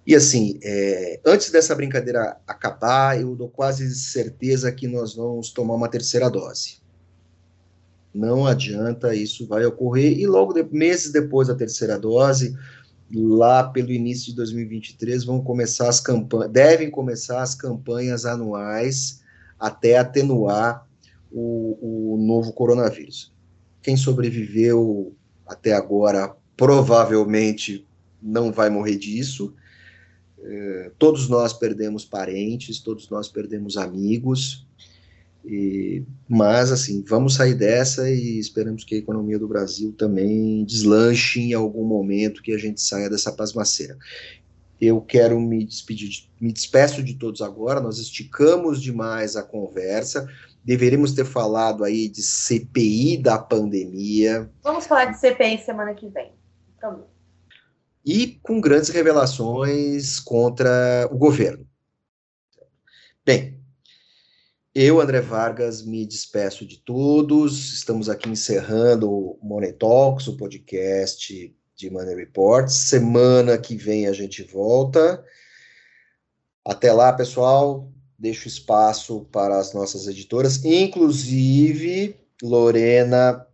E 0.08 0.16
assim, 0.16 0.58
é, 0.64 1.20
antes 1.26 1.49
dessa 1.49 1.76
brincadeira 1.76 2.38
acabar, 2.47 3.20
eu 3.20 3.36
dou 3.36 3.49
quase 3.49 3.93
certeza 3.93 4.72
que 4.72 4.88
nós 4.88 5.16
vamos 5.16 5.51
tomar 5.51 5.76
uma 5.76 5.89
terceira 5.89 6.30
dose. 6.30 6.82
Não 8.14 8.45
adianta, 8.45 9.16
isso 9.16 9.47
vai 9.47 9.66
ocorrer, 9.66 10.18
e 10.20 10.28
logo 10.28 10.54
de, 10.54 10.64
meses 10.64 11.12
depois 11.12 11.47
da 11.47 11.56
terceira 11.56 11.97
dose, 11.97 12.56
lá 13.14 13.64
pelo 13.64 13.91
início 13.91 14.28
de 14.28 14.36
2023 14.38 15.24
vão 15.24 15.41
começar 15.41 15.88
as 15.88 15.99
campanhas, 15.99 16.51
devem 16.51 16.89
começar 16.89 17.41
as 17.41 17.53
campanhas 17.53 18.26
anuais 18.26 19.22
até 19.59 19.97
atenuar 19.97 20.88
o, 21.32 22.14
o 22.14 22.18
novo 22.18 22.51
coronavírus. 22.53 23.32
Quem 23.82 23.95
sobreviveu 23.95 25.16
até 25.45 25.74
agora 25.74 26.36
provavelmente 26.57 27.86
não 28.22 28.51
vai 28.51 28.70
morrer 28.70 28.97
disso. 28.97 29.53
É, 30.41 30.91
todos 30.97 31.28
nós 31.30 31.53
perdemos 31.53 32.05
parentes, 32.05 32.80
todos 32.80 33.09
nós 33.09 33.28
perdemos 33.28 33.78
amigos. 33.78 34.66
E, 35.46 36.06
mas, 36.28 36.72
assim, 36.72 37.04
vamos 37.06 37.36
sair 37.36 37.54
dessa 37.54 38.10
e 38.10 38.39
esperamos 38.39 38.84
que 38.84 38.96
a 38.96 38.98
economia 38.98 39.38
do 39.38 39.48
Brasil 39.48 39.94
também 39.98 40.64
deslanche 40.64 41.41
em 41.41 41.54
algum 41.54 41.84
momento 41.84 42.41
que 42.41 42.54
a 42.54 42.58
gente 42.58 42.82
saia 42.82 43.10
dessa 43.10 43.32
pasmaceira. 43.32 43.98
Eu 44.80 45.02
quero 45.02 45.39
me 45.39 45.64
despedir, 45.66 46.30
me 46.39 46.52
despeço 46.52 47.04
de 47.04 47.16
todos 47.16 47.41
agora, 47.41 47.80
nós 47.80 48.00
esticamos 48.00 48.82
demais 48.82 49.36
a 49.36 49.44
conversa, 49.44 50.28
deveríamos 50.64 51.14
ter 51.14 51.26
falado 51.26 51.84
aí 51.84 52.08
de 52.08 52.22
CPI 52.22 53.18
da 53.18 53.38
pandemia. 53.38 54.50
Vamos 54.64 54.88
falar 54.88 55.06
de 55.06 55.20
CPI 55.20 55.60
semana 55.60 55.94
que 55.94 56.08
vem. 56.10 56.32
Pronto. 56.80 57.06
E 58.06 58.39
com 58.44 58.60
grandes 58.60 58.89
revelações 58.89 60.20
contra 60.20 61.08
o 61.12 61.18
governo. 61.18 61.66
Bem, 63.26 63.62
eu, 64.76 64.99
André 64.99 65.21
Vargas, 65.21 65.84
me 65.84 66.03
despeço 66.03 66.65
de 66.65 66.78
todos. 66.78 67.74
Estamos 67.74 68.09
aqui 68.09 68.28
encerrando 68.30 69.11
o 69.11 69.39
Money 69.43 69.74
Talks, 69.74 70.28
o 70.28 70.36
podcast 70.36 71.55
de 71.76 71.89
Money 71.91 72.15
Reports. 72.15 72.74
Semana 72.74 73.57
que 73.57 73.76
vem 73.76 74.07
a 74.07 74.13
gente 74.13 74.41
volta. 74.41 75.24
Até 76.65 76.91
lá, 76.91 77.13
pessoal. 77.13 77.91
Deixo 78.17 78.47
espaço 78.47 79.28
para 79.32 79.59
as 79.59 79.74
nossas 79.74 80.07
editoras, 80.07 80.63
inclusive 80.63 82.15
Lorena 82.41 83.45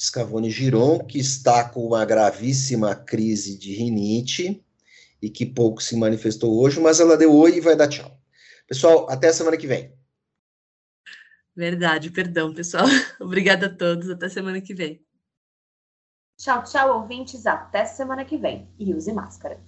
Scavone 0.00 0.50
Giron, 0.50 1.00
que 1.00 1.18
está 1.18 1.68
com 1.68 1.84
uma 1.84 2.04
gravíssima 2.04 2.94
crise 2.94 3.58
de 3.58 3.74
rinite 3.74 4.64
e 5.20 5.28
que 5.28 5.44
pouco 5.44 5.82
se 5.82 5.96
manifestou 5.96 6.58
hoje, 6.60 6.78
mas 6.78 7.00
ela 7.00 7.16
deu 7.16 7.34
oi 7.34 7.56
e 7.56 7.60
vai 7.60 7.74
dar 7.74 7.88
tchau. 7.88 8.16
Pessoal, 8.68 9.10
até 9.10 9.28
a 9.28 9.32
semana 9.32 9.56
que 9.56 9.66
vem. 9.66 9.95
Verdade, 11.56 12.10
perdão, 12.10 12.52
pessoal. 12.52 12.84
Obrigada 13.18 13.66
a 13.66 13.74
todos. 13.74 14.10
Até 14.10 14.28
semana 14.28 14.60
que 14.60 14.74
vem. 14.74 15.02
Tchau, 16.38 16.62
tchau, 16.64 17.00
ouvintes. 17.00 17.46
Até 17.46 17.86
semana 17.86 18.24
que 18.24 18.36
vem. 18.36 18.70
E 18.78 18.92
use 18.92 19.10
máscara. 19.12 19.58